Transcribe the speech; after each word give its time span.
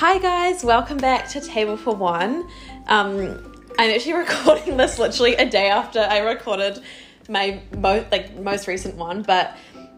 Hi 0.00 0.18
guys, 0.18 0.62
welcome 0.62 0.98
back 0.98 1.26
to 1.30 1.40
Table 1.40 1.78
for 1.78 1.94
One. 1.94 2.46
Um, 2.86 3.62
I'm 3.78 3.90
actually 3.90 4.12
recording 4.24 4.76
this 4.76 4.98
literally 4.98 5.36
a 5.36 5.48
day 5.48 5.70
after 5.70 6.00
I 6.00 6.18
recorded 6.18 6.82
my 7.30 7.62
most 7.78 8.12
like 8.12 8.36
most 8.36 8.68
recent 8.68 8.96
one, 8.96 9.22
but 9.22 9.56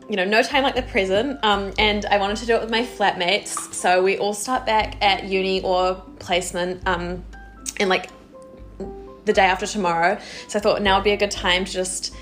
you 0.09 0.15
know, 0.15 0.25
no 0.25 0.41
time 0.41 0.63
like 0.63 0.77
the 0.77 0.83
present. 0.83 1.41
Um, 1.43 1.73
and 1.81 2.07
I 2.07 2.19
wanted 2.19 2.37
to 2.37 2.47
do 2.47 2.55
it 2.55 2.61
with 2.61 2.71
my 2.71 2.83
flatmates, 2.83 3.75
so 3.75 4.01
we 4.01 4.19
all 4.19 4.35
start 4.35 4.65
back 4.65 5.03
at 5.03 5.25
uni 5.25 5.63
or 5.63 5.97
placement 6.21 6.87
um, 6.87 7.25
in 7.81 7.89
like 7.89 8.11
the 9.25 9.33
day 9.33 9.47
after 9.47 9.67
tomorrow. 9.67 10.17
So 10.47 10.61
I 10.61 10.63
thought 10.63 10.81
now 10.81 10.99
would 10.99 11.05
be 11.05 11.11
a 11.11 11.17
good 11.17 11.33
time 11.33 11.65
to 11.65 11.73
just 11.73 12.15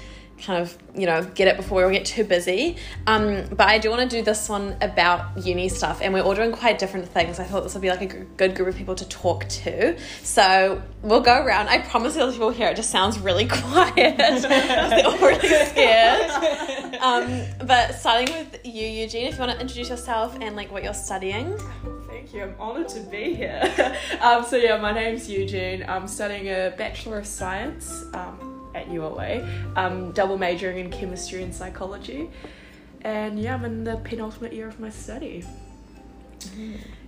kind 0.42 0.60
of 0.60 0.76
you 0.94 1.06
know 1.06 1.22
get 1.34 1.48
it 1.48 1.56
before 1.56 1.86
we 1.86 1.92
get 1.92 2.04
too 2.04 2.24
busy 2.24 2.76
um, 3.06 3.44
but 3.48 3.68
i 3.68 3.78
do 3.78 3.90
want 3.90 4.08
to 4.08 4.16
do 4.16 4.22
this 4.22 4.48
one 4.48 4.76
about 4.80 5.36
uni 5.44 5.68
stuff 5.68 6.00
and 6.02 6.12
we're 6.12 6.22
all 6.22 6.34
doing 6.34 6.52
quite 6.52 6.78
different 6.78 7.08
things 7.08 7.38
i 7.38 7.44
thought 7.44 7.62
this 7.62 7.74
would 7.74 7.80
be 7.80 7.88
like 7.88 8.02
a 8.02 8.24
good 8.36 8.54
group 8.54 8.68
of 8.68 8.76
people 8.76 8.94
to 8.94 9.08
talk 9.08 9.46
to 9.48 9.96
so 10.22 10.80
we'll 11.02 11.20
go 11.20 11.42
around 11.42 11.68
i 11.68 11.78
promise 11.78 12.14
those 12.14 12.34
people 12.34 12.50
here 12.50 12.68
it 12.68 12.76
just 12.76 12.90
sounds 12.90 13.18
really 13.18 13.46
quiet 13.48 13.94
they're 14.18 15.06
all 15.06 15.18
really 15.18 15.66
scared 15.66 16.30
um, 17.00 17.42
but 17.66 17.94
starting 17.94 18.34
with 18.34 18.60
you 18.64 18.86
eugene 18.86 19.26
if 19.26 19.34
you 19.34 19.40
want 19.40 19.52
to 19.52 19.60
introduce 19.60 19.88
yourself 19.88 20.36
and 20.40 20.56
like 20.56 20.70
what 20.70 20.82
you're 20.82 20.94
studying 20.94 21.56
Thank 22.26 22.32
you. 22.32 22.42
I'm 22.42 22.60
honoured 22.60 22.88
to 22.88 23.00
be 23.00 23.34
here. 23.34 23.62
um, 24.20 24.44
so 24.44 24.56
yeah, 24.56 24.78
my 24.78 24.90
name's 24.90 25.28
Eugene. 25.28 25.84
I'm 25.86 26.08
studying 26.08 26.48
a 26.48 26.74
Bachelor 26.76 27.18
of 27.18 27.26
Science 27.26 28.04
um, 28.14 28.55
at 28.76 28.88
UOA. 28.88 29.74
I'm 29.76 30.12
double 30.12 30.38
majoring 30.38 30.78
in 30.78 30.90
chemistry 30.90 31.42
and 31.42 31.54
psychology. 31.54 32.30
And 33.02 33.38
yeah, 33.38 33.54
I'm 33.54 33.64
in 33.64 33.84
the 33.84 33.96
penultimate 33.98 34.52
year 34.52 34.68
of 34.68 34.78
my 34.78 34.90
study. 34.90 35.44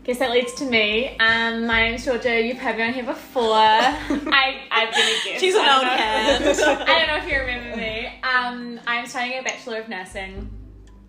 Guess 0.05 0.19
that 0.20 0.30
leads 0.30 0.55
to 0.55 0.64
me. 0.64 1.16
Um, 1.19 1.66
my 1.66 1.89
name's 1.89 2.05
Georgia. 2.05 2.41
You've 2.41 2.58
heard 2.58 2.77
me 2.77 2.83
on 2.84 2.92
here 2.94 3.05
before. 3.05 3.44
I, 3.52 4.62
I've 4.70 4.91
been 4.91 5.00
a 5.02 5.24
guest. 5.24 5.41
She's 5.41 5.55
an 5.55 5.61
old 5.61 5.83
don't 5.83 5.98
hand. 5.98 6.44
I 6.89 6.98
don't 6.98 7.08
know 7.08 7.16
if 7.16 7.28
you 7.30 7.39
remember 7.39 7.77
me. 7.77 8.06
Um, 8.22 8.80
I'm 8.86 9.06
studying 9.06 9.39
a 9.39 9.42
Bachelor 9.42 9.80
of 9.80 9.89
Nursing. 9.89 10.50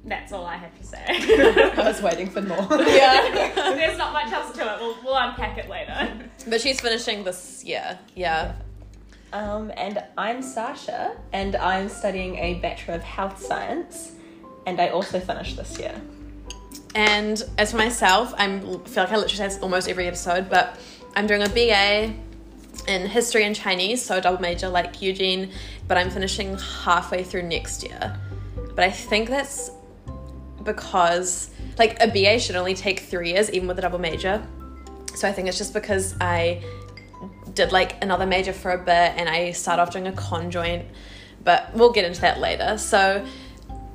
That's 0.06 0.32
all 0.32 0.46
I 0.46 0.56
have 0.56 0.78
to 0.78 0.84
say. 0.84 1.06
I 1.08 1.74
was 1.78 2.02
waiting 2.02 2.30
for 2.30 2.42
more. 2.42 2.58
yeah 2.72 3.52
There's 3.76 3.98
not 3.98 4.14
much 4.14 4.32
else 4.32 4.56
to 4.56 4.62
it. 4.62 4.80
We'll, 4.80 4.98
we'll 5.04 5.18
unpack 5.18 5.58
it 5.58 5.70
later. 5.70 6.30
but 6.48 6.62
she's 6.62 6.80
finishing 6.80 7.24
this 7.26 7.64
year 7.66 8.00
yeah 8.16 8.56
Um, 9.32 9.72
and 9.78 10.04
I'm 10.18 10.42
Sasha, 10.42 11.16
and 11.34 11.56
I'm 11.56 11.88
studying 11.88 12.38
a 12.38 12.56
Bachelor 12.56 12.96
of 12.96 13.04
Health 13.04 13.44
Science, 13.44 14.14
and 14.66 14.82
I 14.82 14.90
also 14.90 15.20
finished 15.20 15.56
this 15.56 15.78
year. 15.78 16.02
And 16.96 17.44
as 17.60 17.72
for 17.72 17.78
myself, 17.78 18.34
I'm 18.38 18.58
I 18.58 18.88
feel 18.88 19.04
like 19.04 19.12
I 19.12 19.18
literally 19.18 19.50
say 19.50 19.60
almost 19.62 19.88
every 19.88 20.08
episode, 20.08 20.50
but 20.50 20.80
I'm 21.16 21.28
doing 21.28 21.44
a 21.44 21.50
BA 21.50 22.14
in 22.88 23.08
history 23.08 23.44
and 23.44 23.56
Chinese, 23.56 24.04
so 24.04 24.18
a 24.18 24.22
double 24.22 24.42
major 24.42 24.68
like 24.68 25.00
Eugene, 25.00 25.52
but 25.88 25.98
I'm 25.98 26.10
finishing 26.10 26.58
halfway 26.58 27.24
through 27.24 27.44
next 27.44 27.84
year. 27.84 28.18
But 28.74 28.84
I 28.84 28.90
think 28.90 29.30
that's 29.30 29.70
because 30.64 31.52
like 31.78 32.02
a 32.02 32.08
BA 32.08 32.40
should 32.40 32.56
only 32.56 32.74
take 32.74 33.02
three 33.02 33.34
years, 33.34 33.52
even 33.52 33.68
with 33.68 33.78
a 33.78 33.82
double 33.82 34.00
major. 34.00 34.44
So 35.14 35.28
I 35.28 35.32
think 35.32 35.48
it's 35.48 35.58
just 35.58 35.74
because 35.74 36.16
I 36.20 36.64
did 37.54 37.72
like 37.72 38.02
another 38.04 38.26
major 38.26 38.54
for 38.54 38.72
a 38.72 38.78
bit 38.78 39.14
and 39.18 39.30
I 39.30 39.52
started 39.52 39.82
off 39.82 39.92
doing 39.92 40.08
a 40.08 40.12
conjoint, 40.14 40.86
but 41.44 41.74
we'll 41.74 41.92
get 41.92 42.06
into 42.06 42.22
that 42.22 42.40
later. 42.40 42.78
So 42.78 43.26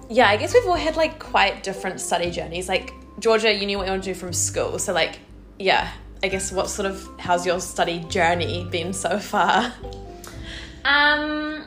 yeah, 0.09 0.29
I 0.29 0.37
guess 0.37 0.55
we've 0.55 0.67
all 0.67 0.75
had 0.75 0.97
like 0.97 1.19
quite 1.19 1.63
different 1.63 2.01
study 2.01 2.31
journeys. 2.31 2.69
Like 2.69 2.93
Georgia, 3.19 3.53
you 3.53 3.67
knew 3.67 3.79
what 3.79 3.87
you 3.87 3.93
want 3.93 4.05
to 4.05 4.11
do 4.13 4.19
from 4.19 4.33
school, 4.33 4.79
so 4.79 4.93
like 4.93 5.19
yeah, 5.59 5.93
I 6.23 6.29
guess 6.29 6.51
what 6.53 6.69
sort 6.69 6.87
of 6.87 7.09
how's 7.19 7.47
your 7.47 7.61
study 7.61 8.01
journey 8.09 8.67
been 8.70 8.93
so 8.93 9.19
far? 9.19 9.73
Um, 10.85 11.64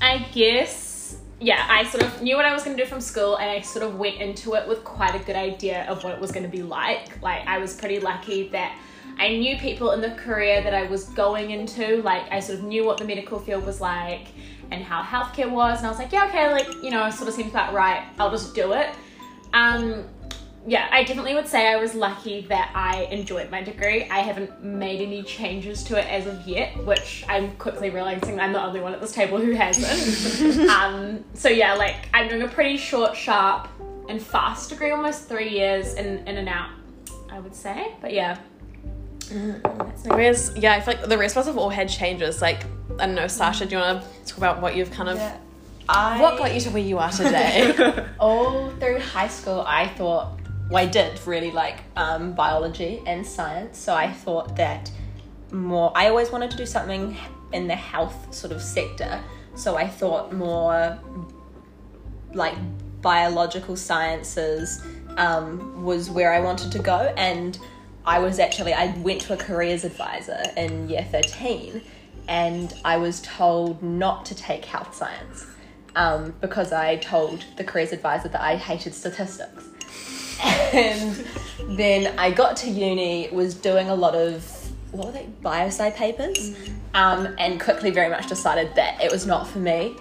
I 0.00 0.26
guess, 0.32 1.16
yeah, 1.40 1.66
I 1.68 1.84
sort 1.84 2.04
of 2.04 2.22
knew 2.22 2.36
what 2.36 2.44
I 2.44 2.52
was 2.52 2.62
going 2.62 2.76
to 2.76 2.82
do 2.82 2.88
from 2.88 3.00
school 3.00 3.36
and 3.36 3.50
I 3.50 3.60
sort 3.60 3.84
of 3.84 3.98
went 3.98 4.16
into 4.16 4.54
it 4.54 4.66
with 4.66 4.84
quite 4.84 5.14
a 5.14 5.18
good 5.24 5.36
idea 5.36 5.84
of 5.88 6.04
what 6.04 6.14
it 6.14 6.20
was 6.20 6.30
going 6.32 6.44
to 6.44 6.48
be 6.48 6.62
like. 6.62 7.20
Like, 7.22 7.46
I 7.46 7.58
was 7.58 7.74
pretty 7.74 8.00
lucky 8.00 8.48
that 8.48 8.78
I 9.18 9.36
knew 9.36 9.56
people 9.56 9.92
in 9.92 10.00
the 10.00 10.12
career 10.12 10.62
that 10.62 10.74
I 10.74 10.84
was 10.84 11.04
going 11.06 11.50
into. 11.50 12.02
Like, 12.02 12.30
I 12.30 12.40
sort 12.40 12.60
of 12.60 12.64
knew 12.64 12.84
what 12.84 12.98
the 12.98 13.04
medical 13.04 13.38
field 13.38 13.66
was 13.66 13.80
like 13.80 14.26
and 14.70 14.82
how 14.82 15.02
healthcare 15.02 15.50
was. 15.50 15.78
And 15.78 15.86
I 15.86 15.90
was 15.90 15.98
like, 15.98 16.12
yeah, 16.12 16.26
okay, 16.28 16.52
like, 16.52 16.68
you 16.82 16.90
know, 16.90 17.08
sort 17.10 17.28
of 17.28 17.34
seems 17.34 17.50
about 17.50 17.74
right. 17.74 18.04
I'll 18.18 18.30
just 18.30 18.54
do 18.54 18.72
it. 18.72 18.90
Um, 19.52 20.04
yeah, 20.66 20.88
I 20.90 21.02
definitely 21.02 21.34
would 21.34 21.48
say 21.48 21.72
I 21.72 21.76
was 21.76 21.94
lucky 21.94 22.42
that 22.42 22.70
I 22.74 23.04
enjoyed 23.04 23.50
my 23.50 23.62
degree. 23.62 24.04
I 24.10 24.18
haven't 24.18 24.62
made 24.62 25.00
any 25.00 25.22
changes 25.22 25.82
to 25.84 25.98
it 25.98 26.06
as 26.06 26.26
of 26.26 26.46
yet, 26.46 26.76
which 26.84 27.24
I'm 27.28 27.56
quickly 27.56 27.90
realizing 27.90 28.38
I'm 28.38 28.52
the 28.52 28.62
only 28.62 28.80
one 28.80 28.92
at 28.92 29.00
this 29.00 29.12
table 29.12 29.38
who 29.38 29.52
hasn't. 29.52 30.68
um, 30.70 31.24
so 31.32 31.48
yeah, 31.48 31.74
like 31.74 32.08
I'm 32.12 32.28
doing 32.28 32.42
a 32.42 32.48
pretty 32.48 32.76
short, 32.76 33.16
sharp, 33.16 33.68
and 34.10 34.20
fast 34.20 34.68
degree, 34.68 34.90
almost 34.90 35.26
three 35.26 35.48
years 35.48 35.94
in 35.94 36.18
in 36.28 36.36
and 36.36 36.48
out, 36.48 36.70
I 37.30 37.40
would 37.40 37.54
say. 37.54 37.94
But 38.02 38.12
yeah, 38.12 38.38
Whereas 40.04 40.52
yeah, 40.56 40.74
I 40.74 40.80
feel 40.80 40.94
like 40.94 41.08
the 41.08 41.18
rest 41.18 41.36
of 41.36 41.40
us 41.40 41.46
have 41.46 41.58
all 41.58 41.70
had 41.70 41.88
changes. 41.88 42.40
Like 42.40 42.64
I 42.98 43.06
don't 43.06 43.14
know, 43.14 43.28
Sasha, 43.28 43.66
do 43.66 43.76
you 43.76 43.80
want 43.80 44.02
to 44.02 44.08
talk 44.26 44.38
about 44.38 44.60
what 44.60 44.74
you've 44.76 44.90
kind 44.90 45.08
of 45.08 45.20
I, 45.88 46.20
what 46.20 46.36
got 46.36 46.54
you 46.54 46.60
to 46.60 46.70
where 46.70 46.82
you 46.82 46.98
are 46.98 47.10
today? 47.10 48.04
all 48.20 48.70
through 48.72 49.00
high 49.00 49.28
school, 49.28 49.64
I 49.66 49.88
thought, 49.88 50.38
well, 50.70 50.82
I 50.82 50.86
did 50.86 51.18
really 51.26 51.50
like 51.50 51.78
um, 51.96 52.32
biology 52.34 53.02
and 53.06 53.26
science, 53.26 53.78
so 53.78 53.94
I 53.94 54.12
thought 54.12 54.56
that 54.56 54.90
more, 55.50 55.90
I 55.94 56.08
always 56.08 56.30
wanted 56.30 56.50
to 56.50 56.56
do 56.58 56.66
something 56.66 57.16
in 57.52 57.66
the 57.66 57.74
health 57.74 58.34
sort 58.34 58.52
of 58.52 58.62
sector, 58.62 59.22
so 59.54 59.76
I 59.76 59.88
thought 59.88 60.34
more 60.34 60.98
like 62.34 62.54
biological 63.00 63.74
sciences 63.74 64.84
um, 65.16 65.82
was 65.82 66.10
where 66.10 66.32
I 66.34 66.40
wanted 66.40 66.70
to 66.72 66.80
go, 66.80 67.14
and 67.16 67.58
I 68.04 68.18
was 68.18 68.38
actually, 68.38 68.74
I 68.74 68.96
went 68.98 69.20
to 69.22 69.34
a 69.34 69.36
careers 69.36 69.84
advisor 69.84 70.40
in 70.56 70.88
year 70.88 71.06
13, 71.10 71.82
and 72.28 72.74
I 72.84 72.96
was 72.96 73.20
told 73.22 73.82
not 73.82 74.24
to 74.26 74.34
take 74.34 74.64
health 74.64 74.94
science 74.94 75.46
um, 75.96 76.34
because 76.40 76.72
I 76.72 76.96
told 76.96 77.44
the 77.56 77.64
careers 77.64 77.92
advisor 77.92 78.28
that 78.28 78.40
I 78.40 78.56
hated 78.56 78.94
statistics. 78.94 79.64
And 80.72 81.26
then 81.70 82.18
I 82.18 82.30
got 82.30 82.56
to 82.58 82.70
uni, 82.70 83.28
was 83.32 83.54
doing 83.54 83.88
a 83.88 83.94
lot 83.94 84.14
of 84.14 84.44
what 84.92 85.06
were 85.06 85.12
they 85.12 85.26
biosci 85.42 85.94
papers, 85.94 86.56
um, 86.94 87.34
and 87.38 87.60
quickly 87.60 87.90
very 87.90 88.08
much 88.08 88.28
decided 88.28 88.74
that 88.76 89.02
it 89.02 89.10
was 89.10 89.26
not 89.26 89.48
for 89.48 89.58
me. 89.58 89.96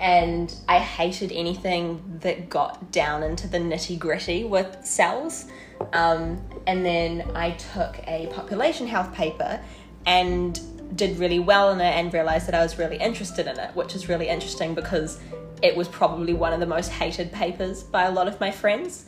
And 0.00 0.54
I 0.68 0.78
hated 0.78 1.32
anything 1.32 2.18
that 2.20 2.48
got 2.48 2.90
down 2.90 3.22
into 3.22 3.46
the 3.46 3.58
nitty 3.58 3.98
gritty 3.98 4.44
with 4.44 4.84
cells. 4.84 5.46
Um, 5.92 6.42
and 6.66 6.84
then 6.84 7.30
I 7.34 7.52
took 7.52 7.98
a 8.06 8.26
population 8.34 8.86
health 8.86 9.14
paper 9.14 9.60
and 10.06 10.60
did 10.96 11.18
really 11.18 11.38
well 11.38 11.70
in 11.72 11.80
it 11.80 11.94
and 11.94 12.12
realized 12.12 12.46
that 12.46 12.54
I 12.54 12.62
was 12.62 12.78
really 12.78 12.96
interested 12.96 13.46
in 13.46 13.58
it, 13.58 13.74
which 13.74 13.94
is 13.94 14.08
really 14.08 14.28
interesting 14.28 14.74
because 14.74 15.18
it 15.62 15.74
was 15.76 15.88
probably 15.88 16.34
one 16.34 16.52
of 16.52 16.60
the 16.60 16.66
most 16.66 16.90
hated 16.90 17.32
papers 17.32 17.82
by 17.82 18.04
a 18.04 18.10
lot 18.10 18.28
of 18.28 18.38
my 18.40 18.50
friends. 18.50 19.06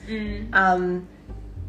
Um, 0.52 1.06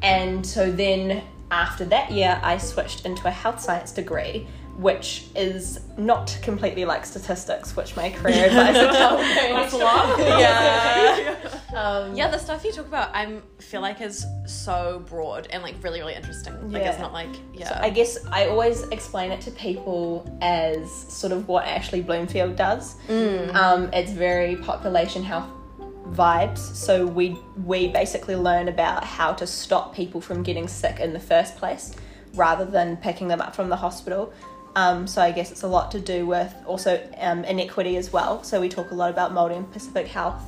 and 0.01 0.45
so 0.45 0.71
then 0.71 1.23
after 1.51 1.85
that 1.85 2.11
year, 2.11 2.39
I 2.43 2.57
switched 2.57 3.05
into 3.05 3.27
a 3.27 3.31
health 3.31 3.59
science 3.59 3.91
degree, 3.91 4.47
which 4.77 5.25
is 5.35 5.79
not 5.97 6.37
completely 6.43 6.85
like 6.85 7.03
statistics, 7.05 7.75
which 7.75 7.95
my 7.95 8.11
career 8.11 8.45
advisor 8.45 8.87
told 8.97 9.19
me. 9.21 9.25
That's 9.35 9.73
a 9.73 9.77
lot. 9.77 10.19
yeah. 10.41 11.35
Um, 11.75 12.15
Yeah, 12.15 12.29
the 12.29 12.37
stuff 12.37 12.63
you 12.63 12.71
talk 12.71 12.85
about, 12.87 13.09
I 13.15 13.39
feel 13.59 13.81
like 13.81 14.01
is 14.01 14.25
so 14.45 15.03
broad 15.09 15.47
and 15.49 15.63
like 15.63 15.75
really, 15.81 15.99
really 15.99 16.13
interesting. 16.13 16.53
Like 16.71 16.83
it's 16.83 16.97
Yeah. 16.97 17.01
not 17.01 17.11
like 17.13 17.29
yeah. 17.53 17.69
So 17.69 17.79
I 17.81 17.89
guess 17.89 18.23
I 18.27 18.47
always 18.47 18.83
explain 18.89 19.31
it 19.31 19.41
to 19.41 19.51
people 19.51 20.37
as 20.41 20.91
sort 20.91 21.33
of 21.33 21.47
what 21.47 21.65
Ashley 21.65 22.01
Bloomfield 22.01 22.55
does. 22.55 22.95
Um, 23.09 23.89
it's 23.93 24.11
very 24.11 24.57
population 24.57 25.23
health 25.23 25.49
vibes. 26.11 26.59
So 26.59 27.05
we 27.05 27.35
we 27.65 27.87
basically 27.87 28.35
learn 28.35 28.67
about 28.67 29.03
how 29.03 29.33
to 29.33 29.47
stop 29.47 29.95
people 29.95 30.21
from 30.21 30.43
getting 30.43 30.67
sick 30.67 30.99
in 30.99 31.13
the 31.13 31.19
first 31.19 31.57
place, 31.57 31.95
rather 32.35 32.63
than 32.65 32.97
picking 32.97 33.27
them 33.27 33.41
up 33.41 33.55
from 33.55 33.69
the 33.69 33.75
hospital. 33.75 34.31
Um, 34.77 35.07
so 35.07 35.23
I 35.23 35.31
guess 35.31 35.51
it's 35.51 35.63
a 35.63 35.67
lot 35.67 35.91
to 35.93 35.99
do 35.99 36.27
with 36.27 36.53
also 36.67 37.01
um, 37.17 37.43
inequity 37.45 37.97
as 37.97 38.13
well. 38.13 38.43
So 38.43 38.61
we 38.61 38.69
talk 38.69 38.91
a 38.91 38.93
lot 38.93 39.09
about 39.09 39.31
Māori 39.31 39.57
and 39.57 39.69
Pacific 39.71 40.07
health. 40.07 40.43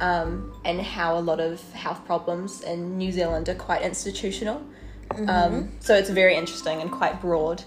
Um, 0.00 0.52
and 0.64 0.80
how 0.80 1.18
a 1.18 1.20
lot 1.20 1.40
of 1.40 1.60
health 1.72 2.06
problems 2.06 2.62
in 2.62 2.96
New 2.96 3.12
Zealand 3.12 3.50
are 3.50 3.54
quite 3.54 3.82
institutional. 3.82 4.62
Um, 5.28 5.70
so 5.80 5.94
it's 5.94 6.08
very 6.08 6.36
interesting 6.36 6.80
and 6.80 6.90
quite 6.90 7.20
broad, 7.20 7.62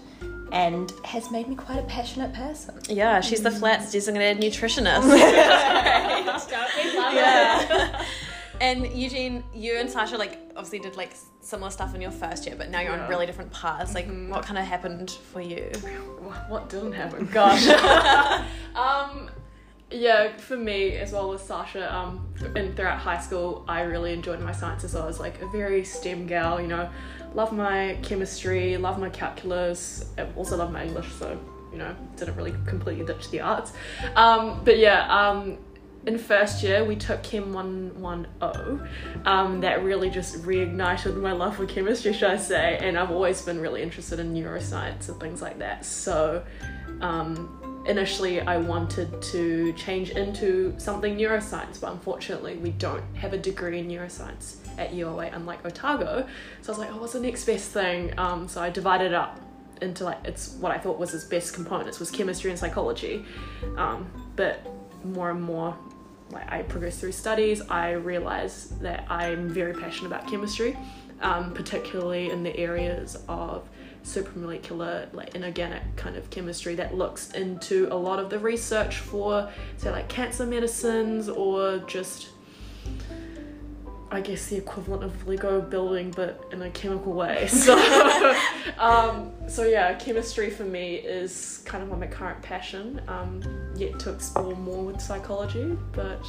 and 0.50 0.92
has 1.04 1.30
made 1.30 1.46
me 1.46 1.54
quite 1.54 1.78
a 1.78 1.82
passionate 1.84 2.32
person. 2.32 2.74
yeah, 2.88 3.20
she's 3.20 3.42
the 3.42 3.50
flats 3.50 3.92
designated 3.92 4.42
nutritionist. 4.42 5.04
We 5.04 5.10
love 5.10 5.22
it. 5.22 6.94
yeah. 6.94 7.03
And 8.64 8.86
Eugene, 8.96 9.44
you 9.54 9.76
and 9.76 9.90
Sasha 9.90 10.16
like 10.16 10.38
obviously 10.56 10.78
did 10.78 10.96
like 10.96 11.10
similar 11.40 11.70
stuff 11.70 11.94
in 11.94 12.00
your 12.00 12.10
first 12.10 12.46
year, 12.46 12.54
but 12.56 12.70
now 12.70 12.80
you're 12.80 12.96
Yeah. 12.96 13.02
on 13.04 13.10
really 13.10 13.26
different 13.26 13.52
paths. 13.52 13.94
Like, 13.94 14.08
Mhm. 14.08 14.30
what 14.30 14.42
kind 14.42 14.56
of 14.58 14.64
happened 14.64 15.10
for 15.10 15.42
you? 15.42 15.70
What- 16.48 16.70
didn't 16.70 16.92
happen? 16.92 17.26
Gosh. 17.32 17.66
um, 18.74 19.28
yeah, 19.90 20.28
for 20.38 20.56
me 20.56 20.96
as 20.96 21.12
well 21.12 21.34
as 21.34 21.42
Sasha, 21.42 21.94
um, 21.94 22.26
and 22.56 22.74
throughout 22.74 22.98
high 22.98 23.18
school, 23.20 23.64
I 23.68 23.82
really 23.82 24.14
enjoyed 24.14 24.40
my 24.40 24.52
sciences. 24.52 24.96
I 24.96 25.04
was 25.04 25.20
like 25.20 25.42
a 25.42 25.46
very 25.48 25.84
STEM 25.84 26.26
gal, 26.26 26.58
you 26.58 26.66
know, 26.66 26.88
love 27.34 27.52
my 27.52 27.98
chemistry, 28.02 28.78
love 28.78 28.98
my 28.98 29.10
calculus, 29.10 30.06
also 30.36 30.56
love 30.56 30.72
my 30.72 30.84
English, 30.84 31.12
so 31.18 31.38
you 31.70 31.78
know, 31.80 31.94
didn't 32.16 32.36
really 32.36 32.54
completely 32.66 33.04
ditch 33.04 33.30
the 33.32 33.40
arts. 33.40 33.72
Um, 34.14 34.60
but 34.64 34.78
yeah, 34.78 35.00
um, 35.12 35.58
in 36.06 36.18
first 36.18 36.62
year 36.62 36.84
we 36.84 36.96
took 36.96 37.22
Chem 37.22 37.52
110. 37.52 38.88
Um, 39.24 39.60
that 39.60 39.82
really 39.82 40.10
just 40.10 40.42
reignited 40.42 41.16
my 41.16 41.32
love 41.32 41.56
for 41.56 41.66
chemistry, 41.66 42.12
should 42.12 42.30
I 42.30 42.36
say? 42.36 42.78
And 42.80 42.98
I've 42.98 43.10
always 43.10 43.42
been 43.42 43.60
really 43.60 43.82
interested 43.82 44.20
in 44.20 44.34
neuroscience 44.34 45.08
and 45.08 45.18
things 45.20 45.40
like 45.40 45.58
that. 45.58 45.84
So 45.84 46.44
um, 47.00 47.84
initially 47.86 48.40
I 48.40 48.58
wanted 48.58 49.22
to 49.22 49.72
change 49.74 50.10
into 50.10 50.74
something 50.78 51.16
neuroscience, 51.16 51.80
but 51.80 51.92
unfortunately 51.92 52.56
we 52.56 52.70
don't 52.70 53.04
have 53.16 53.32
a 53.32 53.38
degree 53.38 53.78
in 53.78 53.88
neuroscience 53.88 54.56
at 54.78 54.92
UOA, 54.92 55.34
unlike 55.34 55.64
Otago. 55.64 56.26
So 56.62 56.72
I 56.72 56.76
was 56.76 56.78
like, 56.78 56.92
oh, 56.92 56.98
what's 56.98 57.12
the 57.14 57.20
next 57.20 57.44
best 57.44 57.70
thing? 57.70 58.12
Um, 58.18 58.48
so 58.48 58.60
I 58.60 58.70
divided 58.70 59.06
it 59.06 59.14
up 59.14 59.40
into 59.82 60.04
like 60.04 60.18
it's 60.24 60.54
what 60.54 60.70
I 60.70 60.78
thought 60.78 60.98
was 60.98 61.12
its 61.14 61.24
best 61.24 61.52
components 61.52 61.98
was 61.98 62.10
chemistry 62.10 62.50
and 62.50 62.58
psychology. 62.58 63.24
Um, 63.76 64.10
but 64.36 64.66
more 65.04 65.30
and 65.30 65.42
more 65.42 65.76
like 66.30 66.50
I 66.50 66.62
progressed 66.62 67.00
through 67.00 67.12
studies, 67.12 67.60
I 67.62 67.92
realized 67.92 68.80
that 68.80 69.06
I'm 69.10 69.48
very 69.48 69.74
passionate 69.74 70.08
about 70.08 70.28
chemistry, 70.28 70.76
um, 71.20 71.52
particularly 71.54 72.30
in 72.30 72.42
the 72.42 72.56
areas 72.56 73.18
of 73.28 73.68
supramolecular, 74.04 75.12
like 75.14 75.34
inorganic 75.34 75.82
kind 75.96 76.16
of 76.16 76.28
chemistry 76.30 76.74
that 76.74 76.94
looks 76.94 77.30
into 77.32 77.88
a 77.90 77.96
lot 77.96 78.18
of 78.18 78.30
the 78.30 78.38
research 78.38 78.98
for, 78.98 79.50
say, 79.78 79.90
like 79.90 80.08
cancer 80.08 80.44
medicines 80.44 81.28
or 81.28 81.78
just, 81.86 82.28
I 84.14 84.20
guess, 84.20 84.46
the 84.46 84.56
equivalent 84.56 85.02
of 85.02 85.26
Lego 85.26 85.60
building, 85.60 86.12
but 86.14 86.44
in 86.52 86.62
a 86.62 86.70
chemical 86.70 87.12
way. 87.12 87.48
So, 87.48 87.74
um, 88.78 89.32
so 89.48 89.64
yeah, 89.64 89.94
chemistry 89.94 90.50
for 90.50 90.64
me 90.64 90.96
is 90.96 91.62
kind 91.64 91.82
of 91.82 91.98
my 91.98 92.06
current 92.06 92.40
passion. 92.42 93.00
Um, 93.08 93.42
yet 93.76 93.98
to 94.00 94.12
explore 94.12 94.54
more 94.56 94.84
with 94.84 95.00
psychology, 95.00 95.76
but 95.92 96.20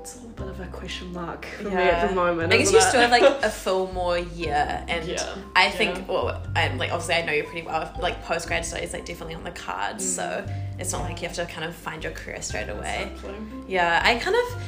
it's 0.00 0.16
a 0.16 0.18
little 0.18 0.30
bit 0.32 0.48
of 0.48 0.60
a 0.60 0.66
question 0.66 1.12
mark 1.12 1.46
for 1.46 1.64
me 1.64 1.74
at 1.74 2.08
the 2.08 2.14
moment. 2.14 2.52
I 2.52 2.56
guess 2.58 2.72
you 2.72 2.78
it? 2.78 2.82
still 2.82 3.00
have 3.00 3.10
like 3.10 3.22
a 3.42 3.50
full 3.50 3.92
more 3.92 4.18
year, 4.18 4.84
and 4.88 5.06
Yeah. 5.06 5.34
I 5.54 5.70
think, 5.70 5.96
Yeah. 5.98 6.04
well, 6.08 6.42
I'm 6.56 6.78
like 6.78 6.92
obviously 6.92 7.14
I 7.16 7.22
know 7.26 7.32
you 7.32 7.44
pretty 7.44 7.66
well. 7.66 7.92
Like 8.00 8.22
post 8.24 8.46
grad 8.48 8.64
studies, 8.64 8.92
like 8.92 9.04
definitely 9.04 9.34
on 9.34 9.44
the 9.44 9.50
cards, 9.52 10.04
Mm. 10.04 10.16
so 10.16 10.46
it's 10.78 10.92
not 10.92 11.02
like 11.02 11.22
you 11.22 11.28
have 11.28 11.36
to 11.36 11.46
kind 11.46 11.64
of 11.64 11.74
find 11.74 12.02
your 12.02 12.12
career 12.12 12.40
straight 12.42 12.68
away. 12.68 13.10
Exactly. 13.14 13.34
Yeah, 13.68 14.00
I 14.04 14.16
kind 14.16 14.36
of 14.36 14.62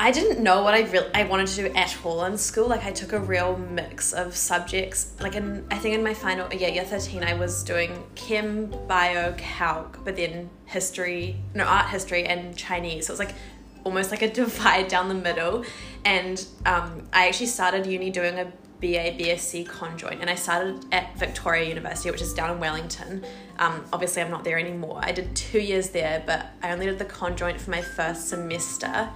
I 0.00 0.12
didn't 0.12 0.42
know 0.42 0.62
what 0.62 0.74
I 0.74 0.82
really 0.82 1.12
I 1.12 1.24
wanted 1.24 1.48
to 1.48 1.68
do 1.68 1.74
at 1.74 1.96
all 2.04 2.24
in 2.24 2.38
school. 2.38 2.68
Like 2.68 2.84
I 2.84 2.92
took 2.92 3.12
a 3.12 3.18
real 3.18 3.56
mix 3.56 4.12
of 4.12 4.36
subjects. 4.36 5.14
Like 5.20 5.34
in 5.34 5.66
I 5.70 5.78
think 5.78 5.96
in 5.96 6.04
my 6.04 6.14
final 6.14 6.52
yeah 6.54 6.68
year 6.68 6.84
thirteen 6.84 7.24
I 7.24 7.34
was 7.34 7.64
doing 7.64 8.04
chem, 8.14 8.72
bio, 8.86 9.34
calc, 9.36 10.04
but 10.04 10.14
then 10.14 10.50
history, 10.66 11.36
no 11.54 11.64
art 11.64 11.88
history 11.88 12.24
and 12.24 12.56
Chinese. 12.56 13.06
So 13.06 13.10
it 13.10 13.14
was 13.14 13.18
like 13.18 13.34
almost 13.82 14.10
like 14.12 14.22
a 14.22 14.32
divide 14.42 14.86
down 14.86 15.08
the 15.08 15.14
middle. 15.14 15.64
And 16.04 16.46
um, 16.64 17.08
I 17.12 17.26
actually 17.26 17.46
started 17.46 17.84
uni 17.84 18.10
doing 18.10 18.38
a 18.38 18.52
BA 18.80 19.18
BSc 19.18 19.66
conjoint, 19.68 20.20
and 20.20 20.30
I 20.30 20.36
started 20.36 20.84
at 20.92 21.18
Victoria 21.18 21.68
University, 21.68 22.12
which 22.12 22.22
is 22.22 22.32
down 22.32 22.52
in 22.52 22.60
Wellington. 22.60 23.24
Um, 23.58 23.84
obviously, 23.92 24.22
I'm 24.22 24.30
not 24.30 24.44
there 24.44 24.56
anymore. 24.56 25.00
I 25.02 25.10
did 25.10 25.34
two 25.34 25.58
years 25.58 25.90
there, 25.90 26.22
but 26.24 26.46
I 26.62 26.70
only 26.70 26.86
did 26.86 27.00
the 27.00 27.04
conjoint 27.04 27.60
for 27.60 27.72
my 27.72 27.82
first 27.82 28.28
semester, 28.28 29.10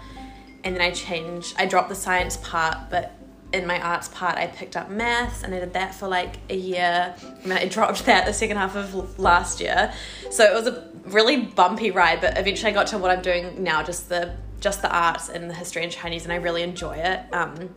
and 0.65 0.75
then 0.75 0.83
I 0.83 0.91
changed. 0.91 1.55
I 1.59 1.67
dropped 1.67 1.89
the 1.89 1.95
science 1.95 2.37
part, 2.39 2.91
but 2.91 3.13
in 3.53 3.67
my 3.67 3.81
arts 3.81 4.09
part, 4.09 4.39
I 4.39 4.47
picked 4.47 4.77
up 4.77 4.91
maths, 4.91 5.43
and 5.43 5.55
I 5.55 5.61
did 5.61 5.75
that 5.75 5.95
for 5.95 6.09
like 6.09 6.37
a 6.49 6.57
year. 6.57 7.15
And 7.43 7.51
then 7.51 7.59
I 7.59 7.67
dropped 7.67 8.07
that 8.07 8.27
the 8.27 8.33
second 8.33 8.57
half 8.57 8.77
of 8.77 9.19
last 9.19 9.61
year, 9.61 9.93
so 10.31 10.45
it 10.45 10.55
was 10.55 10.67
a 10.67 10.89
really 11.05 11.39
bumpy 11.39 11.91
ride. 11.91 12.21
But 12.21 12.39
eventually, 12.39 12.71
I 12.71 12.75
got 12.75 12.87
to 12.89 12.99
what 12.99 13.11
I'm 13.11 13.23
doing 13.23 13.63
now, 13.63 13.83
just 13.83 14.09
the 14.09 14.35
just 14.61 14.81
the 14.81 14.95
arts 14.95 15.29
and 15.29 15.51
the 15.51 15.55
history 15.55 15.83
and 15.83 15.91
Chinese, 15.91 16.25
and 16.25 16.33
I 16.33 16.37
really 16.37 16.63
enjoy 16.63 16.97
it. 16.97 17.21
Um, 17.33 17.75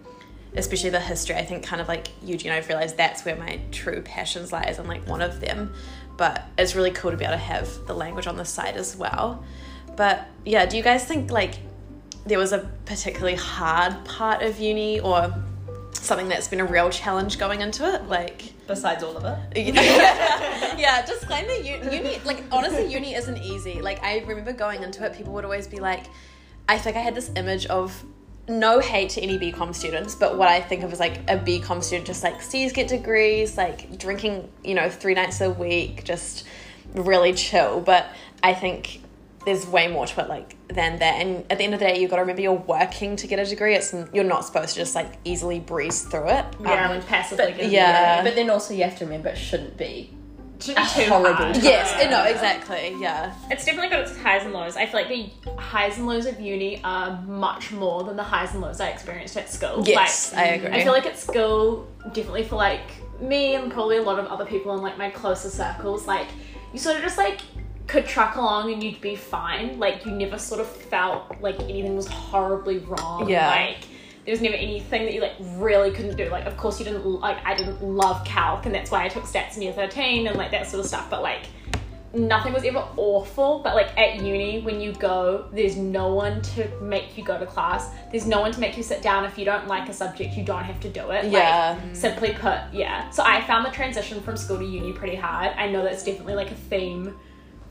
especially 0.57 0.89
the 0.89 0.99
history. 0.99 1.35
I 1.35 1.43
think 1.43 1.63
kind 1.63 1.81
of 1.81 1.87
like 1.87 2.07
Eugene, 2.23 2.51
I've 2.51 2.67
realized 2.67 2.97
that's 2.97 3.25
where 3.25 3.35
my 3.35 3.59
true 3.71 4.01
passions 4.01 4.51
lies. 4.51 4.79
I'm 4.79 4.87
like 4.87 5.07
one 5.07 5.21
of 5.21 5.41
them. 5.41 5.73
But 6.17 6.45
it's 6.57 6.75
really 6.75 6.91
cool 6.91 7.11
to 7.11 7.17
be 7.17 7.25
able 7.25 7.33
to 7.33 7.37
have 7.37 7.87
the 7.87 7.93
language 7.93 8.25
on 8.25 8.37
the 8.37 8.45
side 8.45 8.77
as 8.77 8.95
well. 8.95 9.43
But 9.97 10.27
yeah, 10.45 10.65
do 10.65 10.77
you 10.77 10.83
guys 10.83 11.03
think 11.05 11.29
like 11.29 11.55
there 12.25 12.39
was 12.39 12.51
a 12.51 12.69
particularly 12.85 13.35
hard 13.35 14.03
part 14.05 14.41
of 14.41 14.59
uni 14.59 14.99
or 14.99 15.33
something 15.93 16.27
that's 16.27 16.47
been 16.47 16.59
a 16.59 16.65
real 16.65 16.89
challenge 16.89 17.37
going 17.37 17.61
into 17.61 17.91
it? 17.93 18.07
Like 18.07 18.53
Besides 18.67 19.03
all 19.03 19.15
of 19.15 19.23
it. 19.25 19.75
yeah, 19.75 21.05
just 21.05 21.21
disclaimer 21.21 21.53
uni, 21.53 21.95
uni 21.95 22.19
like 22.25 22.43
honestly 22.51 22.91
uni 22.91 23.15
isn't 23.15 23.37
easy. 23.37 23.81
Like 23.81 24.03
I 24.03 24.19
remember 24.25 24.53
going 24.53 24.83
into 24.83 25.05
it, 25.05 25.13
people 25.13 25.33
would 25.33 25.45
always 25.45 25.67
be 25.67 25.77
like 25.77 26.05
I 26.67 26.77
think 26.77 26.97
I 26.97 26.99
had 26.99 27.15
this 27.15 27.31
image 27.35 27.67
of 27.67 28.03
no 28.47 28.79
hate 28.79 29.09
to 29.11 29.21
any 29.21 29.39
BCom 29.39 29.73
students, 29.73 30.15
but 30.15 30.37
what 30.37 30.47
I 30.47 30.61
think 30.61 30.83
of 30.83 30.93
as 30.93 30.99
like 30.99 31.17
a 31.29 31.37
BCom 31.37 31.83
student 31.83 32.07
just 32.07 32.23
like 32.23 32.41
sees 32.41 32.73
get 32.73 32.87
degrees, 32.87 33.57
like 33.57 33.97
drinking, 33.97 34.49
you 34.63 34.75
know, 34.75 34.89
three 34.89 35.13
nights 35.13 35.41
a 35.41 35.49
week, 35.49 36.03
just 36.03 36.45
really 36.93 37.33
chill. 37.33 37.81
But 37.81 38.07
I 38.43 38.53
think 38.53 39.01
there's 39.45 39.65
way 39.67 39.87
more 39.87 40.05
to 40.07 40.21
it 40.21 40.29
like 40.29 40.55
than 40.67 40.99
that. 40.99 41.21
And 41.21 41.45
at 41.51 41.57
the 41.57 41.63
end 41.63 41.73
of 41.73 41.79
the 41.79 41.85
day, 41.85 41.99
you've 41.99 42.09
got 42.09 42.17
to 42.17 42.23
remember 42.23 42.41
you're 42.41 42.53
working 42.53 43.15
to 43.17 43.27
get 43.27 43.39
a 43.39 43.45
degree. 43.45 43.75
It's 43.75 43.93
you're 44.13 44.23
not 44.23 44.43
supposed 44.45 44.73
to 44.73 44.79
just 44.79 44.95
like 44.95 45.13
easily 45.23 45.59
breeze 45.59 46.01
through 46.03 46.29
it. 46.29 46.45
Yeah, 46.61 46.89
Um, 46.89 46.97
like 46.97 47.07
passively. 47.07 47.53
But, 47.55 47.69
yeah. 47.69 48.23
But 48.23 48.35
then 48.35 48.49
also 48.49 48.73
you 48.73 48.83
have 48.83 48.97
to 48.99 49.05
remember 49.05 49.29
it 49.29 49.37
shouldn't 49.37 49.77
be. 49.77 50.11
Should 50.59 50.77
be 50.77 50.81
too 50.83 51.03
horrible 51.09 51.33
hard. 51.33 51.55
time. 51.55 51.63
yes, 51.63 52.09
no, 52.09 52.23
exactly. 52.23 52.95
Yeah. 52.99 53.35
It's 53.51 53.65
definitely 53.65 53.89
got 53.89 53.99
its 54.01 54.17
highs 54.17 54.43
and 54.43 54.53
lows. 54.53 54.77
I 54.77 54.85
feel 54.85 55.01
like 55.01 55.09
the 55.09 55.51
highs 55.61 55.97
and 55.97 56.07
lows 56.07 56.25
of 56.25 56.39
uni 56.39 56.81
are 56.83 57.21
much 57.23 57.73
more 57.73 58.05
than 58.05 58.15
the 58.15 58.23
highs 58.23 58.53
and 58.53 58.61
lows 58.61 58.79
I 58.79 58.87
experienced 58.87 59.35
at 59.35 59.49
school. 59.49 59.83
Yes, 59.85 60.31
like, 60.33 60.41
I 60.41 60.45
agree. 60.53 60.69
I 60.69 60.83
feel 60.83 60.93
like 60.93 61.05
at 61.05 61.19
school, 61.19 61.87
definitely 62.13 62.45
for 62.45 62.55
like 62.55 62.89
me 63.19 63.55
and 63.55 63.71
probably 63.71 63.97
a 63.97 64.01
lot 64.01 64.17
of 64.17 64.27
other 64.27 64.45
people 64.45 64.73
in 64.75 64.81
like 64.81 64.97
my 64.97 65.09
closer 65.09 65.49
circles, 65.49 66.07
like 66.07 66.27
you 66.71 66.79
sort 66.79 66.95
of 66.95 67.01
just 67.01 67.17
like 67.17 67.41
could 67.87 68.05
truck 68.05 68.35
along 68.35 68.71
and 68.73 68.83
you'd 68.83 69.01
be 69.01 69.15
fine. 69.15 69.79
Like 69.79 70.05
you 70.05 70.11
never 70.11 70.37
sort 70.37 70.61
of 70.61 70.67
felt 70.67 71.39
like 71.41 71.59
anything 71.61 71.95
was 71.95 72.07
horribly 72.07 72.79
wrong. 72.79 73.29
Yeah. 73.29 73.49
Like 73.49 73.87
there 74.25 74.31
was 74.31 74.41
never 74.41 74.55
anything 74.55 75.05
that 75.05 75.13
you 75.13 75.21
like 75.21 75.35
really 75.39 75.91
couldn't 75.91 76.17
do. 76.17 76.29
Like 76.29 76.45
of 76.45 76.57
course 76.57 76.79
you 76.79 76.85
didn't 76.85 77.05
like 77.05 77.37
I 77.45 77.55
didn't 77.55 77.83
love 77.83 78.25
calc 78.25 78.65
and 78.65 78.73
that's 78.73 78.91
why 78.91 79.05
I 79.05 79.09
took 79.09 79.23
stats 79.23 79.55
in 79.55 79.61
year 79.61 79.73
13 79.73 80.27
and 80.27 80.37
like 80.37 80.51
that 80.51 80.67
sort 80.67 80.79
of 80.79 80.87
stuff. 80.87 81.09
But 81.09 81.21
like 81.21 81.43
nothing 82.15 82.53
was 82.53 82.63
ever 82.63 82.83
awful, 82.97 83.59
but 83.59 83.75
like 83.75 83.95
at 83.97 84.21
uni, 84.21 84.61
when 84.61 84.79
you 84.79 84.93
go, 84.93 85.47
there's 85.51 85.75
no 85.75 86.13
one 86.13 86.41
to 86.41 86.67
make 86.81 87.17
you 87.17 87.23
go 87.23 87.37
to 87.37 87.45
class. 87.45 87.89
There's 88.11 88.25
no 88.25 88.41
one 88.41 88.51
to 88.53 88.59
make 88.59 88.77
you 88.77 88.83
sit 88.83 89.01
down. 89.01 89.25
If 89.25 89.37
you 89.37 89.45
don't 89.45 89.67
like 89.67 89.89
a 89.89 89.93
subject, 89.93 90.35
you 90.35 90.43
don't 90.43 90.63
have 90.63 90.79
to 90.81 90.89
do 90.89 91.11
it. 91.11 91.25
Yeah. 91.25 91.79
Like, 91.83 91.95
simply 91.95 92.33
put, 92.33 92.59
yeah. 92.71 93.09
So 93.09 93.23
I 93.23 93.41
found 93.41 93.65
the 93.65 93.71
transition 93.71 94.21
from 94.21 94.37
school 94.37 94.57
to 94.57 94.65
uni 94.65 94.93
pretty 94.93 95.15
hard. 95.15 95.51
I 95.57 95.69
know 95.69 95.83
that's 95.83 96.03
definitely 96.03 96.35
like 96.35 96.51
a 96.51 96.55
theme 96.55 97.15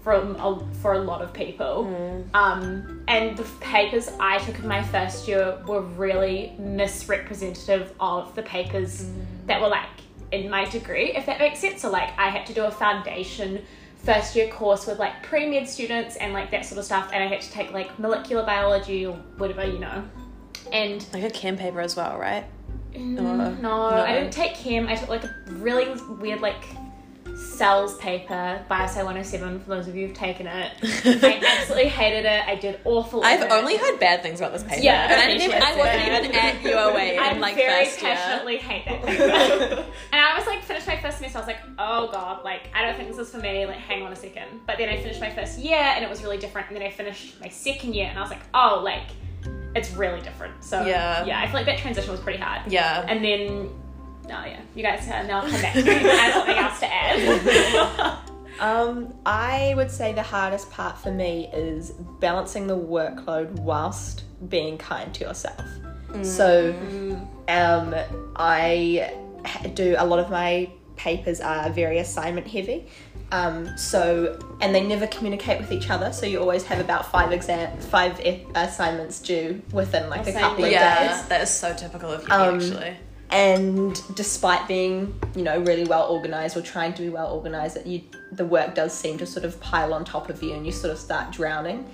from 0.05 0.37
a, 0.37 0.63
for 0.83 0.93
a 0.93 0.99
lot 0.99 1.23
of 1.23 1.33
people. 1.33 1.87
Um, 2.35 3.03
and 3.09 3.37
the 3.39 3.45
papers 3.61 4.11
I 4.21 4.39
took 4.39 4.59
in 4.59 4.69
my 4.69 4.83
first 4.83 5.27
year 5.27 5.59
were 5.67 5.81
really 5.81 6.53
misrepresentative 6.59 7.95
of 7.99 8.35
the 8.35 8.43
papers 8.43 9.09
that 9.47 9.63
were 9.63 9.69
like 9.69 9.89
in 10.31 10.51
my 10.51 10.67
degree, 10.67 11.13
if 11.13 11.25
that 11.25 11.39
makes 11.39 11.59
sense. 11.59 11.81
So 11.81 11.91
like 11.91 12.11
I 12.19 12.29
had 12.29 12.45
to 12.47 12.53
do 12.53 12.65
a 12.65 12.71
foundation 12.71 13.63
first 13.97 14.37
year 14.37 14.49
course 14.49 14.87
with 14.87 14.99
like 14.99 15.23
pre-med 15.23 15.67
students 15.67 16.17
and 16.17 16.35
like 16.35 16.51
that 16.51 16.67
sort 16.67 16.79
of 16.79 16.85
stuff 16.85 17.09
and 17.15 17.25
I 17.25 17.27
had 17.27 17.41
to 17.41 17.51
take 17.51 17.73
like 17.73 17.99
molecular 17.99 18.45
biology 18.45 19.07
or 19.07 19.15
whatever, 19.39 19.65
you 19.65 19.79
know. 19.79 20.05
And 20.71 21.07
Like 21.15 21.25
a 21.25 21.31
chem 21.31 21.57
paper 21.57 21.81
as 21.81 21.97
well, 21.97 22.19
right? 22.19 22.45
Mm, 22.93 23.61
no, 23.61 23.83
I 23.83 24.13
didn't 24.13 24.33
take 24.33 24.55
chem. 24.55 24.87
I 24.87 24.97
took 24.97 25.09
like 25.09 25.25
a 25.25 25.35
really 25.49 25.99
weird 26.21 26.43
like 26.43 26.63
cells 27.55 27.97
paper, 27.99 28.65
Biosci 28.71 28.97
107 28.97 29.61
for 29.61 29.69
those 29.71 29.89
of 29.89 29.95
you 29.97 30.07
who've 30.07 30.17
taken 30.17 30.47
it. 30.47 30.73
I 30.83 31.41
absolutely 31.59 31.89
hated 31.89 32.25
it. 32.25 32.47
I 32.47 32.55
did 32.57 32.81
awful. 32.85 33.23
I've 33.25 33.41
with 33.41 33.51
it. 33.51 33.53
only 33.53 33.77
heard 33.77 33.99
bad 34.01 34.23
things 34.23 34.41
about 34.41 34.53
this 34.53 34.63
paper. 34.63 34.83
Yeah, 34.83 35.05
and 35.11 35.21
I 35.21 35.27
didn't 35.27 35.43
even. 35.43 35.63
I 35.63 35.77
wasn't 35.77 36.03
even 36.07 36.35
at 36.37 36.55
UOA 36.63 37.19
I 37.19 37.39
like 37.39 37.55
very 37.57 37.85
first 37.87 38.03
year. 38.03 38.15
passionately 38.15 38.57
hate 38.59 38.85
that 38.87 39.03
paper. 39.07 39.85
and 40.13 40.21
I 40.21 40.37
was 40.39 40.47
like, 40.47 40.63
finished 40.65 40.87
my 40.87 41.01
first 41.01 41.19
semester. 41.19 41.39
I 41.39 41.41
was 41.41 41.49
like, 41.49 41.61
oh 41.79 42.09
god, 42.11 42.45
like 42.45 42.63
I 42.75 42.83
don't 42.85 42.97
think 42.97 43.09
this 43.11 43.19
is 43.19 43.31
for 43.31 43.39
me. 43.39 43.67
Like, 43.67 43.77
hang 43.77 44.03
on 44.03 44.13
a 44.13 44.17
second. 44.17 44.61
But 44.67 44.79
then 44.79 44.89
I 44.89 44.97
finished 45.01 45.21
my 45.21 45.31
first 45.31 45.59
year, 45.59 45.77
and 45.79 46.05
it 46.05 46.11
was 46.11 46.23
really 46.23 46.39
different. 46.39 46.69
And 46.69 46.77
then 46.77 46.83
I 46.85 46.91
finished 46.91 47.41
my 47.41 47.49
second 47.49 47.95
year, 47.95 48.07
and 48.07 48.19
I 48.19 48.23
was 48.23 48.31
like, 48.31 48.43
oh, 48.55 48.81
like 48.85 49.05
it's 49.77 49.93
really 49.95 50.21
different. 50.21 50.63
So 50.63 50.85
Yeah. 50.87 51.25
yeah, 51.25 51.41
I 51.41 51.47
feel 51.47 51.55
like 51.55 51.67
that 51.67 51.79
transition 51.79 52.11
was 52.13 52.21
pretty 52.21 52.39
hard. 52.39 52.71
Yeah. 52.71 53.05
And 53.09 53.25
then, 53.25 53.71
oh 54.27 54.45
yeah, 54.45 54.61
you 54.75 54.83
guys 54.83 55.09
uh, 55.09 55.23
now 55.25 55.41
come 55.43 55.61
back. 55.63 55.75
to 55.75 55.83
me. 55.85 55.91
I 55.91 55.97
have 55.99 56.35
something 56.35 56.57
else 56.57 56.81
to 56.81 56.93
add. 56.93 58.19
Um, 58.61 59.13
I 59.27 59.75
would 59.77 59.91
say 59.91 60.13
the 60.13 60.23
hardest 60.23 60.71
part 60.71 60.97
for 60.97 61.11
me 61.11 61.51
is 61.53 61.91
balancing 62.21 62.69
the 62.69 62.77
workload 62.77 63.51
whilst 63.59 64.23
being 64.49 64.79
kind 64.79 65.13
to 65.15 65.25
yourself. 65.25 65.61
So, 66.23 66.73
um, 67.49 67.93
I 68.37 69.13
do 69.75 69.97
a 69.99 70.07
lot 70.07 70.21
of 70.21 70.31
my 70.31 70.71
papers 70.95 71.41
are 71.41 71.69
very 71.71 71.99
assignment 71.99 72.47
heavy. 72.47 72.87
Um, 73.33 73.77
so, 73.77 74.39
and 74.61 74.73
they 74.73 74.87
never 74.87 75.09
communicate 75.09 75.59
with 75.61 75.73
each 75.73 75.91
other. 75.91 76.13
So 76.13 76.25
you 76.25 76.39
always 76.39 76.63
have 76.67 76.79
about 76.79 77.11
five 77.11 77.33
exam, 77.33 77.77
five 77.81 78.21
e- 78.25 78.47
assignments 78.55 79.19
due 79.21 79.61
within 79.73 80.09
like 80.09 80.21
a 80.23 80.25
Same 80.27 80.35
couple 80.41 80.63
of 80.65 80.71
here. 80.71 80.79
yeah, 80.79 81.17
days. 81.17 81.27
that 81.27 81.43
is 81.43 81.51
so 81.51 81.75
typical 81.75 82.13
of 82.13 82.23
you, 82.23 82.33
Um, 82.33 82.55
actually. 82.55 82.97
And 83.35 84.01
despite 84.15 84.67
being 84.69 85.13
you 85.35 85.43
know 85.43 85.59
really 85.63 85.85
well 85.85 86.09
organized 86.09 86.57
or 86.57 86.63
trying 86.63 86.95
to 86.95 87.03
be 87.03 87.09
well 87.09 87.33
organized 87.35 87.75
that 87.77 87.85
you 87.87 88.01
the 88.33 88.45
work 88.45 88.75
does 88.75 88.93
seem 88.97 89.19
to 89.19 89.27
sort 89.27 89.45
of 89.45 89.61
pile 89.61 89.93
on 89.93 90.05
top 90.05 90.29
of 90.31 90.43
you 90.43 90.53
and 90.55 90.65
you 90.65 90.71
sort 90.73 90.93
of 90.93 90.99
start 90.99 91.31
drowning 91.33 91.85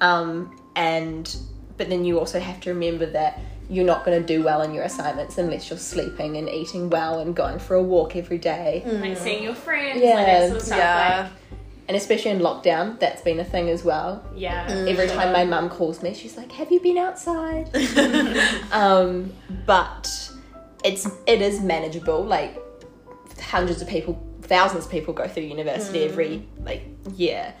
um, 0.00 0.58
and 0.74 1.36
but 1.76 1.88
then 1.90 2.04
you 2.04 2.18
also 2.18 2.40
have 2.40 2.60
to 2.60 2.70
remember 2.70 3.04
that 3.04 3.38
you're 3.68 3.84
not 3.84 4.04
going 4.04 4.18
to 4.20 4.26
do 4.26 4.42
well 4.42 4.62
in 4.62 4.72
your 4.72 4.84
assignments 4.84 5.36
unless 5.38 5.68
you're 5.68 5.78
sleeping 5.78 6.36
and 6.38 6.48
eating 6.48 6.88
well 6.88 7.18
and 7.20 7.36
going 7.36 7.58
for 7.58 7.74
a 7.74 7.82
walk 7.82 8.16
every 8.16 8.38
day 8.38 8.82
like 8.86 9.16
seeing 9.18 9.42
your 9.42 9.54
friends, 9.54 10.00
Yeah, 10.00 10.14
like 10.14 10.26
that 10.26 10.46
sort 10.48 10.56
of 10.60 10.66
stuff. 10.66 10.78
yeah. 10.78 11.20
Like, 11.22 11.32
and 11.88 11.96
especially 11.96 12.30
in 12.32 12.38
lockdown 12.40 12.98
that's 12.98 13.22
been 13.22 13.38
a 13.38 13.44
thing 13.44 13.68
as 13.68 13.84
well 13.84 14.24
yeah. 14.34 14.66
every 14.88 15.08
time 15.08 15.32
my 15.32 15.44
mum 15.44 15.68
calls 15.68 16.02
me 16.02 16.14
she's 16.14 16.36
like 16.36 16.50
have 16.52 16.72
you 16.72 16.80
been 16.80 16.98
outside 16.98 17.68
um, 18.72 19.32
but 19.66 20.30
it's 20.86 21.06
it 21.26 21.42
is 21.42 21.60
manageable 21.60 22.24
like 22.24 22.56
hundreds 23.40 23.82
of 23.82 23.88
people 23.88 24.14
thousands 24.42 24.84
of 24.86 24.90
people 24.90 25.12
go 25.12 25.26
through 25.26 25.42
university 25.42 26.04
every 26.04 26.48
like 26.64 26.82
year 27.14 27.52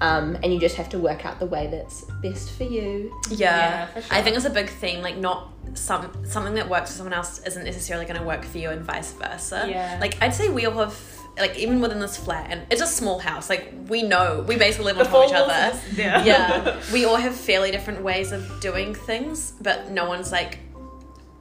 um, 0.00 0.36
and 0.42 0.52
you 0.52 0.60
just 0.60 0.76
have 0.76 0.88
to 0.90 0.98
work 0.98 1.24
out 1.24 1.38
the 1.38 1.46
way 1.46 1.66
that's 1.68 2.04
best 2.22 2.50
for 2.50 2.64
you 2.64 3.14
Yeah, 3.30 3.36
Yeah, 3.36 3.86
for 3.86 4.02
sure. 4.02 4.16
I 4.16 4.22
think 4.22 4.36
it's 4.36 4.44
a 4.44 4.50
big 4.50 4.68
theme. 4.68 5.00
Like, 5.00 5.16
not 5.16 5.52
some 5.74 6.24
something 6.24 6.54
that 6.54 6.68
works 6.68 6.90
for 6.90 6.96
someone 6.96 7.12
else 7.12 7.40
isn't 7.46 7.64
necessarily 7.64 8.04
going 8.04 8.18
to 8.18 8.26
work 8.26 8.44
for 8.44 8.58
you, 8.58 8.70
and 8.70 8.82
vice 8.82 9.12
versa. 9.12 9.66
Yeah. 9.68 9.98
Like, 10.00 10.20
I'd 10.22 10.34
say 10.34 10.48
we 10.48 10.66
all 10.66 10.78
have. 10.78 11.00
Like 11.36 11.58
even 11.58 11.80
within 11.80 11.98
this 11.98 12.16
flat, 12.16 12.46
and 12.50 12.62
it's 12.70 12.80
a 12.80 12.86
small 12.86 13.18
house. 13.18 13.50
Like 13.50 13.74
we 13.88 14.04
know, 14.04 14.44
we 14.46 14.56
basically 14.56 14.92
live 14.92 14.98
on 14.98 15.06
top 15.06 15.24
of 15.24 15.30
each 15.30 15.34
other. 15.34 15.80
Yeah. 15.96 16.24
yeah, 16.24 16.80
we 16.92 17.06
all 17.06 17.16
have 17.16 17.34
fairly 17.34 17.72
different 17.72 18.02
ways 18.02 18.30
of 18.30 18.60
doing 18.60 18.94
things, 18.94 19.52
but 19.60 19.90
no 19.90 20.06
one's 20.06 20.30
like, 20.30 20.60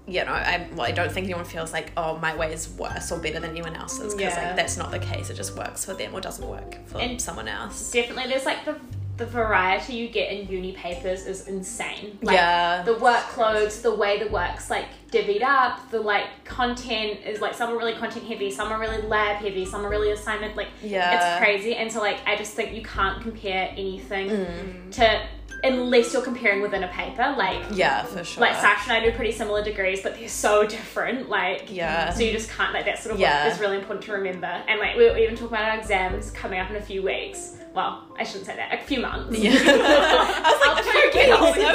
you 0.07 0.23
know, 0.25 0.31
I 0.33 0.67
well, 0.73 0.85
I 0.85 0.91
don't 0.91 1.11
think 1.11 1.25
anyone 1.25 1.45
feels 1.45 1.71
like, 1.71 1.91
oh, 1.95 2.17
my 2.17 2.35
way 2.35 2.51
is 2.53 2.69
worse 2.69 3.11
or 3.11 3.19
better 3.19 3.39
than 3.39 3.51
anyone 3.51 3.75
else's, 3.75 4.13
because 4.13 4.33
Yeah. 4.35 4.47
like 4.47 4.55
that's 4.55 4.77
not 4.77 4.91
the 4.91 4.99
case. 4.99 5.29
It 5.29 5.35
just 5.35 5.55
works 5.55 5.85
for 5.85 5.93
them 5.93 6.13
or 6.13 6.19
doesn't 6.21 6.47
work 6.47 6.77
for 6.87 6.99
And- 6.99 7.21
someone 7.21 7.47
else. 7.47 7.91
Definitely, 7.91 8.27
there's 8.31 8.45
like 8.45 8.65
the 8.65 8.75
the 9.15 9.27
variety 9.27 9.93
you 9.93 10.07
get 10.09 10.31
in 10.31 10.47
uni 10.47 10.71
papers 10.71 11.27
is 11.27 11.47
insane. 11.47 12.17
Like, 12.23 12.33
Yeah. 12.33 12.81
The 12.81 12.95
workloads, 12.95 13.83
the 13.83 13.93
way 13.93 14.17
the 14.17 14.27
work's 14.29 14.71
like 14.71 14.85
divvied 15.11 15.43
up, 15.43 15.91
the 15.91 15.99
like 15.99 16.25
content 16.45 17.19
is 17.23 17.39
like 17.39 17.53
some 17.53 17.69
are 17.71 17.77
really 17.77 17.93
content 17.93 18.25
heavy, 18.25 18.49
some 18.49 18.71
are 18.71 18.79
really 18.79 19.03
lab 19.03 19.35
heavy, 19.37 19.65
some 19.65 19.85
are 19.85 19.89
really 19.89 20.09
assignment 20.09 20.57
like 20.57 20.69
Yeah. 20.81 21.13
it's 21.35 21.39
crazy. 21.45 21.75
And 21.75 21.91
so 21.91 21.99
like 22.01 22.17
I 22.25 22.35
just 22.35 22.53
think 22.53 22.73
you 22.73 22.81
can't 22.81 23.21
compare 23.21 23.69
anything 23.73 24.29
Mm. 24.29 24.91
to 24.93 25.21
unless 25.63 26.11
you're 26.13 26.21
comparing 26.21 26.61
within 26.61 26.83
a 26.83 26.87
paper. 26.89 27.33
Like 27.37 27.61
Yeah, 27.71 28.03
for 28.03 28.23
sure. 28.23 28.41
like 28.41 28.55
Sasha 28.55 28.91
and 28.91 29.01
I 29.03 29.05
do 29.09 29.15
pretty 29.15 29.31
similar 29.31 29.63
degrees, 29.63 30.01
but 30.01 30.15
they're 30.17 30.27
so 30.27 30.65
different. 30.67 31.29
Like 31.29 31.65
Yeah. 31.69 32.11
so 32.13 32.21
you 32.23 32.31
just 32.31 32.49
can't 32.49 32.73
like 32.73 32.85
that 32.85 32.99
sort 33.01 33.15
of 33.15 33.19
Yeah. 33.21 33.47
is 33.51 33.59
really 33.59 33.77
important 33.77 34.05
to 34.05 34.13
remember. 34.13 34.47
And 34.67 34.79
like 34.79 34.95
we 34.97 35.09
we 35.11 35.23
even 35.23 35.35
talk 35.35 35.49
about 35.49 35.63
our 35.69 35.77
exams 35.79 36.31
coming 36.31 36.59
up 36.59 36.69
in 36.69 36.75
a 36.75 36.81
few 36.81 37.01
weeks. 37.03 37.57
Well, 37.73 38.03
I 38.19 38.23
shouldn't 38.23 38.45
say 38.45 38.55
that. 38.55 38.73
A 38.73 38.83
few 38.83 38.99
months. 38.99 39.35
Yeah. 39.37 39.51
I 39.53 39.55
was 39.55 40.61
I'll 40.67 40.75
like, 40.75 40.83
push 40.85 40.95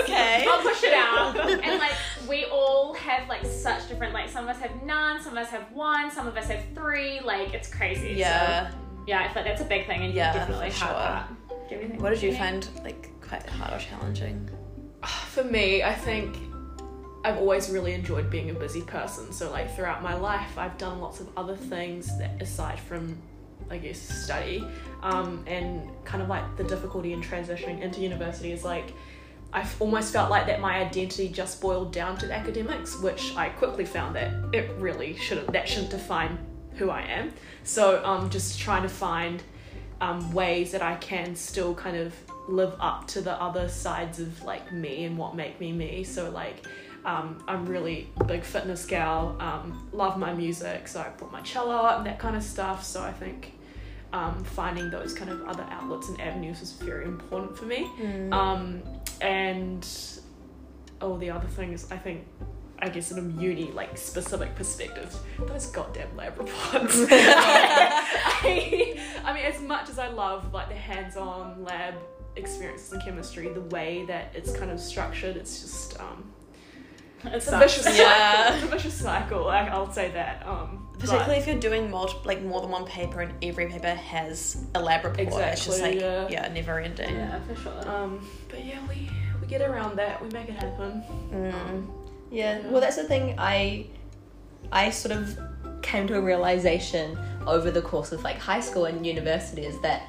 okay. 0.05 0.47
I'll 0.49 0.63
push 0.63 0.85
it 0.85 0.95
out. 0.95 1.37
And 1.51 1.81
like 1.81 1.93
we 2.29 2.45
all 2.47 2.95
have 2.95 3.29
like 3.29 3.45
such 3.45 3.89
different 3.89 4.13
like 4.13 4.29
some 4.29 4.45
of 4.45 4.51
us 4.55 4.61
have 4.63 4.83
none, 4.85 5.21
some 5.21 5.33
of 5.33 5.39
us 5.39 5.51
have 5.51 5.73
one, 5.73 6.11
some 6.11 6.27
of 6.29 6.37
us 6.37 6.47
have 6.49 6.63
three. 6.75 7.21
Like 7.21 7.55
it's 7.55 7.73
crazy. 7.73 8.15
Yeah. 8.17 8.71
So, 8.71 8.77
yeah, 9.07 9.21
I 9.21 9.33
feel 9.33 9.43
like 9.43 9.53
that's 9.53 9.63
a 9.63 9.65
big 9.65 9.87
thing 9.87 10.03
and 10.05 10.13
Yeah, 10.15 10.35
definitely 10.35 10.71
sure. 10.71 10.89
part. 10.89 11.29
Do 11.49 11.55
you 11.55 11.61
have 11.71 11.81
anything 11.81 12.03
What 12.03 12.11
did 12.11 12.23
you 12.23 12.35
find 12.35 12.69
like 12.85 13.11
quite 13.29 13.47
hard 13.47 13.75
or 13.75 13.79
challenging? 13.79 14.49
For 15.29 15.45
me, 15.45 15.83
I 15.83 15.95
think 15.95 16.37
I've 17.25 17.37
always 17.37 17.71
really 17.71 17.93
enjoyed 17.93 18.31
being 18.31 18.51
a 18.51 18.55
busy 18.55 18.83
person. 18.83 19.33
So, 19.33 19.51
like, 19.51 19.75
throughout 19.75 20.03
my 20.03 20.15
life, 20.15 20.57
I've 20.57 20.79
done 20.79 21.01
lots 21.01 21.21
of 21.21 21.29
other 21.37 21.57
things 21.57 22.17
that, 22.19 22.41
aside 22.41 22.81
from, 22.81 23.21
I 23.71 23.79
guess, 23.79 23.99
study. 23.99 24.67
Um, 25.03 25.45
and 25.47 25.91
kind 26.05 26.23
of 26.23 26.29
like 26.29 26.57
the 26.57 26.65
difficulty 26.65 27.13
in 27.13 27.21
transitioning 27.21 27.81
into 27.83 28.01
university 28.01 28.53
is 28.53 28.65
like, 28.65 28.93
I've 29.53 29.81
almost 29.81 30.13
felt 30.13 30.31
like 30.31 30.47
that 30.47 30.61
my 30.61 30.79
identity 30.79 31.29
just 31.29 31.61
boiled 31.61 31.93
down 31.93 32.19
to 32.19 32.33
academics, 32.33 32.99
which 33.01 33.35
I 33.37 33.49
quickly 33.49 33.85
found 33.85 34.15
that 34.17 34.33
it 34.53 34.71
really 34.79 35.17
shouldn't, 35.17 35.53
that 35.53 35.69
shouldn't 35.69 35.91
define 35.91 36.39
who 36.75 36.91
I 36.91 37.03
am. 37.03 37.33
So, 37.65 38.05
um, 38.05 38.31
just 38.31 38.59
trying 38.59 38.83
to 38.83 38.89
find 38.89 39.43
um, 40.01 40.33
ways 40.33 40.71
that 40.73 40.83
I 40.83 40.97
can 40.97 41.35
still 41.35 41.75
kind 41.75 41.97
of 41.97 42.15
live 42.49 42.75
up 42.81 43.07
to 43.07 43.21
the 43.21 43.33
other 43.33 43.69
sides 43.69 44.19
of 44.19 44.43
like 44.43 44.73
me 44.73 45.05
and 45.05 45.17
what 45.17 45.37
make 45.37 45.61
me 45.61 45.73
me. 45.73 46.03
So 46.03 46.31
like 46.31 46.67
um, 47.05 47.43
I'm 47.47 47.65
really 47.67 48.09
big 48.27 48.43
fitness 48.43 48.85
gal, 48.85 49.37
um, 49.41 49.89
love 49.93 50.19
my 50.19 50.35
music, 50.35 50.89
so 50.89 51.01
I 51.01 51.11
brought 51.11 51.33
my 51.33 51.41
cello 51.43 51.75
out 51.75 51.99
and 51.99 52.07
that 52.07 52.19
kind 52.19 52.37
of 52.37 52.43
stuff. 52.43 52.85
So 52.85 53.03
I 53.03 53.13
think 53.13 53.53
um, 54.13 54.43
finding 54.45 54.91
those 54.91 55.15
kind 55.15 55.31
of 55.31 55.47
other 55.47 55.65
outlets 55.71 56.09
and 56.09 56.21
avenues 56.21 56.61
was 56.61 56.73
very 56.73 57.05
important 57.05 57.57
for 57.57 57.67
me. 57.67 57.89
Um, 58.33 58.83
and 59.21 59.87
oh, 61.01 61.17
the 61.19 61.31
other 61.31 61.47
thing 61.49 61.73
is 61.73 61.91
I 61.91 61.97
think 61.97 62.27
I 62.81 62.89
guess 62.89 63.11
in 63.11 63.19
a 63.19 63.23
uni 63.41 63.71
like 63.73 63.97
specific 63.97 64.55
perspective, 64.55 65.17
those 65.39 65.67
goddamn 65.67 66.17
lab 66.17 66.39
reports. 66.39 66.97
I, 67.11 69.01
I 69.25 69.33
mean, 69.33 69.45
as 69.45 69.61
much 69.63 69.89
as 69.89 69.99
I 69.99 70.09
love 70.09 70.53
like 70.53 70.69
the 70.69 70.75
hands-on 70.75 71.65
lab 71.65 71.95
experiences 72.39 72.93
in 72.93 73.01
chemistry, 73.01 73.49
the 73.49 73.61
way 73.63 74.05
that 74.07 74.33
it's 74.35 74.53
kind 74.57 74.71
of 74.71 74.81
structured, 74.81 75.37
it's 75.37 75.61
just 75.61 75.99
um, 76.01 76.33
it's 77.25 77.47
a 77.49 77.51
sucks. 77.51 77.65
vicious 77.77 77.85
cycle. 77.85 77.99
Yeah. 77.99 78.55
It's 78.55 78.65
a 78.65 78.67
vicious 78.69 78.95
cycle. 78.95 79.49
I, 79.49 79.67
I'll 79.67 79.91
say 79.93 80.11
that. 80.13 80.47
Um, 80.47 80.87
but- 80.93 81.01
Particularly 81.01 81.37
if 81.37 81.47
you're 81.47 81.61
doing 81.61 81.91
multi- 81.91 82.17
like 82.25 82.43
more 82.43 82.61
than 82.61 82.71
one 82.71 82.85
paper 82.85 83.21
and 83.21 83.33
every 83.45 83.67
paper 83.67 83.95
has 83.95 84.65
a 84.75 84.81
lab 84.83 85.05
report. 85.05 85.43
it's 85.43 85.65
just 85.65 85.81
like 85.83 85.95
Exactly, 85.95 86.35
yeah, 86.35 86.43
yeah. 86.47 86.53
never 86.53 86.79
ending. 86.81 87.15
Yeah, 87.15 87.41
for 87.41 87.55
sure. 87.61 87.89
Um, 87.89 88.29
but 88.49 88.65
yeah, 88.65 88.81
we 88.89 89.09
we 89.41 89.47
get 89.47 89.61
around 89.63 89.97
that. 89.97 90.21
We 90.23 90.29
make 90.31 90.49
it 90.49 90.55
happen. 90.57 91.03
Mm. 91.33 91.55
Um, 91.55 91.93
Yeah, 92.31 92.61
well, 92.69 92.81
that's 92.81 92.97
the 92.97 93.05
thing. 93.05 93.35
I 93.39 93.87
I 94.73 94.91
sort 94.91 95.15
of 95.17 95.39
came 95.83 96.07
to 96.09 96.17
a 96.17 96.21
realization 96.21 97.17
over 97.47 97.71
the 97.71 97.81
course 97.81 98.11
of 98.13 98.23
like 98.25 98.37
high 98.39 98.61
school 98.61 98.85
and 98.87 99.07
university 99.07 99.65
is 99.65 99.81
that 99.83 100.03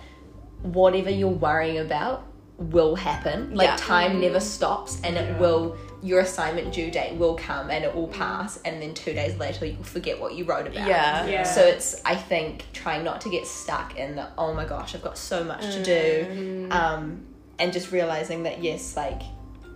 whatever 0.62 1.10
you're 1.10 1.30
worrying 1.30 1.78
about 1.80 2.24
will 2.58 2.96
happen. 2.96 3.56
Like 3.56 3.70
Yeah. 3.70 3.76
time 3.78 4.20
never 4.20 4.40
stops, 4.40 5.00
and 5.04 5.16
it 5.18 5.40
will. 5.40 5.78
Your 6.02 6.22
assignment 6.22 6.72
due 6.74 6.90
date 6.90 7.18
will 7.18 7.36
come, 7.36 7.70
and 7.70 7.84
it 7.84 7.94
will 7.94 8.08
pass, 8.08 8.58
and 8.64 8.82
then 8.82 8.94
two 8.94 9.12
days 9.14 9.38
later 9.38 9.66
you'll 9.66 9.84
forget 9.84 10.20
what 10.20 10.34
you 10.34 10.46
wrote 10.46 10.68
about. 10.68 10.88
Yeah. 10.88 11.26
Yeah. 11.26 11.44
So 11.44 11.62
it's 11.62 12.02
I 12.06 12.16
think 12.16 12.64
trying 12.72 13.04
not 13.04 13.20
to 13.22 13.30
get 13.30 13.46
stuck 13.46 13.98
in 13.98 14.16
the 14.16 14.28
oh 14.38 14.54
my 14.54 14.64
gosh 14.66 14.96
I've 14.96 15.04
got 15.04 15.18
so 15.18 15.44
much 15.44 15.62
to 15.62 15.84
do, 15.84 16.68
um, 16.72 17.24
and 17.60 17.74
just 17.74 17.92
realizing 17.92 18.44
that 18.44 18.64
yes 18.64 18.96
like 18.96 19.22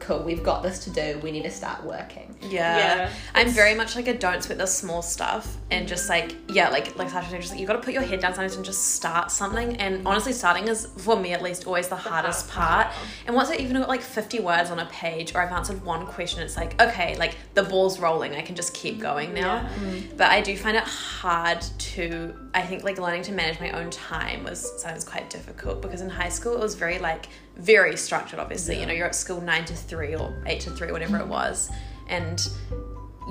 cool 0.03 0.19
we've 0.19 0.43
got 0.43 0.63
this 0.63 0.79
to 0.85 0.89
do 0.89 1.19
we 1.23 1.31
need 1.31 1.43
to 1.43 1.51
start 1.51 1.83
working. 1.83 2.35
Yeah. 2.41 2.77
Yeah. 2.77 3.13
I'm 3.33 3.49
very 3.49 3.75
much 3.75 3.95
like 3.95 4.07
a 4.07 4.17
don't 4.17 4.43
sweat 4.43 4.57
the 4.57 4.65
small 4.65 5.01
stuff 5.01 5.57
and 5.71 5.87
just 5.87 6.09
like 6.09 6.35
yeah, 6.49 6.69
like 6.69 6.97
like 6.97 7.09
Sasha 7.09 7.29
said, 7.29 7.41
just 7.41 7.51
like 7.51 7.59
you 7.59 7.67
gotta 7.67 7.79
put 7.79 7.93
your 7.93 8.03
head 8.03 8.19
down 8.19 8.33
sometimes 8.33 8.55
and 8.55 8.65
just 8.65 8.95
start 8.95 9.31
something. 9.31 9.77
And 9.77 10.05
honestly 10.07 10.33
starting 10.33 10.67
is 10.67 10.87
for 10.97 11.15
me 11.15 11.33
at 11.33 11.41
least 11.41 11.65
always 11.67 11.87
the, 11.87 11.95
hardest 11.95 12.49
hard 12.49 12.87
part. 12.87 12.95
And 13.25 13.35
once 13.35 13.49
I 13.49 13.55
even 13.55 13.77
got 13.77 13.87
like 13.87 14.01
fifty 14.01 14.39
words 14.39 14.69
on 14.69 14.79
a 14.79 14.85
page 14.87 15.35
or 15.35 15.41
I've 15.41 15.51
answered 15.51 15.83
one 15.83 16.05
question, 16.05 16.43
it's 16.43 16.57
like, 16.57 16.81
okay, 16.81 17.17
like 17.17 17.35
the 17.53 17.63
ball's 17.63 17.99
rolling, 17.99 18.35
I 18.35 18.41
can 18.41 18.55
just 18.55 18.73
keep 18.73 18.99
going 18.99 19.33
now. 19.33 19.59
Mm-hmm. 19.59 20.17
But 20.17 20.31
I 20.31 20.41
do 20.41 20.55
find 20.57 20.77
it 20.77 20.83
hard 20.83 21.61
to 21.61 22.33
I 22.53 22.61
think 22.61 22.83
like 22.83 22.99
learning 22.99 23.23
to 23.23 23.31
manage 23.31 23.59
my 23.59 23.71
own 23.71 23.89
time 23.89 24.43
was 24.43 24.79
sometimes 24.79 25.03
quite 25.03 25.29
difficult 25.29 25.81
because 25.81 26.01
in 26.01 26.09
high 26.09 26.29
school 26.29 26.53
it 26.53 26.59
was 26.59 26.75
very 26.75 26.99
like 26.99 27.27
very 27.55 27.95
structured 27.97 28.39
obviously. 28.39 28.79
You 28.79 28.85
know, 28.85 28.93
you're 28.93 29.07
at 29.07 29.15
school 29.15 29.41
nine 29.41 29.65
to 29.65 29.75
three 29.75 30.15
or 30.15 30.43
eight 30.45 30.61
to 30.61 30.71
three, 30.71 30.91
whatever 30.91 31.17
it 31.17 31.27
was. 31.27 31.69
And 32.07 32.45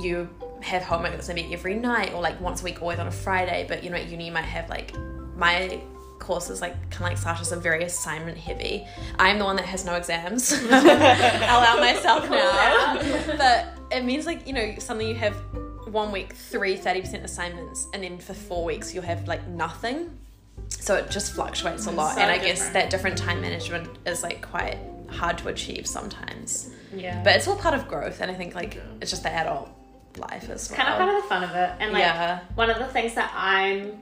you 0.00 0.28
have 0.62 0.82
homework 0.82 1.12
that's 1.12 1.28
maybe 1.28 1.52
every 1.52 1.74
night 1.74 2.12
or 2.14 2.20
like 2.20 2.40
once 2.40 2.62
a 2.62 2.64
week, 2.64 2.80
always 2.80 2.98
on 2.98 3.06
a 3.06 3.12
Friday. 3.12 3.66
But 3.68 3.82
you 3.84 3.90
know, 3.90 3.96
at 3.96 4.08
uni 4.08 4.26
you 4.26 4.32
might 4.32 4.42
have 4.42 4.68
like 4.68 4.94
my 5.36 5.82
courses 6.18 6.60
like 6.60 6.74
kind 6.90 7.12
of 7.12 7.18
like 7.18 7.18
Sasha's 7.18 7.52
are 7.52 7.56
very 7.56 7.84
assignment 7.84 8.38
heavy. 8.38 8.86
I'm 9.18 9.38
the 9.38 9.44
one 9.44 9.56
that 9.56 9.66
has 9.66 9.84
no 9.84 9.94
exams. 9.94 10.52
I'll 10.70 11.80
myself 11.80 12.30
now. 12.30 13.36
but 13.36 13.78
it 13.90 14.04
means 14.04 14.24
like 14.24 14.46
you 14.46 14.52
know 14.52 14.74
suddenly 14.78 15.08
you 15.08 15.16
have 15.16 15.34
one 15.86 16.10
week 16.10 16.32
three 16.32 16.76
30% 16.76 17.22
assignments 17.22 17.86
and 17.92 18.02
then 18.02 18.18
for 18.18 18.32
four 18.32 18.64
weeks 18.64 18.94
you'll 18.94 19.02
have 19.02 19.28
like 19.28 19.46
nothing 19.48 20.16
so 20.80 20.94
it 20.96 21.10
just 21.10 21.32
fluctuates 21.34 21.86
a 21.86 21.90
lot 21.90 22.14
so 22.14 22.20
and 22.20 22.30
i 22.30 22.38
guess 22.38 22.68
that 22.70 22.90
different 22.90 23.16
time 23.16 23.40
management 23.40 23.88
is 24.06 24.22
like 24.22 24.42
quite 24.42 24.78
hard 25.10 25.36
to 25.38 25.48
achieve 25.48 25.86
sometimes 25.86 26.70
Yeah. 26.94 27.22
but 27.22 27.36
it's 27.36 27.46
all 27.48 27.56
part 27.56 27.74
of 27.74 27.86
growth 27.88 28.20
and 28.20 28.30
i 28.30 28.34
think 28.34 28.54
like 28.54 28.80
it's 29.00 29.10
just 29.10 29.22
the 29.22 29.30
adult 29.32 29.68
life 30.18 30.48
as 30.50 30.70
well 30.70 30.76
kind 30.76 30.88
of 30.90 30.96
part 30.98 31.14
of 31.16 31.22
the 31.22 31.28
fun 31.28 31.42
of 31.44 31.50
it. 31.56 31.70
And 31.80 31.92
like 31.92 32.00
Yeah. 32.02 32.40
one 32.54 32.68
of 32.68 32.78
the 32.78 32.84
things 32.86 33.14
that 33.14 33.32
I'm 33.34 33.98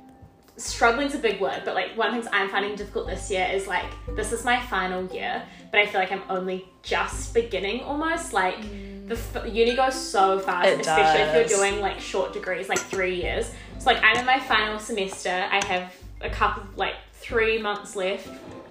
struggling 0.57 1.09
struggling's 1.09 1.15
a 1.15 1.19
big 1.19 1.41
word, 1.41 1.63
but 1.65 1.75
like 1.75 1.97
one 1.97 2.09
of 2.09 2.15
the 2.15 2.21
things 2.23 2.31
I'm 2.35 2.49
finding 2.51 2.75
difficult 2.75 3.07
this 3.07 3.31
year 3.31 3.49
is 3.53 3.67
like 3.69 3.87
this 4.17 4.33
is 4.33 4.45
my 4.45 4.61
final 4.67 5.07
year, 5.07 5.43
but 5.71 5.81
I 5.81 5.87
feel 5.87 6.01
like 6.01 6.11
I'm 6.13 6.23
only 6.29 6.67
just 6.83 7.33
beginning 7.33 7.81
almost. 7.83 8.33
Like 8.33 8.61
the 9.07 9.15
f- 9.15 9.47
uni 9.53 9.75
goes 9.77 9.95
so 9.95 10.39
fast, 10.41 10.69
It 10.69 10.81
especially 10.81 11.23
if 11.23 11.35
you're 11.51 11.59
doing 11.59 11.81
like 11.81 12.01
short 12.01 12.33
degrees, 12.33 12.69
like 12.69 12.79
three 12.81 13.15
years. 13.23 13.51
So 13.79 13.87
like 13.87 14.03
I'm 14.03 14.17
in 14.19 14.27
my 14.27 14.41
final 14.41 14.79
semester. 14.81 15.31
I 15.31 15.65
have 15.67 15.95
a 16.21 16.31
couple 16.31 16.63
like 16.77 16.95
three 17.15 17.59
months 17.61 17.97
left, 17.97 18.29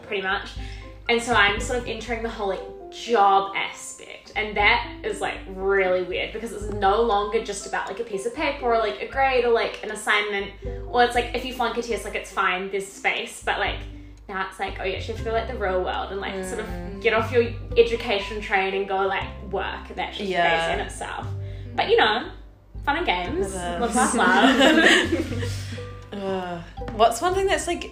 pretty 0.08 0.22
much, 0.24 0.50
and 1.08 1.22
so 1.22 1.34
I'm 1.34 1.60
sort 1.60 1.80
of 1.80 1.88
entering 1.88 2.24
the 2.24 2.30
whole 2.30 2.48
like 2.50 2.62
job 2.92 3.54
aspect, 3.56 4.34
and 4.36 4.58
that 4.58 4.92
is 5.04 5.22
like 5.22 5.38
really 5.50 6.02
weird 6.04 6.34
because 6.34 6.52
it's 6.52 6.74
no 6.74 7.02
longer 7.02 7.44
just 7.44 7.68
about 7.68 7.88
like 7.88 8.00
a 8.00 8.04
piece 8.04 8.26
of 8.26 8.34
paper 8.36 8.66
or 8.66 8.78
like 8.80 9.02
a 9.02 9.08
grade 9.08 9.46
or 9.46 9.52
like 9.52 9.84
an 9.84 9.92
assignment, 9.92 10.52
or 10.88 11.04
it's 11.04 11.16
like 11.16 11.32
if 11.36 11.46
you 11.46 11.54
flunk 11.54 11.78
a 11.78 11.82
test, 11.82 12.06
like 12.06 12.16
it's 12.16 12.32
fine, 12.32 12.70
there's 12.72 12.88
space, 12.88 13.44
but 13.46 13.60
like 13.60 13.78
now 14.28 14.48
it's 14.48 14.60
like 14.60 14.78
oh 14.80 14.84
you 14.84 14.94
actually 14.96 15.16
have 15.16 15.24
to 15.24 15.30
go 15.30 15.32
like 15.32 15.48
the 15.48 15.58
real 15.58 15.84
world 15.84 16.12
and 16.12 16.22
like 16.22 16.44
sort 16.46 16.60
of 16.60 16.68
mm. 16.68 17.02
get 17.02 17.14
off 17.14 17.32
your 17.32 17.48
education 17.78 18.40
train 18.42 18.74
and 18.76 18.88
go 18.88 19.08
like 19.08 19.28
work, 19.52 19.88
that's 19.96 20.18
just 20.18 20.30
Yeah. 20.30 20.66
crazy 20.66 20.80
in 20.80 20.86
itself. 20.86 21.28
But 21.76 21.90
you 21.90 21.98
know, 21.98 22.30
fun 22.86 22.98
and 22.98 23.06
games, 23.06 23.54
Love 23.56 23.96
laugh, 23.96 24.14
love. 24.16 25.54
Ugh. 26.12 26.62
what's 26.94 27.22
one 27.22 27.34
thing 27.36 27.46
that's 27.48 27.68
like 27.68 27.92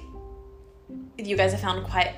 you 1.17 1.36
guys 1.38 1.51
have 1.51 1.62
found 1.62 1.86
quite 1.86 2.13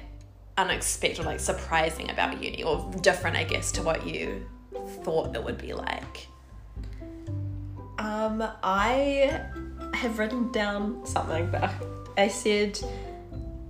unexpected 0.57 1.25
like 1.25 1.39
surprising 1.39 2.09
about 2.09 2.41
uni 2.43 2.63
or 2.63 2.89
different 3.01 3.35
i 3.37 3.43
guess 3.43 3.71
to 3.73 3.81
what 3.83 4.05
you 4.05 4.45
thought 5.03 5.35
it 5.35 5.43
would 5.43 5.57
be 5.57 5.73
like 5.73 6.27
Um, 7.97 8.41
I 8.63 9.41
have 9.93 10.19
written 10.19 10.51
down 10.53 11.05
something, 11.05 11.51
but 11.51 11.69
I 12.17 12.29
said, 12.29 12.79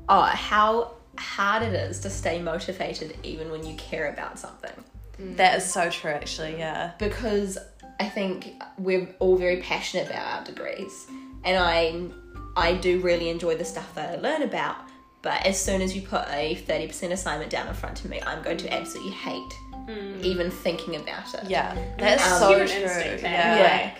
oh, 0.07 0.21
how 0.21 0.91
hard 1.17 1.63
it 1.63 1.73
is 1.73 1.99
to 2.01 2.09
stay 2.11 2.39
motivated 2.39 3.17
even 3.23 3.49
when 3.49 3.65
you 3.65 3.73
care 3.75 4.09
about 4.13 4.37
something. 4.37 4.71
that 5.35 5.57
is 5.57 5.65
so 5.65 5.89
true 5.89 6.11
actually 6.11 6.57
yeah 6.59 6.91
Because 6.99 7.57
I 7.99 8.07
think 8.07 8.53
we're 8.77 9.07
all 9.19 9.35
very 9.35 9.57
passionate 9.61 10.07
about 10.09 10.25
our 10.39 10.43
degrees, 10.45 11.07
and 11.43 11.57
I, 11.57 12.03
I 12.55 12.75
do 12.75 12.99
really 13.01 13.29
enjoy 13.29 13.55
the 13.55 13.65
stuff 13.65 13.93
that 13.95 14.17
I 14.17 14.21
learn 14.21 14.43
about. 14.43 14.75
But 15.21 15.45
as 15.45 15.59
soon 15.59 15.81
as 15.81 15.95
you 15.95 16.01
put 16.01 16.25
a 16.29 16.55
thirty 16.55 16.87
percent 16.87 17.11
assignment 17.11 17.49
down 17.51 17.67
in 17.67 17.73
front 17.73 18.03
of 18.03 18.09
me, 18.09 18.21
I'm 18.25 18.41
going 18.41 18.57
to 18.57 18.73
absolutely 18.73 19.11
hate 19.13 19.53
even 20.21 20.51
thinking 20.51 20.97
about 20.97 21.33
it. 21.33 21.49
yeah 21.49 21.73
that 21.97 22.19
is 22.19 22.31
Um, 22.31 22.39
so 22.39 22.49
Human 22.51 22.67
true 22.67 22.77
instinct 22.83 23.23
yeah. 23.23 23.57
Yeah. 23.57 23.95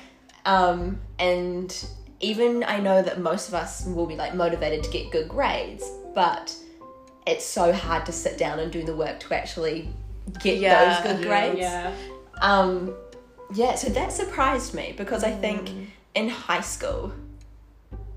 Um, 0.46 1.00
and 1.17 1.86
even 2.19 2.63
I 2.63 2.79
know 2.79 3.01
that 3.01 3.19
most 3.19 3.48
of 3.48 3.55
us 3.55 3.86
will 3.88 4.05
be 4.05 4.15
like 4.15 4.36
motivated 4.36 4.84
to 4.84 4.89
get 4.91 5.12
good 5.12 5.27
grades, 5.27 5.84
but 6.13 6.55
it's 7.25 7.43
so 7.43 7.74
hard 7.74 8.05
to 8.05 8.12
sit 8.12 8.38
down 8.38 8.60
and 8.60 8.72
do 8.72 8.84
the 8.84 8.96
work 8.96 9.19
to 9.22 9.34
actually 9.36 9.89
get 10.43 10.60
Yeah. 10.60 11.01
those 11.01 11.12
good 11.17 11.25
grades. 11.25 11.60
yeah. 11.60 11.91
Um, 12.41 12.93
yeah, 13.53 13.74
so 13.75 13.89
that 13.89 14.12
surprised 14.12 14.75
me 14.75 14.93
because 14.96 15.24
I 15.24 15.31
think 15.31 15.72
in 16.14 16.29
high 16.29 16.61
school, 16.61 17.11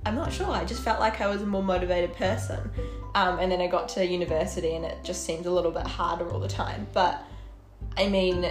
I'm 0.05 0.15
not 0.15 0.33
sure, 0.33 0.51
I 0.51 0.65
just 0.65 0.83
felt 0.83 0.99
like 1.01 1.21
I 1.21 1.29
was 1.29 1.43
a 1.43 1.47
more 1.47 1.63
motivated 1.63 2.15
person. 2.17 2.71
Um, 3.15 3.39
and 3.39 3.53
then 3.53 3.61
I 3.61 3.67
got 3.67 3.89
to 3.91 4.07
university 4.07 4.75
and 4.75 4.85
it 4.85 5.05
just 5.05 5.25
seemed 5.25 5.47
a 5.47 5.51
little 5.51 5.71
bit 5.71 5.87
harder 5.87 6.29
all 6.31 6.41
the 6.41 6.49
time. 6.49 6.87
But 6.93 7.23
I 7.97 8.09
mean, 8.09 8.45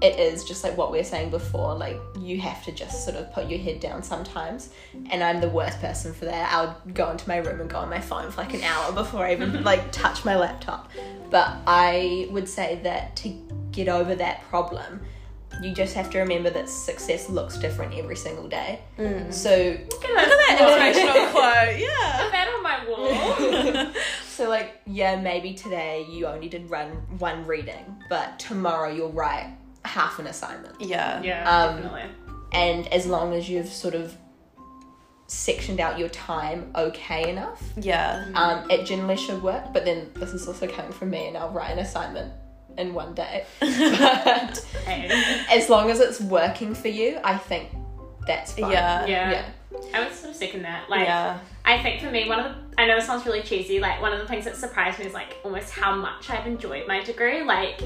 it 0.00 0.18
is 0.18 0.44
just 0.44 0.62
like 0.62 0.76
what 0.76 0.92
we 0.92 0.98
were 0.98 1.04
saying 1.04 1.30
before, 1.30 1.74
like 1.74 1.98
you 2.18 2.40
have 2.40 2.64
to 2.64 2.72
just 2.72 3.04
sort 3.04 3.16
of 3.16 3.32
put 3.32 3.48
your 3.48 3.58
head 3.58 3.80
down 3.80 4.02
sometimes. 4.02 4.70
And 5.10 5.22
I'm 5.22 5.40
the 5.40 5.48
worst 5.48 5.80
person 5.80 6.12
for 6.12 6.26
that. 6.26 6.52
i'll 6.52 6.80
go 6.94 7.10
into 7.10 7.28
my 7.28 7.38
room 7.38 7.60
and 7.60 7.70
go 7.70 7.78
on 7.78 7.88
my 7.88 8.00
phone 8.00 8.30
for 8.30 8.42
like 8.42 8.54
an 8.54 8.62
hour 8.62 8.92
before 8.92 9.24
I 9.24 9.32
even 9.32 9.64
like 9.72 9.90
touch 9.90 10.24
my 10.24 10.36
laptop. 10.36 10.90
But 11.30 11.56
I 11.66 12.28
would 12.30 12.48
say 12.48 12.80
that 12.84 13.16
to 13.16 13.28
get 13.72 13.88
over 13.88 14.14
that 14.14 14.42
problem, 14.48 15.00
you 15.62 15.74
just 15.74 15.94
have 15.94 16.08
to 16.10 16.18
remember 16.18 16.50
that 16.50 16.68
success 16.68 17.28
looks 17.28 17.58
different 17.58 17.94
every 17.94 18.16
single 18.16 18.48
day. 18.48 18.80
So 19.30 19.50
Look 19.50 20.04
at 20.04 20.14
that 20.14 20.58
Motivational 20.60 21.30
quote 21.32 21.78
yeah 21.78 22.22
Put 22.22 22.32
that 22.32 22.48
on 22.54 22.62
my 22.62 23.84
wall. 23.86 23.92
So 24.38 24.48
like, 24.48 24.80
yeah, 24.86 25.20
maybe 25.20 25.52
today 25.54 26.06
you 26.08 26.26
only 26.28 26.48
did 26.48 26.70
run 26.70 26.90
one 27.18 27.44
reading, 27.44 27.84
but 28.08 28.38
tomorrow 28.38 28.88
you'll 28.88 29.10
write 29.10 29.52
half 29.84 30.20
an 30.20 30.28
assignment. 30.28 30.80
yeah 30.80 31.20
yeah, 31.22 31.42
Um, 31.50 31.76
definitely. 31.82 32.04
And 32.52 32.86
as 32.88 33.06
long 33.06 33.34
as 33.34 33.48
you've 33.50 33.66
sort 33.68 33.94
of 33.96 34.16
sectioned 35.26 35.80
out 35.80 35.98
your 35.98 36.08
time 36.10 36.70
okay 36.76 37.28
enough, 37.30 37.62
yeah 37.76 38.26
um, 38.34 38.70
it 38.70 38.86
generally 38.86 39.16
should 39.16 39.42
work. 39.42 39.72
But 39.72 39.84
then 39.84 40.10
this 40.14 40.32
is 40.32 40.46
also 40.46 40.66
coming 40.68 40.92
from 40.92 41.10
me, 41.10 41.26
and 41.26 41.36
I'll 41.36 41.50
write 41.50 41.72
an 41.72 41.80
assignment 41.80 42.32
in 42.78 42.94
one 42.94 43.14
day. 43.14 43.44
but 43.60 44.58
Hey. 44.84 45.44
as 45.50 45.68
long 45.68 45.90
as 45.90 46.00
it's 46.00 46.20
working 46.20 46.74
for 46.74 46.88
you, 46.88 47.18
I 47.24 47.36
think 47.36 47.70
that's 48.26 48.52
fine. 48.52 48.70
yeah 48.72 49.06
Yeah. 49.06 49.30
Yeah. 49.30 49.44
I 49.94 50.00
would 50.04 50.12
sort 50.14 50.30
of 50.30 50.36
second 50.36 50.62
that. 50.62 50.88
Like, 50.88 51.06
yeah 51.06 51.38
I 51.64 51.82
think 51.82 52.00
for 52.00 52.10
me, 52.10 52.26
one 52.26 52.40
of 52.40 52.46
the, 52.46 52.80
I 52.80 52.86
know 52.86 52.96
this 52.96 53.04
sounds 53.04 53.26
really 53.26 53.42
cheesy, 53.42 53.78
like, 53.78 54.00
one 54.00 54.12
of 54.14 54.18
the 54.20 54.26
things 54.26 54.46
that 54.46 54.56
surprised 54.56 54.98
me 54.98 55.04
is, 55.04 55.12
like, 55.12 55.36
almost 55.44 55.70
how 55.70 55.94
much 55.94 56.30
I've 56.30 56.46
enjoyed 56.46 56.88
my 56.88 57.04
degree. 57.04 57.42
Like, 57.42 57.82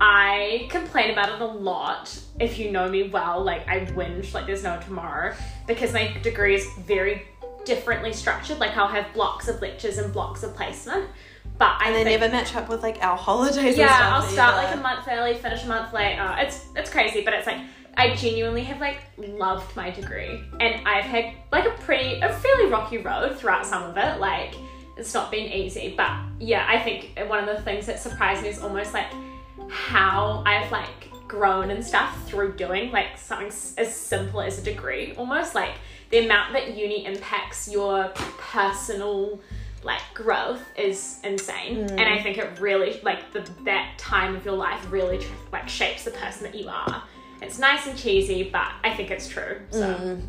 I 0.00 0.66
complain 0.70 1.12
about 1.12 1.28
it 1.28 1.40
a 1.40 1.46
lot. 1.46 2.18
If 2.40 2.58
you 2.58 2.72
know 2.72 2.88
me 2.88 3.08
well, 3.10 3.40
like, 3.44 3.68
I 3.68 3.84
whinge 3.86 4.34
like 4.34 4.46
there's 4.46 4.64
no 4.64 4.80
tomorrow 4.80 5.36
because 5.68 5.92
my 5.92 6.12
degree 6.22 6.56
is 6.56 6.66
very 6.80 7.22
differently 7.64 8.12
structured. 8.12 8.58
Like, 8.58 8.76
I'll 8.76 8.88
have 8.88 9.12
blocks 9.14 9.46
of 9.46 9.62
lectures 9.62 9.98
and 9.98 10.12
blocks 10.12 10.42
of 10.42 10.56
placement. 10.56 11.08
But 11.62 11.76
I 11.78 11.86
and 11.86 11.94
they 11.94 12.02
think, 12.02 12.20
never 12.20 12.32
match 12.32 12.56
up 12.56 12.68
with 12.68 12.82
like 12.82 12.98
our 13.04 13.16
holidays 13.16 13.78
yeah, 13.78 13.94
stuff 13.94 14.12
I'll 14.12 14.22
start 14.22 14.54
either. 14.54 14.66
like 14.66 14.76
a 14.76 14.82
month 14.82 15.06
early, 15.08 15.34
finish 15.34 15.62
a 15.62 15.68
month 15.68 15.92
late. 15.92 16.18
Uh, 16.18 16.34
it's 16.40 16.64
it's 16.74 16.90
crazy, 16.90 17.22
but 17.22 17.34
it's 17.34 17.46
like 17.46 17.60
I 17.96 18.16
genuinely 18.16 18.64
have 18.64 18.80
like 18.80 18.98
loved 19.16 19.76
my 19.76 19.90
degree, 19.90 20.42
and 20.58 20.88
I've 20.88 21.04
had 21.04 21.34
like 21.52 21.66
a 21.66 21.80
pretty 21.82 22.18
a 22.20 22.32
fairly 22.32 22.66
rocky 22.66 22.98
road 22.98 23.38
throughout 23.38 23.64
some 23.64 23.84
of 23.84 23.96
it. 23.96 24.18
Like 24.18 24.56
it's 24.96 25.14
not 25.14 25.30
been 25.30 25.52
easy, 25.52 25.94
but 25.96 26.10
yeah, 26.40 26.66
I 26.68 26.80
think 26.80 27.16
one 27.28 27.38
of 27.38 27.56
the 27.56 27.62
things 27.62 27.86
that 27.86 28.00
surprised 28.00 28.42
me 28.42 28.48
is 28.48 28.60
almost 28.60 28.92
like 28.92 29.06
how 29.70 30.42
I've 30.44 30.72
like 30.72 31.12
grown 31.28 31.70
and 31.70 31.84
stuff 31.84 32.28
through 32.28 32.56
doing 32.56 32.90
like 32.90 33.16
something 33.16 33.52
as 33.78 33.94
simple 33.94 34.40
as 34.40 34.58
a 34.58 34.62
degree. 34.62 35.14
Almost 35.16 35.54
like 35.54 35.74
the 36.10 36.24
amount 36.24 36.54
that 36.54 36.76
uni 36.76 37.06
impacts 37.06 37.70
your 37.70 38.08
personal 38.16 39.40
like 39.84 40.02
growth 40.14 40.62
is 40.76 41.18
insane. 41.24 41.88
Mm. 41.88 41.90
And 41.90 42.00
i 42.02 42.22
think 42.22 42.38
it 42.38 42.60
really 42.60 43.00
like 43.02 43.32
the, 43.32 43.48
that 43.64 43.94
time 43.98 44.36
of 44.36 44.44
your 44.44 44.56
life 44.56 44.84
really 44.90 45.18
tr- 45.18 45.32
like 45.52 45.68
shapes 45.68 46.04
the 46.04 46.10
person 46.12 46.44
that 46.44 46.54
you 46.54 46.68
are. 46.68 47.02
It's 47.40 47.58
nice 47.58 47.86
and 47.86 47.98
cheesy 47.98 48.44
but 48.44 48.70
i 48.84 48.94
think 48.94 49.10
it's 49.10 49.28
true 49.28 49.60
so. 49.70 49.94
Mm. 49.94 50.22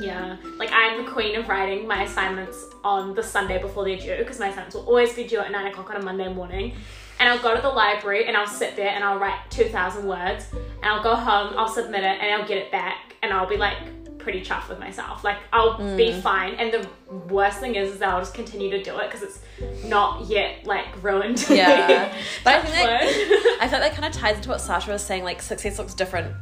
Yeah. 0.00 0.36
Like 0.58 0.70
i'm 0.72 1.04
the 1.04 1.10
queen 1.10 1.36
of 1.36 1.48
writing 1.48 1.86
my 1.86 2.02
assignments 2.02 2.64
on 2.82 3.14
the 3.14 3.22
sunday 3.22 3.60
before 3.60 3.84
they're 3.84 3.98
due 3.98 4.18
because 4.18 4.38
my 4.38 4.48
assignments 4.48 4.74
will 4.74 4.86
always 4.86 5.12
be 5.12 5.24
due 5.24 5.40
at 5.40 5.52
9 5.52 5.66
o'clock 5.66 5.90
on 5.90 5.96
a 5.96 6.02
monday 6.02 6.32
morning. 6.32 6.74
And 7.20 7.28
i'll 7.28 7.38
go 7.42 7.54
to 7.54 7.62
the 7.62 7.68
library 7.68 8.26
and 8.26 8.36
i'll 8.36 8.46
sit 8.46 8.74
there 8.76 8.88
and 8.88 9.04
i'll 9.04 9.18
write 9.18 9.38
2000 9.50 10.06
words 10.06 10.46
and 10.52 10.86
i'll 10.86 11.02
go 11.02 11.14
home 11.14 11.54
i'll 11.56 11.68
submit 11.68 12.02
it 12.02 12.18
and 12.20 12.34
i'll 12.34 12.48
get 12.48 12.58
it 12.58 12.72
back 12.72 13.14
and 13.22 13.32
i'll 13.32 13.46
be 13.46 13.56
like 13.56 13.78
pretty 14.24 14.40
chuffed 14.40 14.68
with 14.68 14.80
myself 14.80 15.22
like 15.22 15.36
i'll 15.52 15.78
be 15.96 16.10
mm. 16.10 16.20
fine 16.20 16.54
and 16.54 16.72
the 16.72 16.88
worst 17.32 17.60
thing 17.60 17.76
is, 17.76 17.92
is 17.92 17.98
that 17.98 18.08
i'll 18.08 18.20
just 18.20 18.34
continue 18.34 18.70
to 18.70 18.82
do 18.82 18.98
it 18.98 19.10
because 19.10 19.22
it's 19.22 19.40
not 19.86 20.26
yet 20.28 20.66
like 20.66 20.86
ruined 21.02 21.44
Yeah. 21.48 22.12
But 22.44 22.56
I 22.56 22.62
think 22.62 22.74
that- 22.74 23.58
I 23.60 23.68
feel 23.68 23.80
like 23.80 23.92
that 23.92 23.94
kind 23.94 24.12
of 24.14 24.20
ties 24.20 24.36
into 24.36 24.48
what 24.48 24.60
Sasha 24.60 24.90
was 24.90 25.02
saying. 25.02 25.24
Like 25.24 25.40
success 25.40 25.78
looks 25.78 25.94
different, 25.94 26.34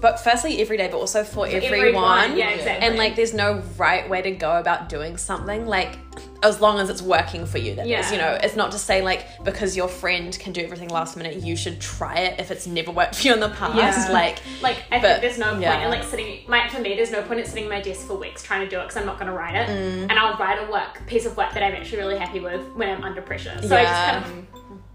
but 0.00 0.20
firstly 0.20 0.60
every 0.60 0.76
day, 0.76 0.88
but 0.88 0.98
also 0.98 1.24
for, 1.24 1.46
everyone. 1.46 1.74
everyone, 1.74 2.36
yeah, 2.36 2.50
exactly. 2.50 2.86
And 2.86 2.96
like, 2.96 3.16
there's 3.16 3.34
no 3.34 3.62
right 3.76 4.08
way 4.08 4.22
to 4.22 4.30
go 4.30 4.58
about 4.58 4.88
doing 4.88 5.16
something. 5.16 5.66
Like, 5.66 5.98
as 6.42 6.60
long 6.60 6.78
as 6.78 6.88
it's 6.88 7.02
working 7.02 7.44
for 7.46 7.58
you, 7.58 7.74
that 7.74 7.82
is. 7.84 7.88
Yeah. 7.90 8.12
You 8.12 8.18
know, 8.18 8.38
it's 8.42 8.56
not 8.56 8.72
to 8.72 8.78
say 8.78 9.02
like 9.02 9.26
because 9.44 9.76
your 9.76 9.88
friend 9.88 10.36
can 10.38 10.52
do 10.52 10.62
everything 10.62 10.88
last 10.88 11.16
minute, 11.16 11.36
you 11.42 11.54
should 11.56 11.80
try 11.80 12.14
it 12.16 12.40
if 12.40 12.50
it's 12.50 12.66
never 12.66 12.90
worked 12.90 13.14
for 13.20 13.26
you 13.28 13.34
in 13.34 13.40
the 13.40 13.50
past. 13.50 13.76
Yeah. 13.76 14.12
Like, 14.12 14.40
Like 14.62 14.76
I 14.90 15.00
But, 15.00 15.02
think 15.02 15.20
there's 15.22 15.38
no 15.38 15.50
point 15.50 15.62
yeah. 15.62 15.84
in 15.84 15.90
like 15.90 16.04
sitting. 16.04 16.40
My, 16.48 16.68
for 16.68 16.80
me, 16.80 16.94
there's 16.94 17.10
no 17.10 17.22
point 17.22 17.40
in 17.40 17.46
sitting 17.46 17.64
at 17.64 17.70
my 17.70 17.80
desk 17.80 18.06
for 18.06 18.14
weeks 18.14 18.42
trying 18.42 18.60
to 18.62 18.68
do 18.68 18.78
it 18.80 18.84
because 18.84 18.96
I'm 18.96 19.06
not 19.06 19.18
going 19.18 19.30
to 19.30 19.36
write 19.36 19.54
it, 19.54 19.68
Mm. 19.68 20.02
and 20.10 20.12
I'll 20.12 20.36
write 20.38 20.58
a 20.66 20.70
work 20.70 21.06
piece 21.06 21.26
of 21.26 21.36
work 21.36 21.52
that 21.54 21.62
I'm 21.62 21.74
actually 21.74 21.98
really 21.98 22.18
happy 22.18 22.40
with 22.40 22.60
when 22.74 22.88
I'm 22.88 23.04
under 23.04 23.20
pressure. 23.22 23.56
So 23.62 23.76
Yeah. 23.76 23.80
I 23.80 24.20
just 24.20 24.32
kind 24.32 24.46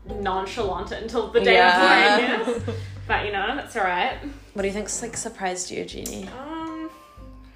of 0.09 0.21
nonchalant 0.21 0.91
it 0.91 1.03
until 1.03 1.31
the 1.31 1.41
day 1.41 1.53
Yeah. 1.53 2.45
before, 2.45 2.55
I 2.57 2.63
guess. 2.65 2.75
But 3.07 3.25
you 3.27 3.31
know, 3.31 3.55
that's 3.55 3.75
all 3.75 3.83
right. 3.83 4.17
What 4.53 4.63
do 4.63 4.67
you 4.67 4.73
think's 4.73 4.99
like 4.99 5.15
surprised 5.15 5.69
you, 5.69 5.85
Jeannie? 5.85 6.27
Um, 6.29 6.89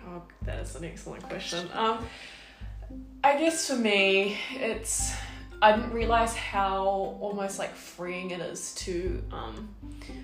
oh, 0.07 0.21
that 0.43 0.59
is 0.59 0.75
an 0.75 0.85
excellent 0.85 1.23
question. 1.27 1.67
Um, 1.73 2.05
I 3.23 3.37
guess 3.37 3.67
for 3.67 3.75
me, 3.75 4.37
it's 4.51 5.13
I 5.61 5.75
didn't 5.75 5.91
realize 5.91 6.35
how 6.35 7.17
almost 7.19 7.59
like 7.59 7.75
freeing 7.75 8.31
it 8.31 8.39
is 8.39 8.73
to 8.75 9.21
um, 9.31 9.75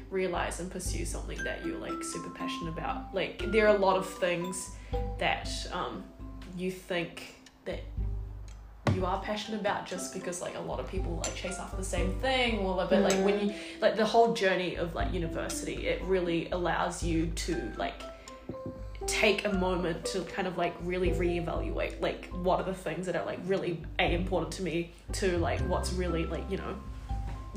realize 0.09 0.61
and 0.61 0.71
pursue 0.71 1.03
something 1.03 1.37
that 1.43 1.65
you're 1.65 1.77
like 1.77 2.03
super 2.03 2.29
passionate 2.29 2.69
about. 2.69 3.13
Like 3.13 3.51
there 3.51 3.67
are 3.67 3.75
a 3.75 3.79
lot 3.79 3.97
of 3.97 4.07
things 4.07 4.71
that 5.19 5.49
um, 5.73 6.05
you 6.55 6.71
think 6.71 7.35
that 7.65 7.81
you 8.93 9.05
are 9.05 9.21
passionate 9.21 9.59
about 9.59 9.85
just 9.85 10.13
because 10.13 10.41
like 10.41 10.55
a 10.55 10.59
lot 10.59 10.79
of 10.79 10.87
people 10.87 11.17
like 11.17 11.35
chase 11.35 11.57
after 11.59 11.75
the 11.75 11.83
same 11.83 12.13
thing 12.19 12.59
or 12.59 12.75
but 12.89 13.01
like 13.01 13.25
when 13.25 13.49
you 13.49 13.53
like 13.81 13.97
the 13.97 14.05
whole 14.05 14.33
journey 14.33 14.75
of 14.75 14.95
like 14.95 15.11
university 15.11 15.87
it 15.87 16.01
really 16.03 16.49
allows 16.51 17.03
you 17.03 17.27
to 17.35 17.73
like 17.77 18.01
take 19.07 19.45
a 19.45 19.53
moment 19.53 20.03
to 20.05 20.21
kind 20.21 20.47
of 20.47 20.57
like 20.57 20.73
really 20.83 21.11
reevaluate 21.11 21.99
like 22.01 22.25
what 22.43 22.59
are 22.59 22.63
the 22.63 22.73
things 22.73 23.05
that 23.05 23.15
are 23.15 23.25
like 23.25 23.39
really 23.45 23.81
a 23.99 24.13
important 24.13 24.51
to 24.51 24.63
me 24.63 24.91
to 25.13 25.37
like 25.37 25.59
what's 25.61 25.93
really 25.93 26.25
like 26.25 26.43
you 26.49 26.57
know 26.57 26.75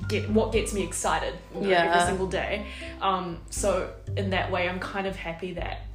get 0.08 0.28
what 0.30 0.52
gets 0.52 0.72
me 0.72 0.82
excited 0.84 1.34
you 1.54 1.62
know, 1.62 1.68
Yeah. 1.68 1.92
every 1.92 2.06
single 2.06 2.26
day. 2.28 2.66
Um 3.00 3.38
so 3.50 3.90
in 4.16 4.30
that 4.30 4.50
way 4.52 4.68
i'm 4.68 4.78
kind 4.78 5.06
of 5.06 5.16
happy 5.16 5.52
that 5.54 5.87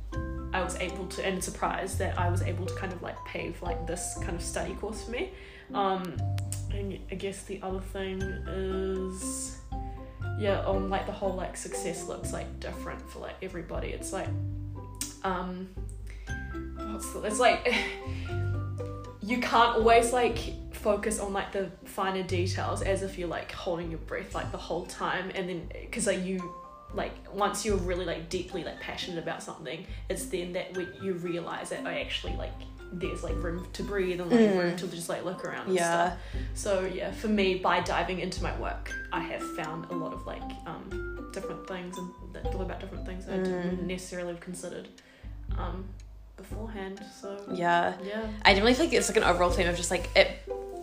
i 0.53 0.61
was 0.63 0.75
able 0.77 1.05
to 1.07 1.25
and 1.25 1.43
surprised 1.43 1.97
that 1.99 2.19
i 2.19 2.29
was 2.29 2.41
able 2.41 2.65
to 2.65 2.75
kind 2.75 2.91
of 2.91 3.01
like 3.01 3.15
pave 3.25 3.61
like 3.61 3.87
this 3.87 4.17
kind 4.21 4.35
of 4.35 4.41
study 4.41 4.73
course 4.75 5.03
for 5.03 5.11
me. 5.11 5.31
Um 5.73 6.03
and 6.71 6.97
i 7.11 7.15
guess 7.15 7.43
the 7.43 7.59
other 7.61 7.79
thing 7.79 8.21
is 8.21 9.57
yeah 10.39 10.59
um 10.65 10.89
like 10.89 11.05
the 11.05 11.11
whole 11.11 11.33
like 11.33 11.55
success 11.55 12.07
looks 12.07 12.33
like 12.33 12.59
different 12.59 13.07
for 13.09 13.19
like 13.19 13.35
everybody. 13.41 13.89
It's 13.89 14.11
like 14.11 14.27
um 15.23 15.67
what's 16.91 17.11
the, 17.13 17.21
it's 17.23 17.39
like 17.39 17.73
you 19.21 19.39
can't 19.39 19.75
always 19.77 20.11
like 20.13 20.37
focus 20.73 21.19
on 21.19 21.31
like 21.31 21.51
the 21.53 21.71
finer 21.85 22.23
details 22.23 22.81
as 22.81 23.03
if 23.03 23.17
you're 23.17 23.27
like 23.27 23.51
holding 23.51 23.89
your 23.89 23.99
breath 24.01 24.35
like 24.35 24.51
the 24.51 24.57
whole 24.57 24.85
time. 24.85 25.31
And 25.33 25.47
then 25.47 25.69
because 25.81 26.07
like 26.07 26.23
you 26.23 26.53
like 26.93 27.13
once 27.33 27.65
you're 27.65 27.77
really 27.77 28.05
like 28.05 28.29
deeply 28.29 28.63
like 28.63 28.79
passionate 28.79 29.17
about 29.17 29.41
something 29.41 29.83
it's 30.09 30.25
then 30.27 30.53
that 30.53 30.75
when 30.77 30.87
you 31.01 31.13
realize 31.13 31.69
that 31.69 31.87
I 31.87 32.01
actually 32.01 32.35
like 32.35 32.51
there's 32.91 33.23
like 33.23 33.33
room 33.41 33.65
to 33.73 33.81
breathe 33.81 34.21
and 34.21 34.29
like 34.29 34.39
room 34.55 34.75
to 34.77 34.87
just 34.89 35.09
like 35.09 35.25
look 35.25 35.43
around 35.43 35.65
and 35.67 35.75
Yeah. 35.75 36.09
stuff. 36.11 36.19
So 36.53 36.81
yeah 36.93 37.11
for 37.11 37.29
me 37.29 37.55
by 37.55 37.79
diving 37.79 38.19
into 38.19 38.43
my 38.43 38.55
work 38.59 38.91
I 39.11 39.21
have 39.21 39.41
found 39.55 39.89
a 39.89 39.95
lot 39.95 40.13
of 40.13 40.27
like 40.27 40.43
um 40.67 41.29
different 41.33 41.65
things 41.67 41.97
and 41.97 42.11
that 42.33 42.43
thought 42.51 42.61
about 42.61 42.79
different 42.79 43.07
things 43.07 43.25
that 43.25 43.33
I 43.33 43.37
didn't 43.37 43.87
necessarily 43.87 44.33
have 44.33 44.41
considered 44.41 44.87
um 45.57 45.85
beforehand 46.37 46.99
so 47.21 47.39
Yeah. 47.51 47.93
yeah 48.03 48.27
I 48.43 48.53
generally 48.53 48.73
feel 48.73 48.85
like 48.85 48.93
it's 48.93 49.07
like 49.09 49.17
an 49.17 49.23
overall 49.23 49.51
theme 49.51 49.67
of 49.67 49.75
just 49.77 49.91
like 49.91 50.09
it 50.15 50.29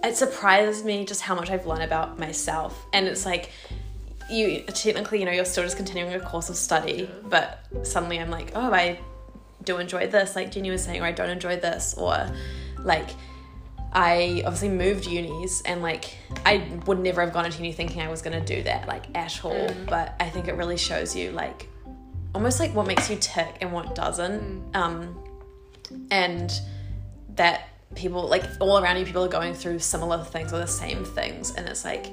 it 0.02 0.16
surprises 0.16 0.84
me 0.84 1.04
just 1.04 1.20
how 1.20 1.34
much 1.34 1.50
I've 1.50 1.66
learned 1.66 1.82
about 1.82 2.18
myself. 2.18 2.86
And 2.92 3.06
it's 3.06 3.26
like 3.26 3.50
you 4.30 4.62
technically, 4.62 5.18
you 5.20 5.26
know, 5.26 5.32
you're 5.32 5.44
still 5.44 5.64
just 5.64 5.76
continuing 5.76 6.14
a 6.14 6.20
course 6.20 6.48
of 6.48 6.56
study, 6.56 7.10
but 7.24 7.58
suddenly 7.82 8.18
I'm 8.18 8.30
like, 8.30 8.52
oh, 8.54 8.72
I 8.72 8.98
do 9.64 9.78
enjoy 9.78 10.06
this, 10.06 10.36
like 10.36 10.52
Jenny 10.52 10.70
was 10.70 10.84
saying, 10.84 11.02
or 11.02 11.04
I 11.04 11.12
don't 11.12 11.28
enjoy 11.30 11.56
this, 11.56 11.94
or 11.98 12.30
like 12.78 13.10
I 13.92 14.42
obviously 14.46 14.68
moved 14.68 15.06
unis 15.06 15.62
and 15.62 15.82
like 15.82 16.16
I 16.46 16.66
would 16.86 17.00
never 17.00 17.20
have 17.22 17.32
gone 17.32 17.44
into 17.44 17.58
uni 17.58 17.72
thinking 17.72 18.00
I 18.00 18.08
was 18.08 18.22
gonna 18.22 18.40
do 18.40 18.62
that 18.62 18.86
like 18.88 19.14
at 19.16 19.44
all. 19.44 19.68
But 19.86 20.14
I 20.20 20.30
think 20.30 20.48
it 20.48 20.54
really 20.54 20.76
shows 20.76 21.14
you 21.16 21.32
like 21.32 21.68
almost 22.34 22.60
like 22.60 22.74
what 22.74 22.86
makes 22.86 23.10
you 23.10 23.16
tick 23.16 23.56
and 23.60 23.72
what 23.72 23.94
doesn't. 23.94 24.64
Um 24.74 25.18
and 26.10 26.52
that 27.34 27.68
people 27.94 28.28
like 28.28 28.44
all 28.60 28.78
around 28.78 28.98
you 28.98 29.04
people 29.04 29.24
are 29.24 29.28
going 29.28 29.54
through 29.54 29.78
similar 29.78 30.22
things 30.22 30.52
or 30.52 30.58
the 30.58 30.66
same 30.66 31.04
things. 31.04 31.54
And 31.54 31.68
it's 31.68 31.84
like 31.84 32.06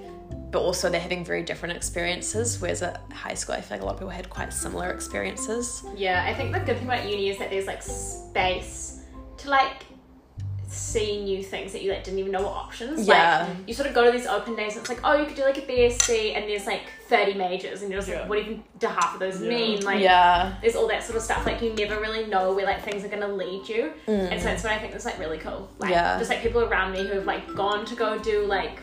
but 0.52 0.60
also 0.60 0.90
they're 0.90 1.02
having 1.02 1.26
very 1.26 1.44
different 1.44 1.76
experiences 1.76 2.60
whereas 2.62 2.82
at 2.82 3.02
high 3.12 3.34
school 3.34 3.54
i 3.54 3.60
feel 3.60 3.78
like 3.78 3.82
a 3.82 3.86
lot 3.86 3.96
of 3.96 4.00
people 4.00 4.10
had 4.10 4.30
quite 4.30 4.54
similar 4.54 4.92
experiences. 4.92 5.84
Yeah, 5.96 6.24
I 6.26 6.34
think 6.34 6.54
the 6.54 6.60
good 6.60 6.78
thing 6.78 6.88
about 6.88 7.10
uni 7.10 7.30
is 7.30 7.38
that 7.38 7.50
there's 7.50 7.68
like 7.68 7.84
space 7.84 9.02
to 9.38 9.50
like 9.50 9.86
see 10.70 11.24
new 11.24 11.42
things 11.42 11.72
that 11.72 11.82
you 11.82 11.92
like 11.92 12.04
didn't 12.04 12.20
even 12.20 12.32
know 12.32 12.42
were 12.42 12.48
options. 12.48 13.08
Yeah. 13.08 13.48
Like 13.58 13.68
you 13.68 13.74
sort 13.74 13.88
of 13.88 13.96
go 13.96 14.04
to 14.06 14.12
these 14.12 14.28
open 14.28 14.56
days 14.56 14.74
and 14.74 14.82
it's 14.82 14.90
like, 14.90 15.00
oh, 15.04 15.14
you 15.18 15.26
could 15.26 15.36
do 15.36 15.44
like 15.44 15.58
a 15.58 15.62
BSc 15.62 16.36
and 16.36 16.44
there's 16.50 16.66
like 16.68 16.82
30 17.08 17.36
majors 17.36 17.82
and 17.82 17.92
you're 17.92 18.00
just 18.02 18.10
Yeah. 18.12 18.20
like, 18.22 18.30
what 18.30 18.40
even 18.40 18.64
do 18.80 18.88
half 18.88 19.14
of 19.14 19.20
those 19.20 19.42
Yeah. 19.42 19.50
mean? 19.50 19.84
Like 19.86 20.02
yeah 20.02 20.56
there's 20.62 20.76
all 20.76 20.88
that 20.90 21.04
sort 21.04 21.16
of 21.18 21.22
stuff. 21.24 21.46
Like 21.46 21.62
you 21.62 21.74
never 21.74 22.00
really 22.02 22.26
know 22.28 22.54
where 22.54 22.66
like 22.66 22.84
things 22.84 23.06
are 23.06 23.08
gonna 23.08 23.28
lead 23.28 23.68
you. 23.70 23.94
And 24.08 24.40
so 24.42 24.46
that's 24.48 24.64
what 24.64 24.74
I 24.74 24.78
think 24.80 24.94
is 24.94 25.06
like 25.06 25.18
really 25.20 25.38
cool. 25.38 25.70
Like 25.80 25.92
Mm. 25.92 25.94
Yeah. 25.94 26.18
just 26.18 26.30
like 26.30 26.42
people 26.42 26.62
around 26.62 26.92
me 26.92 27.08
who've 27.08 27.26
like 27.26 27.54
gone 27.56 27.86
to 27.86 27.96
go 27.96 28.18
do 28.20 28.46
like 28.46 28.80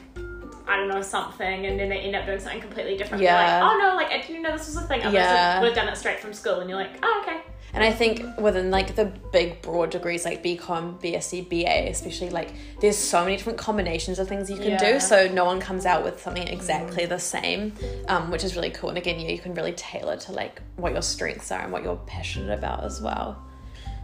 I 0.67 0.77
don't 0.77 0.89
know 0.89 1.03
something, 1.03 1.67
and 1.67 1.79
then 1.79 1.91
they 1.91 1.99
end 1.99 2.17
up 2.17 2.25
doing 2.25 2.41
something 2.41 2.59
completely 2.63 2.97
different. 2.97 3.23
They're 3.23 3.31
Yeah. 3.35 3.63
like, 3.63 3.71
oh 3.71 3.79
no, 3.79 3.97
like 3.97 4.11
I 4.11 4.27
didn't 4.27 4.41
know 4.41 4.53
this 4.57 4.67
was 4.67 4.77
a 4.77 4.81
thing. 4.81 5.01
Others 5.03 5.13
Yeah. 5.13 5.61
would 5.61 5.67
have 5.67 5.75
done 5.77 5.89
it 5.89 5.97
straight 5.99 6.21
from 6.21 6.33
school, 6.33 6.61
and 6.61 6.71
you're 6.71 6.79
like, 6.79 6.93
oh 7.03 7.23
okay. 7.23 7.41
And 7.75 7.83
i 7.85 7.91
think 7.93 8.23
within 8.39 8.71
like 8.71 8.95
the 8.95 9.05
big 9.33 9.61
broad 9.63 9.91
degrees 9.91 10.25
like 10.25 10.43
bcom 10.43 10.99
bsc 11.03 11.49
ba 11.51 11.91
especially 11.91 12.31
like 12.31 12.53
there's 12.81 12.97
so 12.97 13.25
many 13.25 13.37
different 13.37 13.59
combinations 13.59 14.19
of 14.19 14.29
things 14.29 14.49
you 14.49 14.57
can 14.57 14.73
Yeah. 14.73 14.93
do 14.93 15.01
so 15.01 15.29
no 15.29 15.45
one 15.45 15.61
comes 15.61 15.85
out 15.85 16.05
with 16.05 16.21
something 16.23 16.47
exactly 16.49 17.05
the 17.07 17.19
same 17.19 17.73
um, 18.09 18.31
which 18.31 18.45
is 18.45 18.55
really 18.57 18.71
cool. 18.71 18.89
And 18.91 18.99
again 18.99 19.19
yeah 19.21 19.29
you 19.29 19.39
can 19.39 19.55
really 19.55 19.73
tailor 19.73 20.17
to 20.17 20.33
like 20.33 20.63
what 20.77 20.93
your 20.93 21.03
strengths 21.03 21.51
are 21.53 21.61
and 21.61 21.73
what 21.73 21.83
you're 21.83 21.97
passionate 22.07 22.57
about 22.57 22.85
as 22.85 23.01
well. 23.01 23.43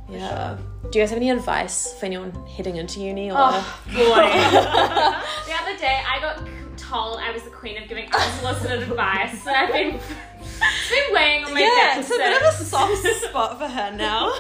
Yeah. 0.09 0.57
do 0.91 0.99
you 0.99 1.03
guys 1.03 1.11
have 1.11 1.19
any 1.19 1.31
advice 1.31 1.95
for 1.99 2.07
anyone 2.07 2.33
heading 2.47 2.77
into 2.77 2.99
uni 3.01 3.31
or 3.31 3.37
Oh 3.39 3.81
boy. 3.87 3.95
the 5.47 5.55
other 5.63 5.77
day 5.79 6.03
I 6.09 6.19
got 6.21 6.43
told 6.91 7.19
I 7.21 7.31
was 7.31 7.43
the 7.45 7.51
queen 7.51 7.81
of 7.81 7.89
giving 7.89 8.11
unsolicited 8.13 8.83
advice, 8.83 9.47
and 9.47 9.57
I've 9.57 9.73
been 9.73 9.95
it's 9.95 10.91
been 10.91 11.15
weighing 11.15 11.45
on 11.45 11.55
my 11.55 11.61
yeah, 11.61 11.95
back 11.95 11.99
it's 11.99 12.11
a 12.11 12.17
bit 12.17 12.37
of 12.37 12.49
a 12.49 12.53
soft 12.53 13.07
spot 13.29 13.59
for 13.59 13.69
her 13.69 13.91
now. 13.93 14.33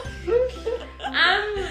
Um. 1.04 1.68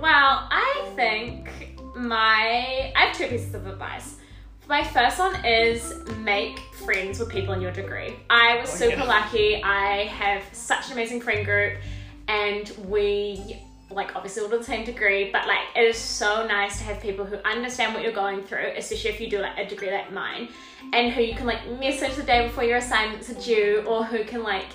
Well, 0.00 0.48
I 0.50 0.90
think 0.96 1.48
my 1.94 2.92
I 2.96 3.06
have 3.06 3.16
two 3.16 3.28
pieces 3.28 3.54
of 3.54 3.66
advice. 3.66 4.16
My 4.68 4.82
first 4.84 5.18
one 5.18 5.44
is 5.44 5.94
make 6.18 6.58
friends 6.84 7.18
with 7.20 7.28
people 7.28 7.54
in 7.54 7.60
your 7.60 7.72
degree. 7.72 8.14
I 8.28 8.58
was 8.60 8.70
Oh, 8.72 8.76
super 8.76 8.96
yeah. 9.02 9.04
lucky. 9.04 9.62
I 9.62 10.04
have 10.06 10.42
such 10.52 10.86
an 10.86 10.92
amazing 10.94 11.20
friend 11.20 11.44
group, 11.44 11.74
and 12.28 12.70
we 12.88 13.60
like 13.90 14.14
obviously 14.14 14.42
all 14.42 14.48
do 14.48 14.58
the 14.58 14.64
same 14.64 14.84
degree, 14.84 15.30
but 15.32 15.46
like 15.46 15.60
it 15.76 15.80
is 15.80 15.96
so 15.96 16.46
nice 16.46 16.78
to 16.78 16.84
have 16.84 17.00
people 17.00 17.24
who 17.24 17.36
understand 17.44 17.94
what 17.94 18.02
you're 18.02 18.12
going 18.12 18.42
through, 18.42 18.72
especially 18.76 19.10
if 19.10 19.20
you 19.20 19.28
do 19.28 19.38
like 19.40 19.58
a 19.58 19.66
degree 19.66 19.90
like 19.90 20.12
mine, 20.12 20.48
and 20.92 21.12
who 21.12 21.22
you 21.22 21.34
can 21.34 21.46
like 21.46 21.68
message 21.78 22.14
the 22.14 22.22
day 22.22 22.46
before 22.46 22.64
your 22.64 22.76
assignments 22.78 23.28
are 23.30 23.40
due, 23.40 23.84
or 23.86 24.04
who 24.04 24.24
can 24.24 24.42
like 24.42 24.66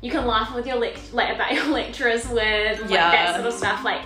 you 0.00 0.10
can 0.10 0.26
laugh 0.26 0.54
with 0.54 0.66
your 0.66 0.76
lect- 0.76 1.12
like 1.12 1.34
about 1.34 1.52
your 1.52 1.66
lecturers 1.80 2.28
with 2.28 2.80
like 2.80 2.90
Yeah. 2.90 3.10
that 3.12 3.34
sort 3.36 3.46
of 3.46 3.52
stuff. 3.52 3.84
Like 3.84 4.02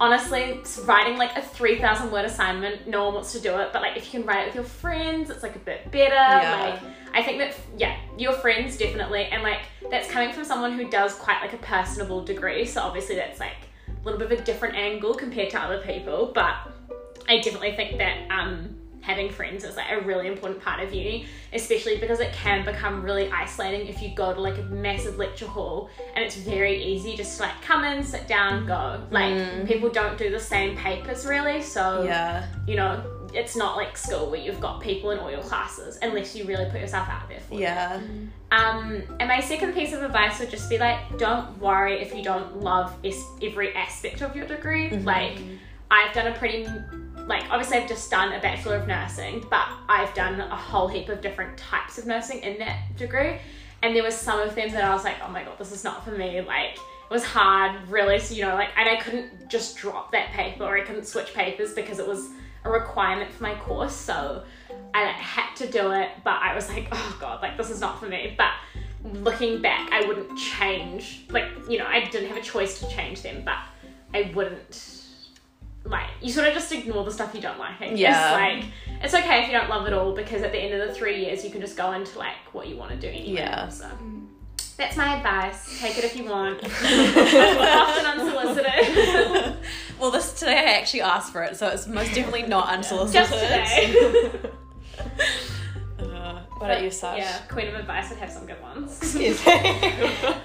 honestly, 0.00 0.60
writing 0.84 1.16
like 1.18 1.36
a 1.36 1.42
three 1.42 1.78
thousand 1.78 2.10
word 2.12 2.24
assignment, 2.24 2.86
no 2.86 3.04
one 3.06 3.14
wants 3.14 3.32
to 3.32 3.40
do 3.40 3.58
it, 3.58 3.70
but 3.72 3.82
like 3.82 3.96
if 3.96 4.04
you 4.12 4.20
can 4.20 4.26
write 4.28 4.42
it 4.42 4.46
with 4.46 4.54
your 4.54 4.64
friends, 4.64 5.30
it's 5.30 5.42
like 5.42 5.56
a 5.56 5.60
bit 5.60 5.90
better. 5.90 6.14
Yeah. 6.14 6.78
Like 6.82 6.92
I 7.14 7.22
think 7.22 7.38
that 7.38 7.54
yeah, 7.76 7.96
your 8.18 8.32
friends 8.34 8.76
definitely, 8.76 9.24
and 9.24 9.42
like 9.42 9.60
that's 9.90 10.08
coming 10.10 10.32
from 10.32 10.44
someone 10.44 10.72
who 10.78 10.88
does 10.90 11.14
quite 11.14 11.40
like 11.40 11.52
a 11.52 11.58
personable 11.58 12.22
degree. 12.22 12.64
So 12.66 12.80
obviously 12.82 13.16
that's 13.16 13.40
like 13.40 13.56
a 14.00 14.04
little 14.04 14.18
bit 14.18 14.32
of 14.32 14.40
a 14.40 14.44
different 14.44 14.76
angle 14.76 15.14
compared 15.14 15.50
to 15.50 15.60
other 15.60 15.80
people, 15.80 16.32
but 16.34 16.54
I 17.28 17.38
definitely 17.38 17.76
think 17.76 17.98
that 17.98 18.30
um, 18.30 18.76
having 19.02 19.30
friends 19.30 19.64
is 19.64 19.76
like 19.76 19.90
a 19.90 20.00
really 20.00 20.26
important 20.26 20.62
part 20.62 20.82
of 20.82 20.92
uni, 20.92 21.26
especially 21.52 21.98
because 21.98 22.20
it 22.20 22.32
can 22.32 22.64
become 22.64 23.02
really 23.02 23.30
isolating 23.30 23.86
if 23.86 24.02
you 24.02 24.14
go 24.14 24.32
to 24.32 24.40
like 24.40 24.58
a 24.58 24.62
massive 24.62 25.16
lecture 25.16 25.46
hall 25.46 25.90
and 26.14 26.24
it's 26.24 26.36
very 26.36 26.82
easy 26.82 27.16
just 27.16 27.36
to 27.36 27.44
like 27.44 27.62
come 27.62 27.84
in, 27.84 28.02
sit 28.02 28.26
down, 28.26 28.66
go. 28.66 29.02
Like 29.10 29.66
people 29.66 29.90
don't 29.90 30.18
do 30.18 30.30
the 30.30 30.40
same 30.40 30.76
papers 30.76 31.26
really, 31.26 31.62
so 31.62 32.02
yeah, 32.02 32.46
you 32.66 32.76
know 32.76 33.19
it's 33.34 33.56
not 33.56 33.76
like 33.76 33.96
school 33.96 34.30
where 34.30 34.40
you've 34.40 34.60
got 34.60 34.80
people 34.80 35.10
in 35.10 35.18
all 35.18 35.30
your 35.30 35.42
classes 35.42 35.98
unless 36.02 36.34
you 36.36 36.44
really 36.44 36.68
put 36.70 36.80
yourself 36.80 37.08
out 37.08 37.28
there 37.28 37.40
for 37.40 37.50
them. 37.54 37.60
yeah, 37.60 38.00
Um, 38.50 39.02
and 39.20 39.28
my 39.28 39.40
second 39.40 39.74
piece 39.74 39.92
of 39.92 40.02
advice 40.02 40.38
would 40.40 40.50
just 40.50 40.68
be 40.68 40.78
like, 40.78 40.98
don't 41.18 41.58
worry 41.58 42.00
if 42.00 42.14
you 42.14 42.22
don't 42.22 42.60
love 42.60 42.92
es- 43.04 43.22
every 43.42 43.74
aspect 43.74 44.22
of 44.22 44.34
your 44.34 44.46
degree. 44.46 44.90
Like, 44.90 45.38
I've 45.90 46.12
done 46.12 46.26
a 46.28 46.32
pretty, 46.36 46.66
like, 47.26 47.44
obviously, 47.50 47.78
I've 47.78 47.88
just 47.88 48.10
done 48.10 48.32
a 48.32 48.40
Bachelor 48.40 48.76
of 48.76 48.86
Nursing, 48.86 49.44
but 49.50 49.66
I've 49.88 50.12
done 50.14 50.40
a 50.40 50.56
whole 50.56 50.88
heap 50.88 51.08
of 51.08 51.20
different 51.20 51.56
types 51.58 51.98
of 51.98 52.06
nursing 52.06 52.40
in 52.40 52.58
that 52.58 52.96
degree. 52.96 53.38
And 53.82 53.96
there 53.96 54.02
was 54.02 54.14
some 54.16 54.40
of 54.40 54.54
them 54.54 54.70
that 54.72 54.84
I 54.84 54.92
was 54.94 55.04
like, 55.04 55.16
oh 55.24 55.28
my 55.30 55.42
god, 55.42 55.58
this 55.58 55.72
is 55.72 55.82
not 55.84 56.04
for 56.04 56.10
me. 56.12 56.40
Like, 56.42 56.74
it 56.74 57.12
was 57.14 57.24
hard, 57.24 57.72
really. 57.88 58.18
So, 58.20 58.34
you 58.34 58.42
know, 58.42 58.54
like, 58.54 58.68
and 58.76 58.88
I 58.88 58.96
couldn't 58.96 59.48
just 59.48 59.76
drop 59.78 60.12
that 60.12 60.30
paper 60.32 60.64
or 60.64 60.76
I 60.76 60.82
couldn't 60.82 61.06
switch 61.06 61.32
papers 61.34 61.72
because 61.72 61.98
it 61.98 62.06
was 62.06 62.28
a 62.64 62.70
requirement 62.70 63.32
for 63.32 63.42
my 63.42 63.54
course. 63.54 63.94
So, 63.94 64.44
I 64.94 65.04
like, 65.04 65.14
had 65.14 65.54
to 65.56 65.70
do 65.70 65.92
it, 65.92 66.10
but 66.24 66.34
I 66.42 66.54
was 66.54 66.68
like, 66.68 66.88
oh 66.92 67.16
god, 67.20 67.42
like 67.42 67.56
this 67.56 67.70
is 67.70 67.80
not 67.80 68.00
for 68.00 68.06
me. 68.06 68.34
But 68.36 68.52
looking 69.20 69.62
back, 69.62 69.90
I 69.92 70.06
wouldn't 70.06 70.36
change. 70.38 71.24
Like 71.30 71.46
you 71.68 71.78
know, 71.78 71.86
I 71.86 72.04
didn't 72.06 72.28
have 72.28 72.36
a 72.36 72.42
choice 72.42 72.80
to 72.80 72.88
change 72.88 73.22
them, 73.22 73.42
but 73.44 73.58
I 74.14 74.32
wouldn't. 74.34 74.96
Like 75.84 76.10
you 76.20 76.30
sort 76.30 76.46
of 76.46 76.52
just 76.52 76.70
ignore 76.72 77.04
the 77.04 77.10
stuff 77.10 77.34
you 77.34 77.40
don't 77.40 77.58
like. 77.58 77.80
I 77.80 77.88
guess. 77.88 77.98
Yeah. 77.98 78.32
Like 78.32 78.64
it's 79.02 79.14
okay 79.14 79.42
if 79.42 79.46
you 79.46 79.52
don't 79.52 79.70
love 79.70 79.86
it 79.86 79.94
all 79.94 80.14
because 80.14 80.42
at 80.42 80.52
the 80.52 80.58
end 80.58 80.74
of 80.78 80.86
the 80.86 80.94
three 80.94 81.24
years 81.24 81.42
you 81.42 81.50
can 81.50 81.60
just 81.60 81.76
go 81.76 81.92
into 81.92 82.18
like 82.18 82.36
what 82.52 82.68
you 82.68 82.76
want 82.76 82.90
to 82.90 82.98
do 82.98 83.08
anyway. 83.08 83.40
Yeah. 83.40 83.68
So 83.68 83.86
mm. 83.86 84.26
That's 84.80 84.96
my 84.96 85.16
advice. 85.16 85.78
Take 85.78 85.98
it 85.98 86.04
if 86.04 86.16
you 86.16 86.24
want. 86.24 86.64
Often 86.64 88.06
unsolicited. 88.06 89.56
Well, 90.00 90.10
this 90.10 90.32
today 90.32 90.56
I 90.56 90.78
actually 90.78 91.02
asked 91.02 91.30
for 91.30 91.42
it, 91.42 91.58
so 91.58 91.68
it's 91.68 91.86
most 91.86 92.14
definitely 92.14 92.44
not 92.44 92.70
unsolicited. 92.70 93.12
Just 93.12 93.32
today. 93.34 94.40
Uh, 95.98 96.40
what 96.56 96.70
about 96.70 96.82
you, 96.82 96.90
Sash? 96.90 97.18
Yeah, 97.18 97.38
Queen 97.48 97.68
of 97.68 97.74
Advice 97.74 98.08
would 98.08 98.18
have 98.18 98.30
some 98.30 98.46
good 98.46 98.60
ones. 98.62 98.98
Excuse 98.98 99.44
me. 99.46 99.52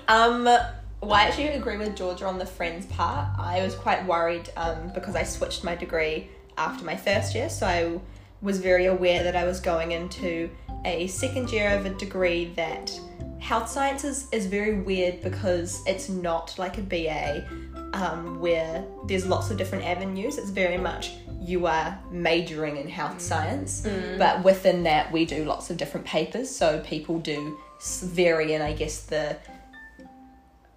um, 0.10 0.44
well, 0.44 1.14
I 1.14 1.24
actually 1.24 1.48
agree 1.50 1.78
with 1.78 1.96
Georgia 1.96 2.26
on 2.26 2.38
the 2.38 2.46
friends 2.46 2.86
part. 2.88 3.28
I 3.38 3.62
was 3.64 3.76
quite 3.76 4.06
worried 4.06 4.50
um, 4.58 4.92
because 4.94 5.16
I 5.16 5.24
switched 5.24 5.64
my 5.64 5.76
degree 5.76 6.30
after 6.58 6.84
my 6.84 6.98
first 6.98 7.34
year, 7.34 7.50
so 7.50 7.66
I 7.66 8.00
was 8.42 8.60
very 8.60 8.86
aware 8.86 9.24
that 9.24 9.36
I 9.36 9.46
was 9.46 9.60
going 9.62 9.92
into 9.94 10.50
a 10.86 11.08
second 11.08 11.52
year 11.52 11.70
of 11.78 11.86
a 11.86 11.90
degree 11.90 12.46
that 12.56 12.98
health 13.40 13.70
sciences 13.70 14.28
is 14.32 14.46
very 14.46 14.80
weird 14.80 15.22
because 15.22 15.84
it's 15.86 16.10
not 16.10 16.58
like 16.58 16.78
a 16.78 16.82
BA 16.82 17.46
um, 17.94 18.40
where 18.40 18.86
there's 19.08 19.26
lots 19.26 19.52
of 19.52 19.58
different 19.58 19.84
avenues. 19.84 20.38
It's 20.38 20.50
very 20.50 20.78
much 20.78 21.14
you 21.42 21.68
are 21.68 21.98
majoring 22.12 22.78
in 22.78 22.88
health 22.88 23.22
science, 23.22 23.86
but 24.18 24.44
within 24.44 24.84
that, 24.84 25.12
we 25.12 25.26
do 25.26 25.44
lots 25.44 25.70
of 25.70 25.78
different 25.78 26.06
papers. 26.06 26.50
So 26.50 26.80
people 26.86 27.20
do 27.20 27.58
vary 28.02 28.54
in, 28.54 28.62
I 28.62 28.74
guess, 28.74 29.04
the 29.04 29.38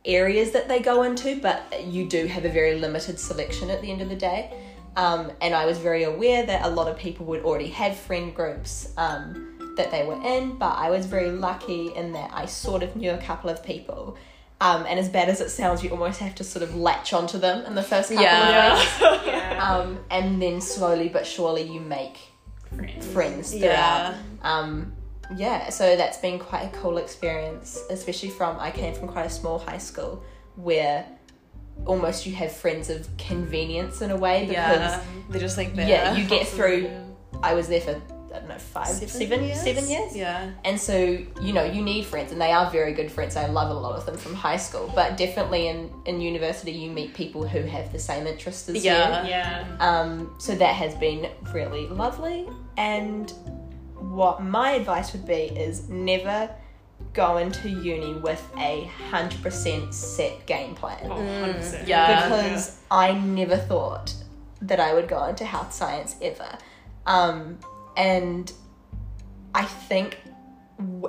areas 0.04 0.50
that 0.52 0.68
they 0.68 0.80
go 0.80 1.02
into, 1.02 1.40
but 1.40 1.84
you 1.84 2.08
do 2.08 2.26
have 2.26 2.44
a 2.44 2.48
very 2.50 2.78
limited 2.78 3.18
selection 3.18 3.70
at 3.70 3.80
the 3.82 3.90
end 3.90 4.02
of 4.02 4.08
the 4.08 4.16
day. 4.16 4.52
Um, 4.96 5.30
and 5.40 5.54
I 5.54 5.64
was 5.64 5.78
very 5.78 6.04
aware 6.04 6.44
that 6.44 6.66
a 6.66 6.68
lot 6.68 6.88
of 6.88 6.98
people 6.98 7.24
would 7.26 7.44
already 7.44 7.68
have 7.68 7.96
friend 7.96 8.34
groups 8.34 8.92
um, 8.96 9.47
that 9.78 9.90
they 9.90 10.04
were 10.04 10.20
in, 10.22 10.56
but 10.58 10.76
I 10.76 10.90
was 10.90 11.06
very 11.06 11.30
lucky 11.30 11.94
in 11.94 12.12
that 12.12 12.30
I 12.32 12.44
sort 12.46 12.82
of 12.82 12.94
knew 12.96 13.10
a 13.12 13.18
couple 13.18 13.48
of 13.50 13.64
people. 13.64 14.16
Um, 14.60 14.86
and 14.86 14.98
as 14.98 15.08
bad 15.08 15.28
as 15.28 15.40
it 15.40 15.50
sounds, 15.50 15.82
you 15.84 15.90
almost 15.90 16.18
have 16.20 16.34
to 16.36 16.44
sort 16.44 16.62
of 16.64 16.74
latch 16.74 17.12
onto 17.12 17.38
them 17.38 17.64
in 17.64 17.74
the 17.74 17.82
first 17.82 18.08
couple 18.10 18.24
Yeah. 18.24 18.72
of 18.72 18.78
weeks. 18.78 19.00
yeah. 19.26 19.44
Um, 19.58 19.98
and 20.10 20.40
then 20.40 20.60
slowly 20.60 21.08
but 21.08 21.26
surely 21.26 21.62
you 21.62 21.80
make 21.80 22.16
Friends. 22.76 23.06
friends 23.08 23.50
throughout. 23.52 24.14
Yeah. 24.14 24.16
Um, 24.42 24.92
yeah, 25.36 25.68
so 25.70 25.96
that's 25.96 26.18
been 26.18 26.38
quite 26.38 26.62
a 26.62 26.68
cool 26.78 26.98
experience, 26.98 27.82
especially 27.90 28.30
from 28.30 28.56
I 28.60 28.70
came 28.70 28.94
from 28.94 29.08
quite 29.08 29.26
a 29.26 29.30
small 29.30 29.58
high 29.58 29.78
school 29.78 30.22
where 30.56 31.04
almost 31.86 32.24
you 32.26 32.34
have 32.34 32.50
friends 32.52 32.88
of 32.90 33.08
convenience 33.18 34.00
in 34.00 34.10
a 34.10 34.16
way 34.16 34.46
because 34.46 34.54
Yeah. 34.92 35.00
They're 35.28 35.40
just 35.40 35.56
like 35.56 35.74
there. 35.74 35.88
yeah, 35.88 36.14
you 36.16 36.24
get 36.24 36.46
through. 36.56 36.90
I 37.42 37.54
was 37.54 37.68
there 37.68 37.80
for 37.80 38.00
I 38.38 38.40
don't 38.40 38.48
know 38.50 38.58
five, 38.58 38.86
Seven 38.88 39.08
seven, 39.08 39.44
years? 39.44 39.60
seven 39.62 39.88
years. 39.88 40.16
Yeah. 40.16 40.50
And 40.64 40.80
so, 40.80 40.96
you 41.40 41.52
know, 41.52 41.64
you 41.64 41.82
need 41.82 42.06
friends, 42.06 42.32
and 42.32 42.40
they 42.40 42.52
are 42.52 42.70
very 42.70 42.92
good 42.92 43.10
friends. 43.10 43.36
I 43.36 43.46
love 43.46 43.70
a 43.70 43.74
lot 43.74 43.96
of 43.96 44.06
them 44.06 44.16
from 44.16 44.34
high 44.34 44.56
school, 44.56 44.90
but 44.94 45.16
definitely 45.16 45.66
in, 45.68 45.90
in 46.06 46.20
university, 46.20 46.72
you 46.72 46.90
meet 46.90 47.14
people 47.14 47.46
who 47.46 47.62
have 47.62 47.92
the 47.92 47.98
same 47.98 48.26
interests 48.26 48.68
as 48.68 48.76
you. 48.76 48.82
Yeah. 48.92 49.26
Yeah. 49.26 49.76
Um, 49.80 50.34
so 50.38 50.54
that 50.54 50.74
has 50.74 50.94
been 50.94 51.28
really 51.52 51.86
lovely. 51.88 52.48
And 52.76 53.30
what 53.96 54.42
my 54.42 54.70
advice 54.72 55.12
would 55.12 55.26
be 55.26 55.34
is 55.66 55.88
never 55.88 56.48
go 57.14 57.38
into 57.38 57.68
uni 57.68 58.14
with 58.14 58.42
a 58.58 58.84
hundred 59.10 59.40
percent 59.42 59.94
set 59.94 60.44
game 60.46 60.74
plan 60.74 60.98
Oh, 61.04 61.14
100%. 61.16 61.86
yeah. 61.86 62.24
because 62.28 62.78
I 62.90 63.12
never 63.12 63.56
thought 63.56 64.14
that 64.62 64.80
I 64.80 64.92
would 64.94 65.08
go 65.08 65.24
into 65.26 65.44
health 65.44 65.72
science 65.72 66.16
ever. 66.20 66.58
Um, 67.06 67.58
and 67.98 68.50
I 69.54 69.64
think 69.64 70.16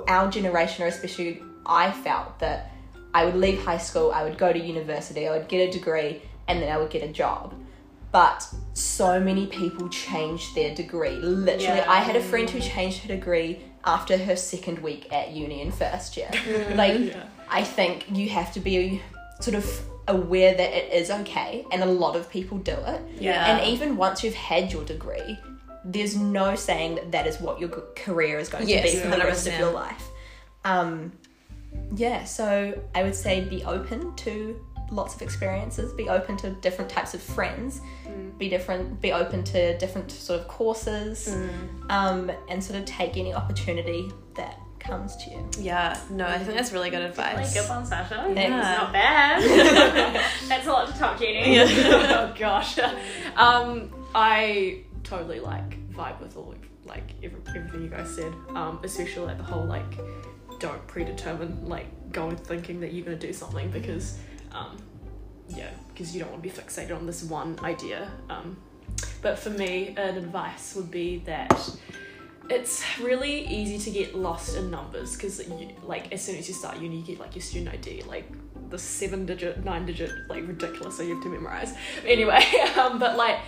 our 0.08 0.28
generation, 0.30 0.84
or 0.84 0.88
especially 0.88 1.40
I 1.64 1.92
felt 1.92 2.40
that 2.40 2.72
I 3.14 3.24
would 3.24 3.36
leave 3.36 3.62
high 3.64 3.78
school, 3.78 4.10
I 4.12 4.24
would 4.24 4.36
go 4.36 4.52
to 4.52 4.58
university, 4.58 5.26
I 5.28 5.36
would 5.38 5.48
get 5.48 5.68
a 5.68 5.70
degree, 5.70 6.20
and 6.48 6.60
then 6.60 6.70
I 6.70 6.76
would 6.78 6.90
get 6.90 7.02
a 7.02 7.12
job. 7.12 7.54
But 8.12 8.44
so 8.74 9.20
many 9.20 9.46
people 9.46 9.88
changed 9.88 10.54
their 10.56 10.74
degree. 10.74 11.10
Literally, 11.10 11.78
Yeah. 11.78 11.84
I 11.88 12.00
had 12.00 12.16
a 12.16 12.20
friend 12.20 12.50
who 12.50 12.58
changed 12.60 12.98
her 13.02 13.08
degree 13.14 13.60
after 13.84 14.18
her 14.18 14.34
second 14.34 14.80
week 14.80 15.12
at 15.12 15.30
uni 15.30 15.62
in 15.62 15.70
first 15.70 16.16
year. 16.16 16.28
like, 16.74 16.98
Yeah. 16.98 17.24
I 17.48 17.62
think 17.62 18.06
you 18.10 18.28
have 18.30 18.52
to 18.54 18.60
be 18.60 19.00
sort 19.40 19.56
of 19.56 19.80
aware 20.08 20.54
that 20.54 20.72
it 20.72 20.92
is 20.92 21.08
okay, 21.10 21.64
and 21.70 21.84
a 21.84 21.86
lot 21.86 22.16
of 22.16 22.28
people 22.28 22.58
do 22.58 22.72
it. 22.72 23.00
Yeah. 23.20 23.46
And 23.46 23.70
even 23.72 23.96
once 23.96 24.24
you've 24.24 24.34
had 24.34 24.72
your 24.72 24.84
degree, 24.84 25.38
there's 25.84 26.16
no 26.16 26.54
saying 26.54 26.96
that 26.96 27.12
that 27.12 27.26
is 27.26 27.40
what 27.40 27.60
your 27.60 27.68
career 27.96 28.38
is 28.38 28.48
going 28.48 28.68
Yes, 28.68 28.90
to 28.90 28.96
be 28.96 29.02
for 29.02 29.10
the 29.10 29.24
rest 29.24 29.46
of 29.46 29.58
your 29.58 29.72
life. 29.72 30.06
Um, 30.64 31.12
yeah, 31.94 32.24
so 32.24 32.78
I 32.94 33.02
would 33.02 33.14
say 33.14 33.42
be 33.42 33.64
open 33.64 34.14
to 34.16 34.60
lots 34.90 35.14
of 35.14 35.22
experiences, 35.22 35.92
be 35.92 36.08
open 36.08 36.36
to 36.38 36.50
different 36.50 36.90
types 36.90 37.14
of 37.14 37.22
friends, 37.22 37.80
be 38.38 38.48
different, 38.48 39.00
be 39.00 39.12
open 39.12 39.44
to 39.44 39.78
different 39.78 40.10
sort 40.10 40.40
of 40.40 40.48
courses, 40.48 41.34
um, 41.88 42.30
and 42.48 42.62
sort 42.62 42.78
of 42.78 42.84
take 42.86 43.16
any 43.16 43.32
opportunity 43.32 44.10
that 44.34 44.58
comes 44.80 45.14
to 45.16 45.30
you. 45.30 45.48
Yeah. 45.60 45.98
No, 46.10 46.26
I 46.26 46.38
think 46.38 46.56
that's 46.56 46.72
really 46.72 46.90
good 46.90 47.00
Like, 47.02 47.10
advice. 47.10 47.54
good 47.54 47.68
one, 47.68 47.84
Sasha. 47.86 48.32
Yeah. 48.34 48.40
It's 48.40 48.80
not 48.80 48.92
bad. 48.92 49.42
That's 50.48 50.66
a 50.66 50.72
lot 50.72 50.88
to 50.88 50.98
top, 50.98 51.20
Jenny. 51.20 51.60
oh 51.60 52.34
gosh. 52.36 52.78
Um, 53.36 53.90
I 54.14 54.80
totally 55.02 55.40
like 55.40 55.78
vibe 55.92 56.20
with 56.20 56.36
all 56.36 56.54
like 56.84 57.14
every, 57.22 57.40
everything 57.54 57.82
you 57.82 57.88
guys 57.88 58.14
said. 58.14 58.32
Um, 58.54 58.80
especially 58.82 59.26
like 59.26 59.38
the 59.38 59.44
whole 59.44 59.64
like 59.64 59.98
don't 60.58 60.86
predetermine 60.86 61.66
like 61.66 61.86
going 62.12 62.36
thinking 62.36 62.80
that 62.80 62.92
you're 62.92 63.04
gonna 63.04 63.16
do 63.16 63.32
something 63.32 63.70
because 63.70 64.18
um, 64.52 64.76
yeah, 65.48 65.70
because 65.88 66.14
you 66.14 66.20
don't 66.20 66.30
want 66.30 66.42
to 66.42 66.48
be 66.48 66.54
fixated 66.54 66.94
on 66.94 67.06
this 67.06 67.22
one 67.24 67.58
idea. 67.62 68.10
Um, 68.28 68.56
but 69.22 69.38
for 69.38 69.50
me, 69.50 69.94
an 69.96 70.16
advice 70.16 70.74
would 70.74 70.90
be 70.90 71.18
that 71.18 71.70
it's 72.48 72.84
really 73.00 73.46
easy 73.46 73.78
to 73.78 73.90
get 73.90 74.14
lost 74.14 74.56
in 74.56 74.70
numbers 74.70 75.14
because 75.14 75.46
like 75.84 76.12
as 76.12 76.22
soon 76.22 76.36
as 76.36 76.48
you 76.48 76.54
start 76.54 76.78
uni 76.78 76.96
you 76.96 77.02
get 77.04 77.20
like 77.20 77.34
your 77.36 77.42
student 77.42 77.72
id 77.72 78.02
like 78.08 78.28
the 78.70 78.78
seven 78.78 79.24
digit 79.24 79.64
nine 79.64 79.86
digit 79.86 80.10
like 80.28 80.46
ridiculous 80.48 80.96
so 80.96 81.04
you 81.04 81.14
have 81.14 81.22
to 81.22 81.28
memorize 81.28 81.74
anyway 82.04 82.42
um, 82.76 82.98
but 82.98 83.16
like 83.16 83.38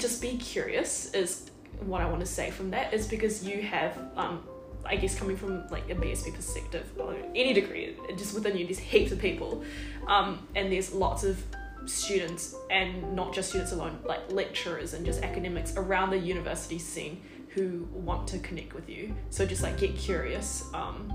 just 0.00 0.20
be 0.20 0.36
curious 0.36 1.12
is 1.14 1.50
what 1.80 2.00
i 2.00 2.06
want 2.06 2.20
to 2.20 2.26
say 2.26 2.50
from 2.50 2.70
that 2.70 2.92
is 2.92 3.06
because 3.06 3.44
you 3.46 3.62
have 3.62 3.98
um, 4.16 4.42
i 4.84 4.96
guess 4.96 5.14
coming 5.18 5.36
from 5.36 5.66
like 5.68 5.88
a 5.90 5.94
bsc 5.94 6.34
perspective 6.34 6.86
or 6.98 7.14
any 7.34 7.52
degree 7.52 7.96
just 8.16 8.34
within 8.34 8.56
you 8.56 8.64
there's 8.64 8.78
heaps 8.78 9.12
of 9.12 9.18
people 9.18 9.62
um, 10.06 10.46
and 10.56 10.72
there's 10.72 10.92
lots 10.92 11.24
of 11.24 11.42
students 11.86 12.54
and 12.70 13.14
not 13.14 13.32
just 13.32 13.50
students 13.50 13.72
alone 13.72 13.98
like 14.04 14.30
lecturers 14.30 14.94
and 14.94 15.04
just 15.06 15.22
academics 15.22 15.76
around 15.76 16.10
the 16.10 16.18
university 16.18 16.78
scene 16.78 17.20
who 17.48 17.88
want 17.92 18.28
to 18.28 18.38
connect 18.38 18.74
with 18.74 18.88
you. 18.88 19.12
So 19.30 19.44
just 19.44 19.62
like 19.62 19.78
get 19.78 19.96
curious 19.96 20.62
um, 20.72 21.12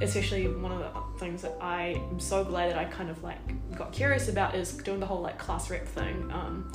especially 0.00 0.48
one 0.48 0.72
of 0.72 0.78
the 0.78 1.18
things 1.18 1.42
that 1.42 1.56
i 1.60 2.00
am 2.10 2.18
so 2.18 2.44
glad 2.44 2.70
that 2.70 2.78
i 2.78 2.84
kind 2.84 3.10
of 3.10 3.22
like 3.22 3.38
got 3.76 3.92
curious 3.92 4.28
about 4.28 4.54
is 4.54 4.72
doing 4.72 5.00
the 5.00 5.06
whole 5.06 5.20
like 5.20 5.38
class 5.38 5.70
rep 5.70 5.86
thing 5.86 6.30
um, 6.32 6.72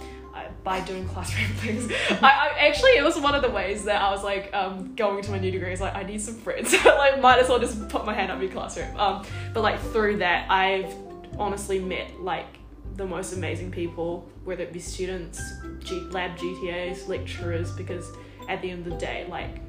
By 0.64 0.82
doing 0.82 1.08
classroom 1.08 1.50
things. 1.58 1.92
I, 2.22 2.52
I 2.60 2.68
actually 2.68 2.92
it 2.92 3.04
was 3.04 3.18
one 3.20 3.36
of 3.36 3.42
the 3.42 3.50
ways 3.50 3.86
that 3.86 4.02
i 4.02 4.12
was 4.12 4.24
like 4.24 4.54
um, 4.54 4.96
going 4.96 5.24
to 5.24 5.32
my 5.32 5.40
new 5.40 5.52
degree 5.52 5.74
is 5.74 5.82
like 5.82 5.96
i 5.96 6.04
need 6.04 6.22
some 6.22 6.36
friends. 6.36 6.76
Like 6.86 7.22
might 7.22 7.40
as 7.40 7.50
well 7.50 7.60
just 7.60 7.88
put 7.90 8.06
my 8.06 8.14
hand 8.14 8.32
up 8.32 8.42
in 8.42 8.50
class 8.50 8.78
rep 8.78 8.98
um, 8.98 9.26
but 9.54 9.62
like 9.62 9.80
through 9.92 10.18
that 10.18 10.50
i've 10.50 10.94
honestly 11.38 11.80
met 11.80 12.20
like 12.20 12.58
the 12.98 13.06
most 13.06 13.34
amazing 13.34 13.72
people, 13.72 14.28
whether 14.44 14.64
it 14.64 14.74
be 14.74 14.80
students, 14.80 15.40
G- 15.80 16.00
lab 16.10 16.36
GTAs, 16.38 17.08
lecturers, 17.08 17.72
because 17.72 18.12
at 18.50 18.62
the 18.62 18.72
end 18.72 18.86
of 18.86 18.94
the 18.94 18.98
day, 18.98 19.26
like 19.30 19.62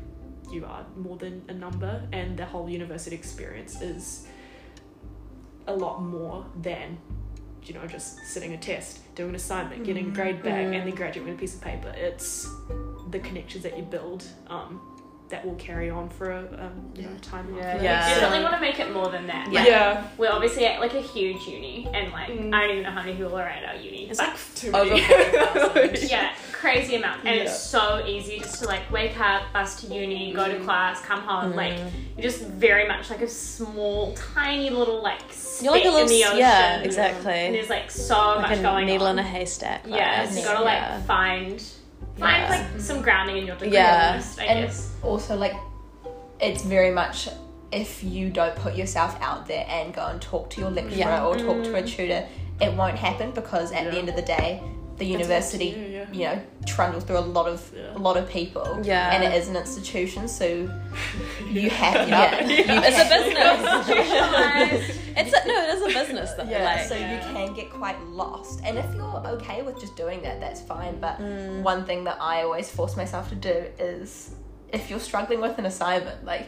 you 0.51 0.65
are 0.65 0.85
more 0.97 1.19
than 1.19 1.43
a 1.49 1.53
number, 1.53 2.03
and 2.13 2.37
the 2.39 2.47
whole 2.47 2.69
university 2.69 3.15
experience 3.15 3.83
is 3.83 4.27
a 5.67 5.77
lot 5.77 6.03
more 6.03 6.47
than 6.63 6.99
you 7.65 7.75
know 7.75 7.87
just 7.87 8.19
sitting 8.27 8.53
a 8.53 8.57
test, 8.59 9.15
doing 9.15 9.31
an 9.31 9.35
assignment, 9.35 9.85
getting 9.85 10.09
a 10.09 10.11
grade 10.11 10.43
back, 10.43 10.65
and 10.65 10.73
then 10.73 10.95
graduating 10.95 11.25
with 11.25 11.35
a 11.35 11.41
piece 11.41 11.55
of 11.55 11.61
paper. 11.61 11.93
It's 11.97 12.49
the 13.11 13.19
connections 13.19 13.63
that 13.65 13.77
you 13.77 13.83
build. 13.85 14.25
Um, 14.49 14.81
that 15.29 15.45
will 15.45 15.55
carry 15.57 15.91
on 15.91 16.09
for 16.09 16.31
a 16.31 16.39
um, 16.39 16.91
you 16.95 17.03
know 17.03 17.11
time 17.21 17.55
Yeah, 17.55 17.63
after. 17.65 17.79
we 17.79 17.85
Yeah. 17.85 18.09
definitely 18.15 18.43
want 18.45 18.55
to 18.55 18.61
make 18.61 18.81
it 18.81 18.93
more 18.93 19.09
than 19.11 19.27
that. 19.27 19.53
Yeah. 19.53 19.59
Like, 19.61 19.69
yeah. 19.69 20.07
We're 20.17 20.33
obviously 20.33 20.65
at 20.67 20.81
like 20.81 20.95
a 20.95 21.01
huge 21.03 21.43
uni, 21.47 21.87
and 21.93 22.11
like 22.13 22.29
Mm. 22.29 22.55
I 22.55 22.61
don't 22.63 22.71
even 22.71 22.83
know 22.85 22.91
how 22.91 23.03
many 23.03 23.15
people 23.15 23.37
are 23.37 23.43
at 23.49 23.65
our 23.65 23.77
uni. 23.77 24.09
It's 24.09 24.19
like 24.19 24.37
Too 24.55 24.73
over 24.73 24.91
many. 25.75 26.07
yeah, 26.07 26.33
crazy 26.53 26.97
amount, 26.97 27.25
and 27.27 27.37
Yeah. 27.37 27.43
it's 27.43 27.59
so 27.63 28.03
easy 28.07 28.39
just 28.39 28.63
to 28.63 28.67
like 28.69 28.91
wake 28.91 29.19
up, 29.21 29.43
bus 29.53 29.81
to 29.83 29.87
uni, 29.95 30.33
go 30.33 30.49
to 30.49 30.55
Mm. 30.59 30.65
class, 30.65 31.01
come 31.03 31.21
home. 31.21 31.55
Like 31.55 31.75
Mm. 31.75 31.91
you're 32.17 32.23
just 32.31 32.41
very 32.43 32.89
much 32.89 33.11
like 33.11 33.21
a 33.23 33.29
small, 33.29 34.15
tiny 34.35 34.71
little 34.71 35.03
like 35.03 35.21
You're 35.61 35.73
like 35.73 35.83
a 35.83 35.89
speck 35.89 35.93
little, 35.93 35.99
in 36.01 36.07
the 36.09 36.25
ocean. 36.25 36.39
yeah, 36.39 36.81
exactly. 36.81 37.33
And 37.33 37.55
there's 37.55 37.69
like 37.71 37.91
so 37.91 38.19
Like 38.37 38.51
much 38.51 38.59
a 38.59 38.63
going 38.63 38.87
needle 38.87 39.07
on. 39.09 39.19
in 39.19 39.25
a 39.25 39.29
haystack. 39.29 39.83
yeah, 39.87 40.25
vibes. 40.25 40.31
so 40.33 40.39
you 40.41 40.45
gotta 40.47 40.65
like 40.65 40.75
Yeah. 40.79 41.01
find 41.03 41.63
find 42.19 42.43
Yeah. 42.43 42.69
like 42.73 42.81
some 42.81 43.03
grounding 43.03 43.37
in 43.39 43.47
your 43.47 43.57
degree. 43.57 43.75
Yeah. 43.75 44.11
almost, 44.11 44.41
I 44.41 44.45
and 44.45 44.67
guess. 44.67 44.93
also 45.03 45.37
like 45.37 45.55
it's 46.41 46.63
very 46.63 46.91
much 46.91 47.29
if 47.71 48.03
you 48.03 48.31
don't 48.31 48.55
put 48.57 48.75
yourself 48.75 49.17
out 49.21 49.47
there 49.47 49.67
and 49.69 49.93
go 49.93 50.07
and 50.07 50.21
talk 50.23 50.51
to 50.51 50.61
your 50.61 50.71
lecturer 50.71 50.99
Yeah. 50.99 51.27
or 51.27 51.37
talk 51.37 51.63
to 51.65 51.77
a 51.77 51.83
mm. 51.83 51.89
tutor 51.89 52.27
it 52.61 52.73
won't 52.75 52.97
happen 52.97 53.31
because 53.33 53.73
at 53.73 53.91
the 53.91 53.99
end 53.99 54.09
of 54.09 54.17
the 54.17 54.23
day 54.23 54.63
the 54.97 55.05
university 55.05 55.88
you, 56.13 56.25
know 56.25 56.41
trundles 56.67 57.05
through 57.05 57.19
a 57.19 57.21
lot 57.21 57.47
of 57.49 57.73
Yeah. 57.75 57.97
a 57.97 57.99
lot 57.99 58.17
of 58.17 58.29
people 58.29 58.81
Yeah. 58.83 59.13
and 59.15 59.25
it 59.25 59.33
is 59.35 59.49
an 59.49 59.57
institution 59.57 60.29
so 60.29 60.45
you 61.51 61.71
have 61.81 62.05
you 62.07 62.11
know, 62.11 62.19
Yeah. 62.19 62.47
you 62.47 62.65
It's 62.89 62.99
a 62.99 63.09
business. 63.15 64.99
It's 65.21 65.33
a, 65.33 65.49
no, 65.49 65.55
it 65.65 65.75
is 65.75 65.83
a 65.83 65.99
business 66.01 66.33
though. 66.35 66.45
Yeah, 66.45 66.65
like, 66.65 66.81
so 66.87 66.95
Yeah. 66.95 67.15
you 67.15 67.19
can 67.35 67.53
get 67.55 67.71
quite 67.71 68.01
lost. 68.07 68.61
And 68.65 68.79
if 68.79 68.87
you're 68.95 69.23
okay 69.37 69.63
with 69.63 69.81
just 69.81 69.97
doing 69.97 70.23
that, 70.23 70.39
that's 70.41 70.61
fine. 70.61 71.01
But 71.01 71.19
Mm. 71.21 71.63
one 71.63 71.85
thing 71.87 72.05
that 72.05 72.19
I 72.21 72.43
always 72.45 72.71
force 72.71 72.97
myself 72.97 73.29
to 73.31 73.35
do 73.35 73.57
is 73.81 74.31
if 74.73 74.89
you're 74.91 75.01
struggling 75.01 75.41
with 75.41 75.59
an 75.59 75.67
assignment, 75.67 76.25
like 76.25 76.47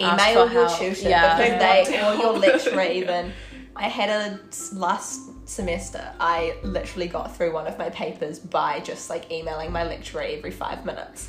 email 0.00 0.32
your 0.34 0.48
help. 0.48 0.78
tutor 0.78 1.08
Yeah. 1.08 1.36
because 1.36 1.60
They 1.60 1.84
they 1.90 1.98
or 1.98 2.14
your 2.14 2.22
help. 2.22 2.38
lecturer 2.38 2.82
even. 3.00 3.32
I 3.76 3.88
had 3.88 4.08
a 4.08 4.40
last 4.72 5.20
semester. 5.48 6.12
I 6.20 6.56
literally 6.62 7.08
got 7.08 7.34
through 7.36 7.52
one 7.52 7.66
of 7.66 7.78
my 7.78 7.90
papers 7.90 8.38
by 8.38 8.80
just 8.80 9.08
like 9.10 9.30
emailing 9.32 9.72
my 9.72 9.84
lecturer 9.84 10.22
every 10.22 10.50
five 10.50 10.84
minutes. 10.84 11.28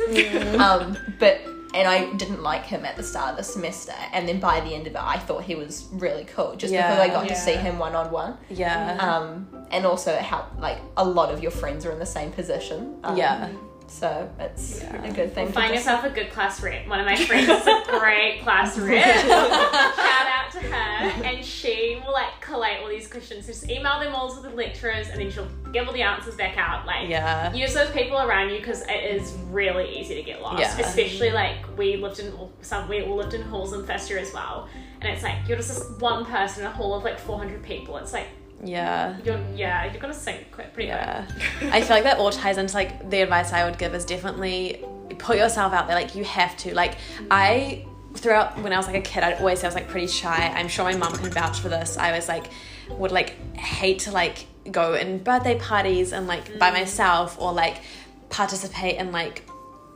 um, 0.59 0.97
but 1.19 1.41
and 1.71 1.87
I 1.87 2.11
didn't 2.15 2.41
like 2.41 2.65
him 2.65 2.83
at 2.83 2.95
the 2.97 3.03
start 3.03 3.29
of 3.31 3.37
the 3.37 3.43
semester, 3.43 3.93
and 4.11 4.27
then 4.27 4.39
by 4.39 4.59
the 4.61 4.73
end 4.73 4.87
of 4.87 4.93
it, 4.93 4.99
I 5.01 5.19
thought 5.19 5.43
he 5.43 5.53
was 5.53 5.87
really 5.91 6.25
cool 6.25 6.55
just 6.55 6.73
because 6.73 6.97
I 6.99 7.05
Yeah. 7.05 7.13
got 7.13 7.27
to 7.27 7.35
see 7.35 7.53
him 7.53 7.77
one 7.77 7.95
on 7.95 8.09
one. 8.11 8.37
yeah. 8.49 8.97
Um, 8.97 9.47
and 9.69 9.85
also 9.85 10.11
it 10.11 10.21
helped 10.21 10.59
like 10.59 10.79
a 10.97 11.05
lot 11.05 11.31
of 11.31 11.43
your 11.43 11.51
friends 11.51 11.85
are 11.85 11.91
in 11.91 11.99
the 11.99 12.05
same 12.07 12.31
position. 12.31 12.97
Um, 13.03 13.15
yeah. 13.15 13.49
So 13.89 14.29
it's 14.39 14.81
Yeah. 14.81 15.03
a 15.03 15.11
good 15.11 15.33
thing. 15.33 15.47
to 15.47 15.53
Find 15.53 15.73
just- 15.73 15.85
yourself 15.85 16.05
a 16.05 16.09
good 16.11 16.29
class 16.31 16.61
rep. 16.61 16.87
One 16.87 16.99
of 16.99 17.05
my 17.05 17.15
friends 17.15 17.49
is 17.49 17.67
a 17.67 17.83
great 17.99 18.41
class 18.43 18.77
rep. 18.77 19.03
Shout 19.03 20.27
out 20.27 20.51
to 20.51 20.59
her. 20.59 21.23
And 21.25 21.43
she 21.43 21.99
will 22.05 22.13
like 22.13 22.39
collate 22.39 22.79
all 22.81 22.87
these 22.89 23.07
questions. 23.07 23.45
So 23.45 23.51
Just 23.51 23.69
email 23.69 23.99
them 23.99 24.13
all 24.15 24.33
to 24.33 24.41
the 24.41 24.49
lecturers 24.51 25.09
and 25.09 25.19
then 25.19 25.31
she'll 25.31 25.47
give 25.73 25.87
all 25.87 25.93
the 25.93 26.03
answers 26.03 26.35
back 26.35 26.57
out. 26.57 26.85
Like 26.85 27.09
Yeah. 27.09 27.51
use 27.53 27.73
those 27.73 27.89
people 27.91 28.19
around 28.19 28.49
you 28.51 28.57
because 28.59 28.81
it 28.83 29.03
is 29.15 29.33
really 29.49 29.97
easy 29.99 30.15
to 30.15 30.23
get 30.23 30.41
lost. 30.41 30.59
Yeah. 30.59 30.77
Especially 30.79 31.31
like 31.31 31.57
we 31.77 31.97
lived 31.97 32.19
in 32.19 32.33
some 32.61 32.87
we 32.87 33.01
all 33.03 33.15
lived 33.15 33.33
in 33.33 33.41
halls 33.41 33.73
in 33.73 33.85
first 33.85 34.09
year 34.09 34.19
as 34.19 34.31
well. 34.33 34.67
And 35.01 35.11
it's 35.13 35.23
like 35.23 35.35
you're 35.47 35.57
just 35.57 35.69
this 35.69 35.99
one 35.99 36.25
person 36.25 36.63
in 36.63 36.69
a 36.69 36.71
hall 36.73 36.93
of 36.93 37.03
like 37.03 37.17
400 37.19 37.63
people. 37.63 37.97
It's 37.97 38.13
like 38.13 38.27
Yeah. 38.63 39.17
you're 39.23 39.39
yeah 39.55 39.89
you're 39.91 40.01
gonna 40.01 40.13
sink 40.13 40.51
quite 40.51 40.73
pretty 40.73 40.89
Yeah. 40.89 41.25
I 41.61 41.81
feel 41.81 41.95
like 41.95 42.03
that 42.03 42.17
all 42.19 42.31
ties 42.31 42.57
into 42.57 42.73
like 42.73 43.09
the 43.09 43.21
advice 43.21 43.53
I 43.53 43.63
would 43.63 43.77
give 43.77 43.93
is 43.93 44.05
definitely 44.05 44.83
put 45.19 45.37
yourself 45.37 45.73
out 45.73 45.87
there. 45.87 45.95
Like 45.95 46.15
you 46.15 46.23
have 46.23 46.55
to. 46.57 46.73
Like 46.73 46.97
I 47.29 47.85
throughout 48.15 48.57
when 48.61 48.73
I 48.73 48.77
was 48.77 48.87
like 48.87 48.95
a 48.95 49.01
kid, 49.01 49.23
I'd 49.23 49.39
always 49.39 49.59
say 49.59 49.67
I 49.67 49.69
was 49.69 49.75
like 49.75 49.87
pretty 49.87 50.07
shy. 50.07 50.51
I'm 50.55 50.67
sure 50.67 50.85
my 50.85 50.95
mum 50.95 51.13
can 51.13 51.29
vouch 51.31 51.59
for 51.59 51.69
this. 51.69 51.97
I 51.97 52.11
was 52.15 52.27
like 52.27 52.47
would 52.89 53.11
like 53.11 53.55
hate 53.55 53.99
to 53.99 54.11
like 54.11 54.47
go 54.71 54.95
in 54.95 55.19
birthday 55.19 55.59
parties 55.59 56.11
and 56.11 56.27
like 56.27 56.57
by 56.57 56.71
mm. 56.71 56.73
myself 56.73 57.39
or 57.39 57.53
like 57.53 57.81
participate 58.29 58.97
in 58.97 59.11
like 59.11 59.43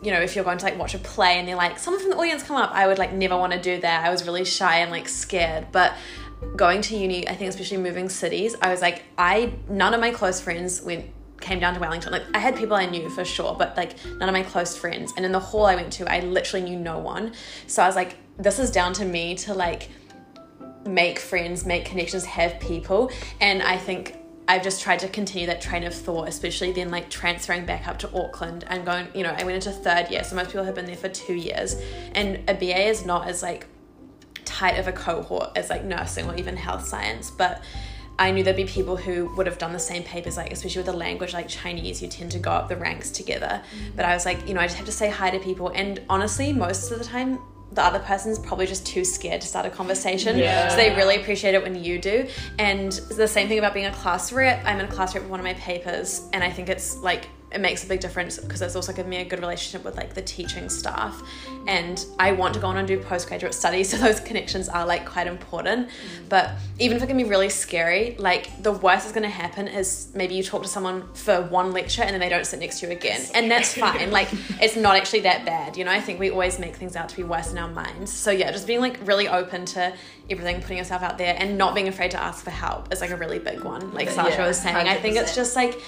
you 0.01 0.11
know, 0.11 0.19
if 0.19 0.35
you're 0.35 0.43
going 0.43 0.57
to 0.57 0.65
like 0.65 0.77
watch 0.77 0.93
a 0.93 0.97
play 0.99 1.39
and 1.39 1.47
they're 1.47 1.55
like, 1.55 1.79
someone 1.79 2.01
from 2.01 2.11
the 2.11 2.17
audience 2.17 2.43
come 2.43 2.57
up, 2.57 2.71
I 2.73 2.87
would 2.87 2.97
like 2.97 3.13
never 3.13 3.37
want 3.37 3.53
to 3.53 3.61
do 3.61 3.79
that. 3.79 4.05
I 4.05 4.09
was 4.09 4.25
really 4.27 4.43
shy 4.43 4.79
and 4.79 4.91
like 4.91 5.07
scared. 5.07 5.67
But 5.71 5.93
going 6.55 6.81
to 6.81 6.97
uni, 6.97 7.27
I 7.27 7.35
think 7.35 7.49
especially 7.49 7.77
moving 7.77 8.09
cities, 8.09 8.55
I 8.61 8.71
was 8.71 8.81
like, 8.81 9.03
I 9.17 9.53
none 9.69 9.93
of 9.93 9.99
my 9.99 10.11
close 10.11 10.39
friends 10.39 10.81
went 10.81 11.05
came 11.43 11.59
down 11.59 11.73
to 11.73 11.79
Wellington. 11.79 12.11
Like 12.11 12.23
I 12.33 12.39
had 12.39 12.55
people 12.55 12.75
I 12.75 12.85
knew 12.85 13.09
for 13.09 13.25
sure, 13.25 13.55
but 13.55 13.75
like 13.77 13.95
none 14.05 14.29
of 14.29 14.33
my 14.33 14.43
close 14.43 14.77
friends. 14.77 15.13
And 15.17 15.25
in 15.25 15.31
the 15.31 15.39
hall 15.39 15.65
I 15.65 15.75
went 15.75 15.91
to, 15.93 16.11
I 16.11 16.21
literally 16.21 16.65
knew 16.65 16.79
no 16.79 16.99
one. 16.99 17.33
So 17.67 17.83
I 17.83 17.87
was 17.87 17.95
like, 17.95 18.15
this 18.37 18.59
is 18.59 18.71
down 18.71 18.93
to 18.93 19.05
me 19.05 19.35
to 19.35 19.53
like 19.53 19.89
make 20.85 21.19
friends, 21.19 21.65
make 21.65 21.85
connections, 21.85 22.25
have 22.25 22.59
people. 22.59 23.11
And 23.41 23.61
I 23.61 23.77
think 23.77 24.17
I've 24.47 24.63
just 24.63 24.81
tried 24.81 24.99
to 24.99 25.07
continue 25.07 25.47
that 25.47 25.61
train 25.61 25.83
of 25.83 25.93
thought, 25.93 26.27
especially 26.27 26.71
then 26.71 26.91
like 26.91 27.09
transferring 27.09 27.65
back 27.65 27.87
up 27.87 27.99
to 27.99 28.13
Auckland 28.13 28.65
and 28.67 28.85
going, 28.85 29.07
you 29.13 29.23
know, 29.23 29.33
I 29.37 29.43
went 29.43 29.55
into 29.55 29.71
third 29.71 30.09
year, 30.11 30.23
so 30.23 30.35
most 30.35 30.47
people 30.47 30.65
have 30.65 30.75
been 30.75 30.85
there 30.85 30.97
for 30.97 31.09
two 31.09 31.33
years. 31.33 31.81
And 32.13 32.41
a 32.49 32.53
BA 32.53 32.87
is 32.87 33.05
not 33.05 33.27
as 33.27 33.41
like 33.41 33.67
tight 34.45 34.77
of 34.79 34.87
a 34.87 34.91
cohort 34.91 35.49
as 35.55 35.69
like 35.69 35.83
nursing 35.83 36.27
or 36.27 36.35
even 36.35 36.55
health 36.57 36.85
science, 36.85 37.31
but 37.31 37.61
I 38.19 38.29
knew 38.31 38.43
there'd 38.43 38.55
be 38.55 38.65
people 38.65 38.95
who 38.95 39.33
would 39.35 39.47
have 39.47 39.57
done 39.57 39.73
the 39.73 39.79
same 39.79 40.03
papers, 40.03 40.37
like 40.37 40.51
especially 40.51 40.81
with 40.81 40.89
a 40.89 40.97
language 40.97 41.33
like 41.33 41.47
Chinese, 41.47 42.01
you 42.01 42.07
tend 42.07 42.31
to 42.33 42.39
go 42.39 42.51
up 42.51 42.69
the 42.69 42.77
ranks 42.77 43.09
together. 43.09 43.63
Mm. 43.75 43.95
But 43.95 44.05
I 44.05 44.13
was 44.13 44.25
like, 44.25 44.47
you 44.47 44.53
know, 44.53 44.59
I 44.59 44.65
just 44.65 44.77
have 44.77 44.85
to 44.85 44.91
say 44.91 45.09
hi 45.09 45.31
to 45.31 45.39
people, 45.39 45.69
and 45.69 45.99
honestly, 46.09 46.53
most 46.53 46.91
of 46.91 46.99
the 46.99 47.05
time, 47.05 47.39
the 47.71 47.83
other 47.83 47.99
person's 47.99 48.37
probably 48.37 48.67
just 48.67 48.85
too 48.85 49.03
scared 49.03 49.41
to 49.41 49.47
start 49.47 49.65
a 49.65 49.69
conversation. 49.69 50.37
Yeah. 50.37 50.67
So 50.67 50.75
they 50.75 50.95
really 50.95 51.15
appreciate 51.15 51.55
it 51.55 51.63
when 51.63 51.83
you 51.83 51.97
do. 51.97 52.27
And 52.59 52.91
the 52.91 53.27
same 53.27 53.47
thing 53.47 53.57
about 53.57 53.73
being 53.73 53.87
a 53.87 53.93
class 53.93 54.31
rep. 54.31 54.63
I'm 54.63 54.79
in 54.79 54.85
a 54.85 54.91
class 54.91 55.15
rep 55.15 55.23
with 55.23 55.31
one 55.31 55.39
of 55.39 55.43
my 55.43 55.55
papers, 55.55 56.29
and 56.33 56.43
I 56.43 56.51
think 56.51 56.69
it's 56.69 56.97
like 56.97 57.29
it 57.53 57.61
makes 57.61 57.83
a 57.83 57.87
big 57.87 57.99
difference 57.99 58.37
because 58.39 58.61
it's 58.61 58.75
also 58.75 58.91
given 58.93 59.09
me 59.09 59.17
a 59.17 59.25
good 59.25 59.39
relationship 59.39 59.85
with 59.85 59.95
like 59.95 60.13
the 60.13 60.21
teaching 60.21 60.69
staff. 60.69 61.21
And 61.67 62.05
i 62.19 62.31
want 62.31 62.53
to 62.55 62.59
go 62.59 62.67
on 62.67 62.77
and 62.77 62.87
do 62.87 62.99
postgraduate 62.99 63.53
studies 63.53 63.89
so 63.91 63.97
those 63.97 64.19
connections 64.19 64.69
are 64.69 64.85
like 64.85 65.05
quite 65.05 65.27
important. 65.27 65.89
But 66.29 66.51
even 66.79 66.97
if 66.97 67.03
it 67.03 67.07
can 67.07 67.17
be 67.17 67.23
really 67.23 67.49
scary 67.49 68.15
like 68.17 68.61
the 68.61 68.71
worst 68.71 69.05
that's 69.05 69.13
going 69.13 69.23
to 69.23 69.29
happen 69.29 69.67
is 69.67 70.11
maybe 70.13 70.35
you 70.35 70.43
talk 70.43 70.63
to 70.63 70.67
someone 70.67 71.07
for 71.13 71.41
one 71.43 71.71
lecture 71.71 72.01
and 72.01 72.11
then 72.11 72.19
they 72.19 72.29
don't 72.29 72.45
sit 72.45 72.59
next 72.59 72.79
to 72.79 72.87
you 72.87 72.91
again. 72.93 73.21
And 73.33 73.49
that's 73.49 73.73
fine. 73.77 74.11
Like 74.11 74.29
it's 74.61 74.75
not 74.75 74.95
actually 74.95 75.21
that 75.21 75.45
bad 75.45 75.77
you 75.77 75.85
know? 75.85 75.91
I 75.91 76.01
think 76.01 76.19
we 76.19 76.29
always 76.29 76.59
make 76.59 76.75
things 76.75 76.95
out 76.95 77.09
to 77.09 77.15
be 77.15 77.23
worse 77.23 77.51
in 77.51 77.57
our 77.57 77.69
minds. 77.69 78.11
So 78.11 78.31
yeah 78.31 78.51
just 78.51 78.67
being 78.67 78.81
like 78.81 78.99
really 79.07 79.27
open 79.27 79.65
to 79.65 79.93
everything 80.29 80.61
putting 80.61 80.77
yourself 80.77 81.01
out 81.01 81.17
there 81.17 81.35
and 81.37 81.57
not 81.57 81.75
being 81.75 81.87
afraid 81.87 82.11
to 82.11 82.21
ask 82.21 82.43
for 82.43 82.49
help 82.49 82.91
is 82.93 83.01
like 83.01 83.11
a 83.11 83.17
really 83.17 83.39
big 83.39 83.63
one 83.63 83.93
like 83.93 84.09
sasha 84.09 84.37
Yeah, 84.37 84.47
was 84.47 84.59
saying. 84.59 84.87
I 84.87 84.95
think 84.95 85.17
it's 85.17 85.35
just 85.35 85.55
like 85.55 85.79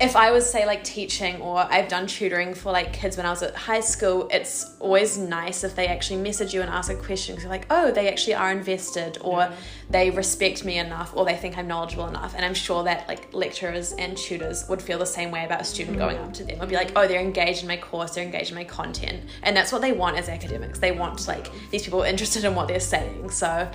if 0.00 0.16
I 0.16 0.32
was 0.32 0.48
say 0.50 0.66
like 0.66 0.82
teaching 0.82 1.40
or 1.40 1.58
I've 1.58 1.88
done 1.88 2.06
tutoring 2.06 2.52
for 2.52 2.72
like 2.72 2.92
kids 2.92 3.16
when 3.16 3.26
I 3.26 3.30
was 3.30 3.42
at 3.42 3.54
high 3.54 3.80
school, 3.80 4.28
it's 4.30 4.76
always 4.80 5.16
nice 5.16 5.64
if 5.64 5.76
they 5.76 5.86
actually 5.86 6.20
message 6.20 6.52
you 6.52 6.62
and 6.62 6.70
ask 6.70 6.90
a 6.90 6.96
question 6.96 7.36
because 7.36 7.48
like, 7.48 7.66
oh, 7.70 7.90
they 7.90 8.08
actually 8.08 8.34
are 8.34 8.50
invested 8.50 9.18
or 9.20 9.50
they 9.90 10.10
respect 10.10 10.64
me 10.64 10.78
enough 10.78 11.16
or 11.16 11.24
they 11.24 11.36
think 11.36 11.56
I'm 11.56 11.68
knowledgeable 11.68 12.08
enough. 12.08 12.34
And 12.34 12.44
I'm 12.44 12.54
sure 12.54 12.82
that 12.84 13.06
like 13.08 13.32
lecturers 13.32 13.92
and 13.92 14.16
tutors 14.16 14.68
would 14.68 14.82
feel 14.82 14.98
the 14.98 15.06
same 15.06 15.30
way 15.30 15.44
about 15.44 15.60
a 15.60 15.64
student 15.64 15.96
going 15.96 16.18
up 16.18 16.32
to 16.34 16.44
them. 16.44 16.58
Would 16.58 16.68
be 16.68 16.76
like, 16.76 16.92
oh, 16.96 17.06
they're 17.06 17.20
engaged 17.20 17.62
in 17.62 17.68
my 17.68 17.76
course, 17.76 18.14
they're 18.14 18.24
engaged 18.24 18.50
in 18.50 18.56
my 18.56 18.64
content, 18.64 19.22
and 19.42 19.56
that's 19.56 19.72
what 19.72 19.80
they 19.80 19.92
want 19.92 20.16
as 20.16 20.28
academics. 20.28 20.78
They 20.78 20.92
want 20.92 21.26
like 21.28 21.50
these 21.70 21.84
people 21.84 22.02
interested 22.14 22.44
in 22.44 22.54
what 22.54 22.68
they're 22.68 22.80
saying. 22.80 23.30
So 23.30 23.70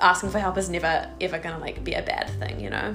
asking 0.00 0.30
for 0.30 0.38
help 0.38 0.56
is 0.58 0.68
never 0.70 1.10
ever 1.20 1.38
gonna 1.38 1.58
like 1.58 1.84
be 1.84 1.92
a 1.94 2.02
bad 2.02 2.30
thing, 2.38 2.60
you 2.60 2.70
know. 2.70 2.94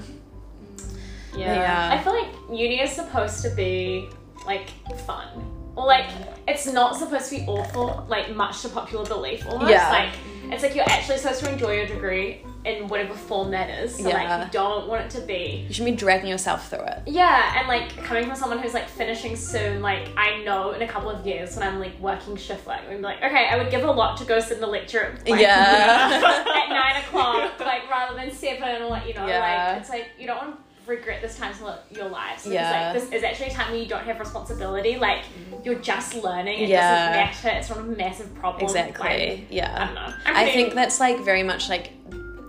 Yeah. 1.36 1.56
Yeah. 1.56 1.90
I 2.00 2.04
feel 2.04 2.14
like 2.14 2.28
uni 2.50 2.82
is 2.82 2.92
supposed 2.92 3.42
to 3.44 3.50
be 3.50 4.10
like 4.46 4.70
fun. 5.06 5.28
Or 5.76 5.86
like 5.88 6.06
it's 6.48 6.66
not 6.68 6.96
supposed 6.96 7.30
to 7.32 7.38
be 7.38 7.46
awful, 7.48 8.06
like 8.08 8.36
much 8.36 8.62
to 8.62 8.70
popular 8.70 9.06
belief 9.06 9.46
almost. 9.48 9.72
Yeah. 9.72 9.90
Like 9.90 10.10
it's 10.54 10.62
like 10.62 10.76
you're 10.76 10.88
actually 10.90 11.18
supposed 11.18 11.40
to 11.44 11.52
enjoy 11.52 11.74
your 11.78 11.88
degree 11.88 12.42
in 12.66 12.88
whatever 12.88 13.14
form 13.16 13.50
that 13.52 13.70
is. 13.70 13.96
So 13.96 14.08
Yeah. 14.08 14.38
like 14.38 14.46
you 14.46 14.52
don't 14.52 14.88
want 14.88 15.02
it 15.06 15.10
to 15.20 15.22
be 15.26 15.66
You 15.68 15.74
should 15.74 15.86
be 15.86 15.92
dragging 15.94 16.30
yourself 16.30 16.70
through 16.70 16.84
it. 16.86 17.00
yeah, 17.08 17.58
and 17.60 17.68
like 17.68 17.98
coming 18.04 18.26
from 18.28 18.36
someone 18.36 18.60
who's 18.60 18.74
like 18.76 18.88
finishing 18.88 19.36
soon, 19.36 19.82
like 19.82 20.08
I 20.16 20.44
know 20.44 20.72
in 20.72 20.82
a 20.84 20.88
couple 20.88 21.10
of 21.10 21.26
years 21.26 21.58
when 21.58 21.68
I'm 21.68 21.80
like 21.80 21.98
working 22.00 22.38
shift 22.38 22.68
work, 22.68 22.80
I'm 22.90 23.02
like, 23.02 23.18
okay, 23.24 23.48
I 23.50 23.58
would 23.58 23.72
give 23.72 23.84
a 23.84 23.92
lot 23.92 24.16
to 24.18 24.26
go 24.26 24.40
sit 24.40 24.54
in 24.54 24.62
the 24.62 24.68
lecture 24.68 25.18
like, 25.28 25.42
Yeah. 25.42 26.22
at 26.56 26.70
nine 26.70 27.04
o'clock, 27.04 27.60
like 27.60 27.90
rather 27.90 28.16
than 28.16 28.32
seven 28.32 28.84
or 28.84 28.90
like 28.90 29.08
you 29.08 29.14
know, 29.16 29.26
Yeah. 29.28 29.72
like 29.72 29.82
it's 29.82 29.90
like 29.90 30.10
you 30.20 30.28
don't 30.28 30.38
want 30.38 30.56
to 30.56 30.63
regret 30.88 31.22
this 31.22 31.38
time 31.38 31.54
of 31.64 31.80
your 31.92 32.10
life. 32.10 32.40
So 32.40 32.50
Yeah. 32.52 32.92
it's 32.94 33.02
like 33.04 33.10
this 33.12 33.20
is 33.20 33.24
actually 33.24 33.48
a 33.48 33.54
time 33.54 33.72
where 33.72 33.80
you 33.82 33.88
don't 33.88 34.04
have 34.06 34.20
responsibility. 34.20 34.98
Like 34.98 35.22
you're 35.64 35.80
just 35.80 36.16
learning. 36.16 36.60
It 36.60 36.70
Yeah. 36.70 37.22
doesn't 37.32 37.44
matter. 37.44 37.58
It's 37.60 37.70
not 37.70 37.80
a 37.80 37.84
massive 37.84 38.34
problem. 38.36 38.64
Exactly. 38.64 39.30
Like, 39.30 39.48
yeah. 39.50 39.74
I 39.76 39.86
don't 39.86 39.96
know. 39.96 40.14
I'm 40.26 40.36
I 40.36 40.52
think 40.52 40.74
that's 40.74 41.00
like 41.00 41.20
very 41.20 41.44
much 41.44 41.70
like 41.70 41.92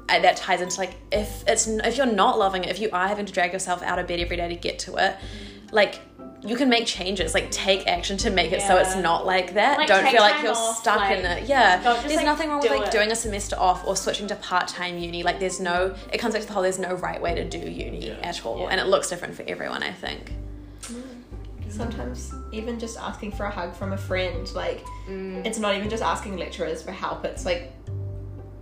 uh, 0.09 0.19
that 0.19 0.37
ties 0.37 0.61
into 0.61 0.79
like 0.79 0.95
if 1.11 1.45
it's 1.47 1.67
if 1.67 1.97
you're 1.97 2.07
not 2.07 2.39
loving 2.39 2.65
it, 2.65 2.71
if 2.71 2.81
you 2.81 2.91
are 2.93 3.09
having 3.09 3.27
to 3.27 3.33
drag 3.33 3.53
yourself 3.53 3.83
out 3.83 3.99
of 3.99 4.07
bed 4.07 4.21
every 4.21 4.37
day 4.37 4.49
to 4.49 4.55
get 4.57 4.79
to 4.81 4.97
it, 4.97 5.17
like 5.73 6.01
you 6.47 6.57
can 6.57 6.69
make 6.69 6.87
changes, 6.87 7.33
like 7.33 7.51
take 7.51 7.87
action 7.87 8.19
to 8.19 8.31
make 8.31 8.53
it 8.53 8.61
so 8.61 8.77
it's 8.77 8.97
not 8.97 9.25
like 9.25 9.55
that. 9.55 9.79
Like, 9.79 9.89
Don't 9.89 10.07
feel 10.07 10.21
like 10.21 10.43
you're 10.43 10.53
off, 10.53 10.79
stuck 10.79 11.11
in 11.11 11.25
it. 11.25 11.49
Yeah. 11.49 11.83
just, 11.83 12.03
there's 12.03 12.17
like, 12.17 12.27
nothing 12.27 12.51
wrong 12.51 12.61
with 12.61 12.71
like 12.71 12.87
it. 12.89 12.93
doing 12.93 13.11
a 13.11 13.17
semester 13.17 13.57
off 13.59 13.87
or 13.87 13.97
switching 13.97 14.27
to 14.29 14.37
part 14.37 14.69
time 14.69 14.99
uni. 14.99 15.23
Like 15.23 15.41
there's 15.41 15.59
no 15.59 15.95
it 16.13 16.19
comes 16.19 16.35
back 16.35 16.43
to 16.43 16.47
the 16.47 16.53
whole 16.53 16.63
there's 16.63 16.79
no 16.79 16.95
right 16.97 17.21
way 17.21 17.35
to 17.35 17.45
do 17.45 17.59
uni 17.59 18.09
Yeah. 18.09 18.19
at 18.23 18.45
all. 18.45 18.61
Yeah. 18.61 18.69
And 18.69 18.81
it 18.81 18.87
looks 18.87 19.09
different 19.09 19.35
for 19.35 19.45
everyone, 19.49 19.83
I 19.83 19.93
think. 19.93 20.33
Mm. 20.83 21.03
Sometimes 21.71 22.33
even 22.53 22.79
just 22.79 22.99
asking 22.99 23.33
for 23.33 23.47
a 23.47 23.51
hug 23.51 23.75
from 23.75 23.95
a 23.95 23.99
friend, 23.99 24.47
like 24.55 24.85
mm. 25.09 25.45
it's 25.47 25.59
not 25.59 25.75
even 25.75 25.89
just 25.89 26.03
asking 26.03 26.37
lecturers 26.37 26.83
for 26.83 26.93
help. 26.93 27.25
It's 27.25 27.47
like 27.47 27.73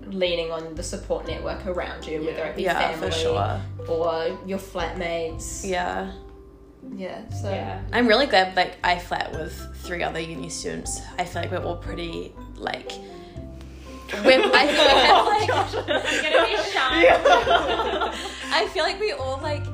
leaning 0.06 0.52
on 0.52 0.74
the 0.76 0.82
support 0.82 1.26
network 1.26 1.66
around 1.66 2.06
you, 2.06 2.24
whether 2.24 2.44
it 2.44 2.56
be 2.56 2.62
Yeah, 2.62 2.78
family 2.78 3.10
for 3.10 3.16
sure. 3.16 3.60
or 3.88 4.38
your 4.46 4.58
flatmates. 4.58 5.68
Yeah. 5.68 6.12
Yeah. 6.90 7.28
So 7.30 7.50
Yeah. 7.50 7.82
I'm 7.92 8.06
really 8.06 8.26
glad 8.26 8.56
like 8.56 8.76
I 8.82 8.98
flat 8.98 9.32
with 9.32 9.54
three 9.82 10.02
other 10.02 10.20
uni 10.20 10.48
students. 10.48 11.00
I 11.18 11.24
feel 11.24 11.42
like 11.42 11.50
we're 11.50 11.58
all 11.64 11.76
pretty 11.76 12.32
like 12.56 12.92
we're, 14.24 14.40
I 14.54 14.66
feel 14.66 14.84
like, 14.84 15.08
oh 15.10 15.38
we 15.40 15.46
have, 15.46 15.74
like 15.74 15.86
gonna 16.22 16.46
be. 16.46 18.18
I 18.52 18.68
feel 18.72 18.84
like 18.84 19.00
we 19.00 19.12
all 19.12 19.38
like 19.40 19.64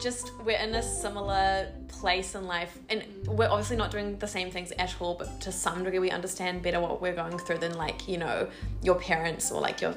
just 0.00 0.32
we're 0.44 0.58
in 0.58 0.74
a 0.74 0.82
similar 0.82 1.70
place 1.88 2.34
in 2.34 2.46
life 2.46 2.76
and 2.88 3.04
we're 3.26 3.48
obviously 3.48 3.76
not 3.76 3.90
doing 3.92 4.18
the 4.18 4.26
same 4.26 4.50
things 4.50 4.72
at 4.72 5.00
all 5.00 5.14
but 5.14 5.40
to 5.40 5.52
some 5.52 5.84
degree 5.84 6.00
we 6.00 6.10
understand 6.10 6.60
better 6.62 6.80
what 6.80 7.00
we're 7.00 7.14
going 7.14 7.38
through 7.38 7.58
than 7.58 7.74
like 7.74 8.08
you 8.08 8.18
know 8.18 8.48
your 8.82 8.96
parents 8.96 9.52
or 9.52 9.60
like 9.60 9.80
your 9.80 9.94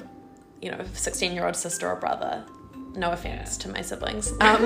you 0.62 0.70
know 0.70 0.84
16 0.92 1.32
year 1.32 1.44
old 1.44 1.56
sister 1.56 1.88
or 1.88 1.96
brother 1.96 2.44
no 2.96 3.10
offense 3.12 3.56
to 3.58 3.68
my 3.68 3.82
siblings 3.82 4.32
um, 4.40 4.62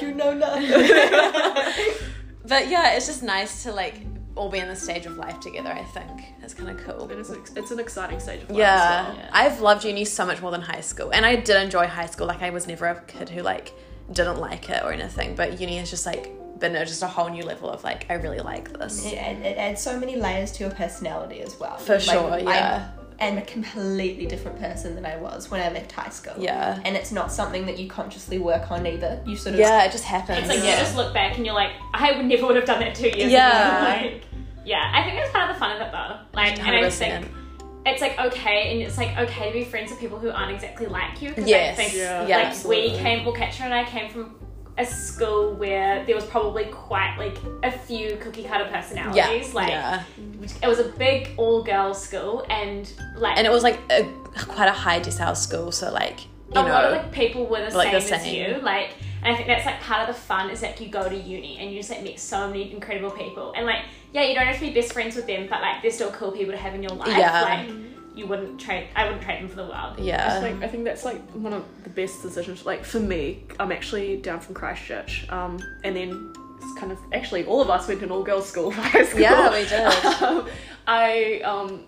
you 0.00 0.12
know 0.14 0.32
nothing. 0.34 0.70
but 2.46 2.68
yeah 2.68 2.92
it's 2.94 3.06
just 3.06 3.22
nice 3.22 3.62
to 3.64 3.72
like 3.72 4.02
all 4.36 4.50
be 4.50 4.58
in 4.58 4.68
the 4.68 4.76
stage 4.76 5.06
of 5.06 5.16
life 5.16 5.40
together 5.40 5.70
i 5.70 5.82
think 5.82 6.10
it's 6.42 6.54
kind 6.54 6.68
of 6.70 6.76
cool 6.84 7.10
It 7.10 7.18
is. 7.18 7.30
It's 7.30 7.70
an 7.70 7.80
exciting 7.80 8.20
stage 8.20 8.42
of 8.42 8.50
life. 8.50 8.58
yeah, 8.58 9.06
As 9.08 9.16
well. 9.16 9.28
I've 9.32 9.60
loved 9.60 9.84
uni 9.84 10.04
so 10.04 10.24
much 10.26 10.40
more 10.42 10.50
than 10.52 10.60
high 10.60 10.80
school, 10.82 11.10
and 11.12 11.26
I 11.26 11.34
did 11.36 11.56
enjoy 11.60 11.86
high 11.88 12.06
school. 12.06 12.26
Like 12.28 12.42
I 12.42 12.50
was 12.50 12.66
never 12.68 12.86
a 12.86 13.00
kid 13.02 13.28
who 13.30 13.42
like 13.42 13.72
didn't 14.12 14.38
like 14.38 14.70
it 14.70 14.84
or 14.84 14.92
anything, 14.92 15.34
but 15.34 15.60
uni 15.60 15.76
has 15.78 15.90
just 15.90 16.06
like 16.06 16.30
been 16.60 16.76
a, 16.76 16.86
just 16.86 17.02
a 17.02 17.06
whole 17.08 17.28
new 17.28 17.42
level 17.42 17.68
of 17.68 17.82
like 17.82 18.06
I 18.10 18.14
really 18.14 18.38
like 18.38 18.72
this. 18.78 19.04
It, 19.06 19.14
it, 19.14 19.38
it 19.44 19.58
adds 19.58 19.82
so 19.82 19.98
many 19.98 20.14
layers 20.16 20.52
to 20.52 20.64
your 20.64 20.72
personality 20.72 21.40
as 21.40 21.58
well. 21.58 21.76
For 21.78 21.98
sure, 21.98 22.38
yeah. 22.38 22.90
I 22.92 23.05
am 23.18 23.38
a 23.38 23.42
completely 23.42 24.26
different 24.26 24.58
person 24.60 24.94
than 24.94 25.06
I 25.06 25.16
was 25.16 25.50
when 25.50 25.60
I 25.60 25.70
left 25.72 25.92
high 25.92 26.10
school. 26.10 26.34
Yeah. 26.38 26.78
And 26.84 26.96
it's 26.96 27.12
not 27.12 27.32
something 27.32 27.64
that 27.66 27.78
you 27.78 27.88
consciously 27.88 28.38
work 28.38 28.70
on 28.70 28.86
either. 28.86 29.20
You 29.26 29.36
sort 29.36 29.54
of 29.54 29.60
Yeah, 29.60 29.84
it 29.84 29.92
just 29.92 30.04
happens. 30.04 30.38
It's 30.40 30.48
like 30.48 30.58
Yeah. 30.58 30.72
you 30.72 30.76
just 30.78 30.96
look 30.96 31.14
back 31.14 31.36
and 31.36 31.46
you're 31.46 31.54
like, 31.54 31.72
I 31.94 32.12
would 32.12 32.26
never 32.26 32.46
would 32.46 32.56
have 32.56 32.66
done 32.66 32.80
that 32.80 32.94
two 32.94 33.08
years 33.08 33.32
Yeah. 33.32 33.86
ago. 34.00 34.06
Like, 34.12 34.24
yeah, 34.64 34.90
I 34.92 35.02
think 35.04 35.16
that's 35.16 35.30
part 35.32 35.48
of 35.48 35.56
the 35.56 35.60
fun 35.60 35.76
of 35.80 35.86
it 35.86 35.92
though. 35.92 36.16
Like, 36.34 36.58
and 36.58 36.76
I 36.76 36.82
100%. 36.88 36.92
think 36.92 37.28
it's 37.86 38.02
like 38.02 38.18
okay, 38.18 38.72
and 38.72 38.82
it's 38.82 38.98
like 38.98 39.16
okay 39.16 39.46
to 39.46 39.52
be 39.52 39.64
friends 39.64 39.90
with 39.92 40.00
people 40.00 40.18
who 40.18 40.28
aren't 40.30 40.50
exactly 40.52 40.86
like 40.86 41.22
you. 41.22 41.32
'cause 41.32 41.46
Yes. 41.46 41.78
I 41.78 41.82
think 41.82 41.94
Yeah. 41.94 42.26
Yeah, 42.26 42.36
like 42.38 42.46
absolutely. 42.48 42.90
we 42.92 42.98
came, 42.98 43.24
well, 43.24 43.32
Katja 43.34 43.62
and 43.62 43.72
I 43.72 43.84
came 43.84 44.10
from 44.10 44.34
a 44.78 44.84
school 44.84 45.54
where 45.54 46.04
there 46.04 46.14
was 46.14 46.24
probably 46.26 46.66
quite 46.66 47.16
like 47.18 47.36
a 47.62 47.70
few 47.70 48.16
cookie 48.16 48.44
cutter 48.44 48.68
personalities. 48.70 49.48
yeah, 49.48 49.54
Like 49.54 49.70
yeah, 49.70 50.02
it 50.62 50.68
was 50.68 50.78
a 50.80 50.88
big 50.90 51.30
all 51.36 51.62
girls 51.62 52.02
school, 52.02 52.44
and 52.50 52.92
like 53.16 53.38
and 53.38 53.46
it 53.46 53.50
was 53.50 53.62
like 53.62 53.78
a 53.90 54.04
quite 54.48 54.68
a 54.68 54.72
high 54.72 55.00
decile 55.00 55.36
school, 55.36 55.72
so 55.72 55.90
like 55.92 56.20
you 56.24 56.60
a 56.60 56.62
know, 56.62 56.68
lot 56.68 56.84
of 56.84 56.92
like 56.92 57.12
people 57.12 57.46
were 57.46 57.68
the, 57.68 57.76
like 57.76 57.90
same, 57.90 58.08
the 58.08 58.16
as 58.16 58.26
you 58.28 58.60
like 58.62 58.90
and 59.24 59.32
i 59.32 59.36
think 59.36 59.48
that's 59.48 59.66
like 59.66 59.80
part 59.80 60.08
of 60.08 60.14
the 60.14 60.20
fun 60.20 60.48
is 60.48 60.60
that 60.60 60.80
you 60.80 60.88
go 60.88 61.08
to 61.08 61.16
uni 61.16 61.58
and 61.58 61.72
you 61.72 61.78
just 61.78 61.90
like 61.90 62.02
meet 62.04 62.20
so 62.20 62.46
many 62.46 62.70
incredible 62.72 63.10
people 63.10 63.52
and 63.56 63.66
like 63.66 63.82
yeah 64.12 64.22
you 64.22 64.32
don't 64.32 64.46
have 64.46 64.54
to 64.54 64.60
be 64.60 64.72
best 64.72 64.92
friends 64.92 65.16
with 65.16 65.26
them 65.26 65.48
but 65.50 65.60
like 65.60 65.82
they're 65.82 65.90
still 65.90 66.10
cool 66.12 66.30
people 66.30 66.52
to 66.52 66.56
have 66.56 66.72
in 66.72 66.84
your 66.84 66.92
life 66.92 67.08
Yeah. 67.08 67.42
like 67.42 67.68
you 68.16 68.26
wouldn't 68.26 68.58
trade 68.58 68.88
i 68.96 69.04
wouldn't 69.04 69.22
trade 69.22 69.42
them 69.42 69.48
for 69.48 69.56
the 69.56 69.66
world 69.66 69.98
yeah, 69.98 70.38
Like, 70.38 70.62
I 70.62 70.68
think 70.68 70.84
that's 70.84 71.04
like 71.04 71.20
one 71.32 71.52
of 71.52 71.64
the 71.84 71.90
best 71.90 72.22
decisions. 72.22 72.64
Like 72.64 72.84
for 72.84 73.00
me, 73.00 73.44
I'm 73.60 73.72
actually 73.72 74.16
down 74.16 74.40
from 74.40 74.54
Christchurch, 74.54 75.26
um, 75.30 75.58
and 75.84 75.96
then 75.96 76.32
it's 76.60 76.78
kind 76.78 76.92
of 76.92 76.98
actually 77.12 77.44
all 77.44 77.60
of 77.60 77.70
us 77.70 77.88
went 77.88 78.00
to 78.00 78.06
an 78.06 78.12
all 78.12 78.22
girls 78.22 78.48
school 78.48 78.70
high 78.72 79.04
school. 79.04 79.20
Yeah, 79.20 79.50
we 79.50 79.64
did. 79.68 80.22
um, 80.22 80.48
I 80.86 81.40
um, 81.40 81.84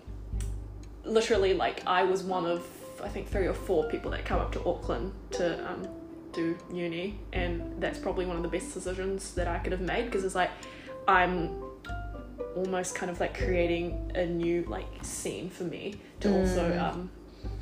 literally 1.03 1.53
like 1.53 1.85
I 1.85 2.03
was 2.03 2.23
one 2.23 2.45
of 2.45 2.65
I 3.01 3.07
think 3.07 3.29
three 3.29 3.47
or 3.47 3.53
four 3.53 3.89
people 3.89 4.11
that 4.11 4.25
come 4.25 4.39
up 4.39 4.51
to 4.53 4.63
Auckland 4.65 5.13
to 5.31 5.69
um, 5.69 5.87
do 6.33 6.57
uni, 6.71 7.17
and 7.33 7.81
that's 7.81 7.99
probably 7.99 8.25
one 8.25 8.35
of 8.35 8.43
the 8.43 8.49
best 8.49 8.73
decisions 8.73 9.33
that 9.35 9.47
I 9.47 9.59
could 9.59 9.71
have 9.71 9.81
made 9.81 10.05
because 10.05 10.23
it's 10.23 10.35
like 10.35 10.51
I'm 11.07 11.68
almost 12.59 12.95
kind 12.95 13.09
of 13.11 13.19
like 13.19 13.37
creating 13.37 14.11
a 14.15 14.25
new 14.25 14.63
like 14.67 14.87
scene 15.01 15.49
for 15.49 15.63
me 15.63 15.95
to 16.21 16.33
also 16.39 16.77
um, 16.77 17.09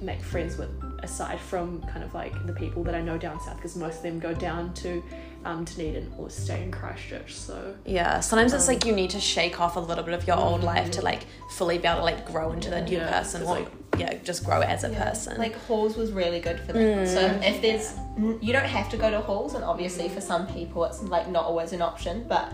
make 0.01 0.21
friends 0.21 0.57
with 0.57 0.69
aside 1.03 1.39
from 1.39 1.81
kind 1.83 2.03
of 2.03 2.13
like 2.13 2.33
the 2.47 2.53
people 2.53 2.83
that 2.83 2.95
I 2.95 3.01
know 3.01 3.17
down 3.17 3.39
south 3.39 3.57
because 3.57 3.75
most 3.75 3.97
of 3.97 4.03
them 4.03 4.19
go 4.19 4.33
down 4.33 4.73
to 4.75 5.03
um, 5.45 5.63
Dunedin 5.65 6.11
or 6.17 6.29
stay 6.29 6.63
in 6.63 6.71
Christchurch 6.71 7.33
so 7.35 7.75
yeah. 7.85 8.19
Sometimes 8.19 8.53
it's 8.53 8.67
like 8.67 8.85
you 8.85 8.93
need 8.93 9.11
to 9.11 9.19
shake 9.19 9.59
off 9.59 9.75
a 9.75 9.79
little 9.79 10.03
bit 10.03 10.13
of 10.13 10.25
your 10.27 10.37
old 10.37 10.63
life 10.63 10.89
to 10.91 11.01
like 11.01 11.25
fully 11.51 11.77
be 11.77 11.87
able 11.87 11.99
to 11.99 12.03
like 12.03 12.25
grow 12.25 12.51
into 12.51 12.69
the 12.69 12.81
new 12.81 12.97
Yeah, 12.97 13.11
person, 13.11 13.43
or 13.43 13.59
like- 13.59 13.71
yeah, 13.97 14.13
just 14.23 14.43
grow 14.43 14.61
as 14.61 14.83
a 14.83 14.89
Yeah. 14.91 15.03
person. 15.09 15.37
Like 15.37 15.55
halls 15.65 15.95
was 15.97 16.11
really 16.11 16.39
good 16.39 16.59
for 16.59 16.73
that. 16.73 17.07
So 17.07 17.21
if 17.43 17.61
there's, 17.63 17.93
n- 18.17 18.37
you 18.41 18.53
don't 18.53 18.65
have 18.65 18.89
to 18.89 18.97
go 18.97 19.09
to 19.09 19.21
halls, 19.21 19.55
and 19.55 19.63
obviously 19.63 20.07
for 20.09 20.21
some 20.21 20.45
people 20.47 20.83
it's 20.85 21.01
like 21.03 21.27
not 21.29 21.45
always 21.45 21.71
an 21.73 21.81
option, 21.81 22.25
but 22.27 22.51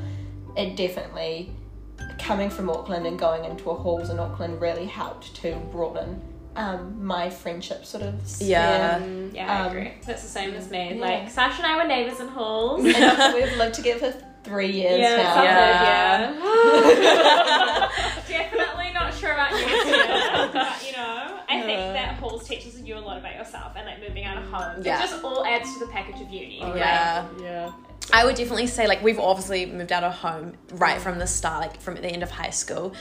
it 0.55 0.75
definitely 0.77 1.51
coming 2.23 2.49
from 2.49 2.69
Auckland 2.69 3.05
and 3.05 3.19
going 3.19 3.45
into 3.45 3.69
a 3.69 3.75
halls 3.75 4.09
in 4.09 4.17
Auckland 4.19 4.61
really 4.61 4.85
helped 4.85 5.35
to 5.35 5.55
broaden 5.71 6.21
um, 6.55 7.03
my 7.03 7.29
friendship 7.29 7.83
sort 7.85 8.03
of 8.03 8.15
sphere. 8.27 8.49
Yeah. 8.49 9.03
yeah 9.33 9.51
i 9.51 9.61
Um, 9.61 9.67
agree 9.75 9.91
that's 10.05 10.21
the 10.21 10.27
same 10.27 10.53
as 10.53 10.69
me 10.69 10.93
yeah. 10.93 11.01
like 11.01 11.31
sasha 11.31 11.63
and 11.63 11.65
i 11.65 11.75
were 11.81 11.87
neighbors 11.87 12.19
in 12.19 12.27
halls 12.27 12.85
and 12.85 13.33
we've 13.33 13.57
lived 13.57 13.73
together 13.73 14.11
for 14.11 14.23
three 14.43 14.69
years 14.71 14.99
yeah, 14.99 15.15
now. 15.17 15.43
Yeah. 15.43 16.33
yeah. 16.43 17.89
Definitely 18.27 18.91
not 18.93 19.13
sure 19.13 19.31
about 19.31 19.51
you, 19.53 19.65
but 20.53 20.85
you 20.85 20.91
know, 20.97 21.39
I 21.49 21.61
think 21.61 21.79
that 21.93 22.15
halls 22.19 22.45
teaches 22.47 22.79
you 22.81 22.97
a 22.97 22.99
lot 22.99 23.17
about 23.17 23.35
yourself 23.35 23.71
and 23.77 23.85
like 23.85 24.01
moving 24.01 24.25
out 24.25 24.37
of 24.37 24.43
home. 24.49 24.83
Yeah. 24.83 24.97
It 24.97 25.01
just 25.01 25.23
all 25.23 25.45
adds 25.45 25.73
to 25.73 25.79
the 25.85 25.87
package 25.91 26.19
of 26.21 26.29
uni. 26.29 26.59
Oh, 26.61 26.67
Like, 26.69 26.75
yeah. 26.77 27.25
yeah 27.41 27.71
I 28.11 28.25
would 28.25 28.35
definitely 28.35 28.67
say 28.67 28.87
like 28.87 29.01
we've 29.01 29.19
obviously 29.19 29.65
moved 29.65 29.91
out 29.91 30.03
of 30.03 30.13
home 30.13 30.53
right 30.73 30.99
from 30.99 31.19
the 31.19 31.27
start, 31.27 31.61
like 31.61 31.81
from 31.81 31.95
the 31.95 32.07
end 32.07 32.23
of 32.23 32.29
high 32.29 32.49
school, 32.49 32.93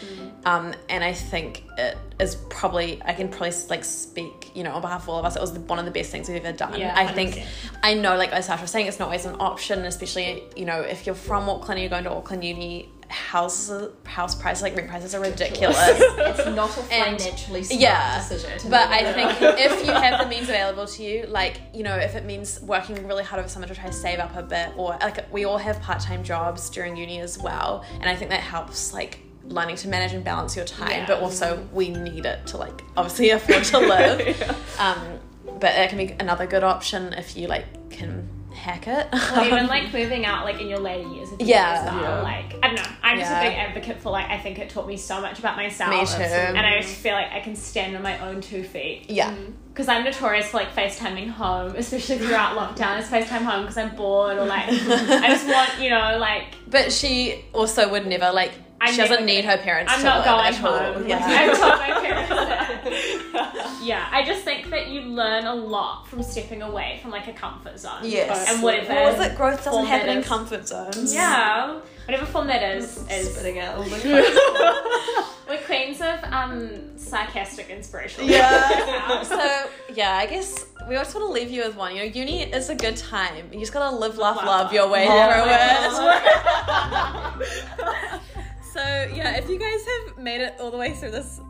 um, 0.45 0.75
and 0.89 1.03
I 1.03 1.13
think 1.13 1.65
it 1.77 1.99
is 2.21 2.37
probably 2.51 3.03
I 3.05 3.13
can 3.13 3.29
probably 3.29 3.53
like 3.69 3.85
speak 3.85 4.51
you 4.55 4.63
know 4.63 4.73
on 4.73 4.83
behalf 4.83 5.03
of 5.03 5.09
all 5.09 5.19
of 5.19 5.25
us. 5.25 5.37
It 5.37 5.41
was 5.41 5.53
one 5.53 5.79
of 5.79 5.85
the 5.85 5.91
best 5.91 6.11
things 6.11 6.29
we've 6.29 6.45
ever 6.45 6.57
done. 6.57 6.79
Yeah, 6.79 6.95
I 6.97 7.13
think 7.13 7.35
100%. 7.35 7.47
I 7.83 7.95
know 7.95 8.17
like 8.17 8.33
as 8.33 8.47
Sasha 8.47 8.63
was 8.63 8.71
saying, 8.71 8.87
it's 8.87 8.99
not 8.99 9.07
always 9.07 9.25
an 9.25 9.37
option, 9.41 9.81
especially 9.87 10.45
you 10.57 10.65
know 10.65 10.81
if 10.81 11.05
you're 11.07 11.15
from 11.15 11.49
Auckland 11.49 11.73
and 11.73 11.81
you're 11.81 11.91
going 11.91 12.05
to 12.05 12.13
Auckland 12.13 12.45
Uni. 12.45 12.89
Houses, 13.13 13.91
house 14.05 14.35
prices, 14.35 14.63
like 14.63 14.75
rent 14.75 14.89
prices, 14.89 15.15
are 15.15 15.21
ridiculous. 15.21 15.77
It's 15.79 16.47
not 16.57 16.75
a 16.79 16.81
And- 16.95 17.21
financially 17.21 17.63
smart 17.63 17.81
yeah, 17.81 18.17
decision. 18.27 18.71
But 18.71 18.89
I 18.89 19.13
think 19.13 19.59
if 19.61 19.85
you 19.87 19.93
have 19.93 20.19
the 20.23 20.27
means 20.29 20.49
available 20.49 20.87
to 20.87 21.03
you, 21.03 21.27
like, 21.27 21.61
you 21.75 21.83
know, 21.83 21.95
if 21.97 22.15
it 22.15 22.25
means 22.25 22.61
working 22.63 23.07
really 23.07 23.23
hard 23.23 23.41
over 23.41 23.49
summer 23.51 23.67
to 23.67 23.75
try 23.75 23.87
to 23.87 23.93
save 23.93 24.19
up 24.19 24.35
a 24.35 24.43
bit, 24.43 24.71
or 24.79 24.97
like 25.03 25.31
we 25.33 25.45
all 25.45 25.59
have 25.59 25.79
part 25.83 26.01
time 26.01 26.25
jobs 26.25 26.71
during 26.71 26.97
uni 26.97 27.21
as 27.21 27.39
well. 27.39 27.85
And 28.01 28.09
I 28.09 28.17
think 28.17 28.31
that 28.31 28.41
helps, 28.41 28.95
like, 28.95 29.19
learning 29.45 29.77
to 29.77 29.89
manage 29.89 30.15
and 30.15 30.25
balance 30.25 30.57
your 30.57 30.65
time, 30.65 30.91
Yeah. 30.91 31.07
but 31.07 31.21
also 31.21 31.67
we 31.73 31.91
need 31.91 32.25
it 32.25 32.47
to, 32.47 32.57
like, 32.57 32.83
obviously 32.97 33.29
afford 33.31 33.65
to 33.65 33.79
live. 33.79 34.57
um, 34.79 34.99
but 35.45 35.61
that 35.77 35.91
can 35.91 35.99
be 35.99 36.15
another 36.19 36.47
good 36.47 36.65
option 36.65 37.13
if 37.13 37.37
you, 37.37 37.47
like, 37.47 37.91
can 37.91 38.27
hack 38.63 38.87
it. 38.89 39.07
Or 39.37 39.45
even 39.45 39.67
like 39.67 39.93
moving 39.93 40.25
out 40.25 40.45
like 40.45 40.61
in 40.61 40.69
your 40.69 40.79
later 40.79 41.09
years. 41.09 41.29
Yeah. 41.39 41.85
well. 41.85 42.01
Yeah. 42.03 42.23
Like 42.23 42.55
I 42.63 42.69
don't 42.69 42.77
know. 42.77 42.91
I'm 43.03 43.19
just 43.19 43.31
a 43.31 43.41
big 43.41 43.55
advocate 43.59 44.01
for 44.01 44.11
like 44.11 44.31
I 44.31 44.39
think 44.39 44.59
it 44.59 44.71
taught 44.71 44.87
me 44.87 44.97
so 44.97 45.21
much 45.21 45.39
about 45.39 45.57
myself. 45.57 45.91
Me 45.91 46.07
too. 46.07 46.23
And 46.23 46.59
I 46.59 46.81
just 46.81 46.95
feel 46.97 47.15
like 47.15 47.31
I 47.33 47.41
can 47.41 47.57
stand 47.57 47.97
on 47.97 48.03
my 48.03 48.19
own 48.27 48.41
two 48.41 48.63
feet. 48.63 49.07
yeah. 49.11 49.33
Mm-hmm. 49.33 49.53
Because 49.73 49.89
I'm 49.89 50.05
notorious 50.05 50.49
for 50.49 50.59
like 50.59 50.75
FaceTiming 50.75 51.29
home, 51.31 51.75
especially 51.77 52.19
throughout 52.19 52.57
lockdown. 52.59 52.99
It's 52.99 53.09
FaceTime 53.09 53.43
home 53.43 53.63
because 53.63 53.79
I'm 53.79 53.97
bored 53.97 54.37
or 54.39 54.45
like 54.45 54.69
I 54.69 55.29
just 55.29 55.47
want, 55.49 55.81
you 55.81 55.89
know, 55.91 56.19
like 56.19 56.45
But 56.69 56.93
she 56.93 57.43
also 57.55 57.89
would 57.91 58.07
never, 58.07 58.31
like, 58.33 58.53
I'm 58.83 58.93
she 58.93 58.99
doesn't 58.99 59.25
need 59.25 59.45
her 59.47 59.57
parents 59.57 59.93
I'm 59.93 60.01
to 60.01 60.05
not 60.05 60.25
going 60.27 60.47
at 60.55 60.63
all. 60.65 60.93
home. 60.95 61.09
Yeah. 61.09 61.25
I've 61.25 61.59
told 61.59 61.79
my 61.79 62.01
parents 62.01 62.29
that. 62.29 62.42
Yeah, 63.83 64.09
I 64.11 64.25
just 64.25 64.45
think 64.45 64.71
that 64.71 64.89
you 64.89 65.03
learn 65.03 65.45
a 65.45 65.55
lot 65.55 66.07
from 66.07 66.23
stepping 66.23 66.63
away 66.63 66.99
from 67.03 67.11
like 67.11 67.29
a 67.29 67.33
comfort 67.33 67.79
zone. 67.79 68.01
Yes. 68.03 68.53
And 68.53 68.63
whatever. 68.63 68.95
What 68.95 69.19
was 69.19 69.27
it? 69.27 69.37
Growth 69.37 69.59
doesn't 69.59 69.73
form 69.73 69.87
happen 69.87 70.19
in 70.19 70.23
comfort 70.23 70.67
zones. 70.67 71.15
Yeah, 71.15 71.81
whatever 72.07 72.27
form 72.27 72.47
that 72.49 72.77
is, 72.77 73.07
is 73.11 73.35
spitting 73.35 73.59
out 73.61 73.77
all 73.77 73.85
the 73.85 75.23
we're 75.49 75.59
queens 75.59 76.01
of 76.01 76.19
um 76.33 76.97
sarcastic 76.97 77.69
inspiration. 77.69 78.27
Yeah. 78.27 79.23
so 79.23 79.67
yeah, 79.95 80.17
I 80.17 80.27
guess 80.27 80.67
we 80.89 80.95
just 80.95 81.15
want 81.15 81.27
to 81.27 81.33
leave 81.33 81.51
you 81.51 81.65
with 81.65 81.77
one. 81.77 81.95
You 81.95 82.03
know, 82.03 82.09
uni 82.09 82.43
is 82.43 82.71
a 82.71 82.75
good 82.75 82.97
time. 82.97 83.49
You 83.53 83.61
just 83.61 83.73
gotta 83.73 83.95
live, 83.95 84.19
laugh, 84.19 84.37
laugh, 84.37 84.47
love 84.47 84.65
love. 84.67 84.73
your 84.73 84.89
way 84.89 85.07
Oh 85.09 87.35
through 87.37 87.47
it. 87.47 88.21
So 88.73 88.81
yeah, 88.81 89.37
if 89.37 89.51
you 89.51 89.59
guys 89.59 89.85
have 89.85 90.17
made 90.17 90.41
it 90.41 90.55
all 90.59 90.71
the 90.71 90.79
way 90.79 90.95
through 90.95 91.11
this, 91.11 91.43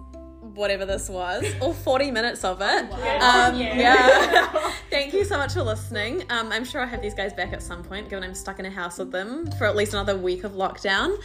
whatever 0.54 0.84
this 0.86 1.08
was, 1.08 1.44
all 1.60 1.72
forty 1.74 2.10
minutes 2.10 2.44
of 2.44 2.60
it, 2.60 2.92
um, 2.92 3.56
Yeah. 3.56 3.74
yeah. 3.76 4.72
Thank 4.90 5.14
you 5.14 5.24
so 5.24 5.36
much 5.38 5.54
for 5.54 5.62
listening. 5.62 6.24
Um, 6.30 6.52
I'm 6.52 6.64
sure 6.64 6.80
I'll 6.82 6.86
have 6.88 7.00
these 7.02 7.14
guys 7.14 7.32
back 7.32 7.52
at 7.52 7.62
some 7.62 7.82
point, 7.82 8.08
given 8.10 8.22
I'm 8.24 8.34
stuck 8.34 8.58
in 8.58 8.66
a 8.66 8.70
house 8.70 8.98
with 8.98 9.10
them 9.10 9.50
for 9.52 9.66
at 9.66 9.74
least 9.76 9.92
another 9.94 10.16
week 10.16 10.44
of 10.44 10.52
lockdown. 10.52 11.16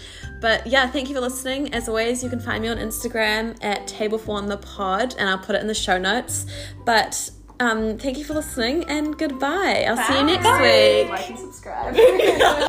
But 0.42 0.66
yeah, 0.68 0.88
thank 0.90 1.10
you 1.10 1.16
for 1.16 1.22
listening. 1.22 1.74
As 1.74 1.88
always, 1.90 2.24
you 2.24 2.30
can 2.30 2.40
find 2.40 2.62
me 2.64 2.70
on 2.70 2.78
Instagram 2.78 3.58
at 3.64 3.86
Table 3.88 4.18
for 4.18 4.34
One 4.34 4.48
the 4.48 4.58
Pod, 4.58 5.16
and 5.20 5.28
I'll 5.30 5.38
put 5.38 5.56
it 5.56 5.62
in 5.62 5.68
the 5.68 5.74
show 5.76 5.98
notes. 5.98 6.46
But 6.86 7.30
um, 7.60 7.98
thank 7.98 8.18
you 8.18 8.24
for 8.24 8.34
listening, 8.36 8.86
and 8.86 9.18
goodbye. 9.18 9.86
I'll 9.88 9.98
see 9.98 10.18
you 10.18 10.24
next 10.26 10.46
week. 10.62 11.10
Like 11.10 11.30
and 11.30 11.40
subscribe. 11.40 12.64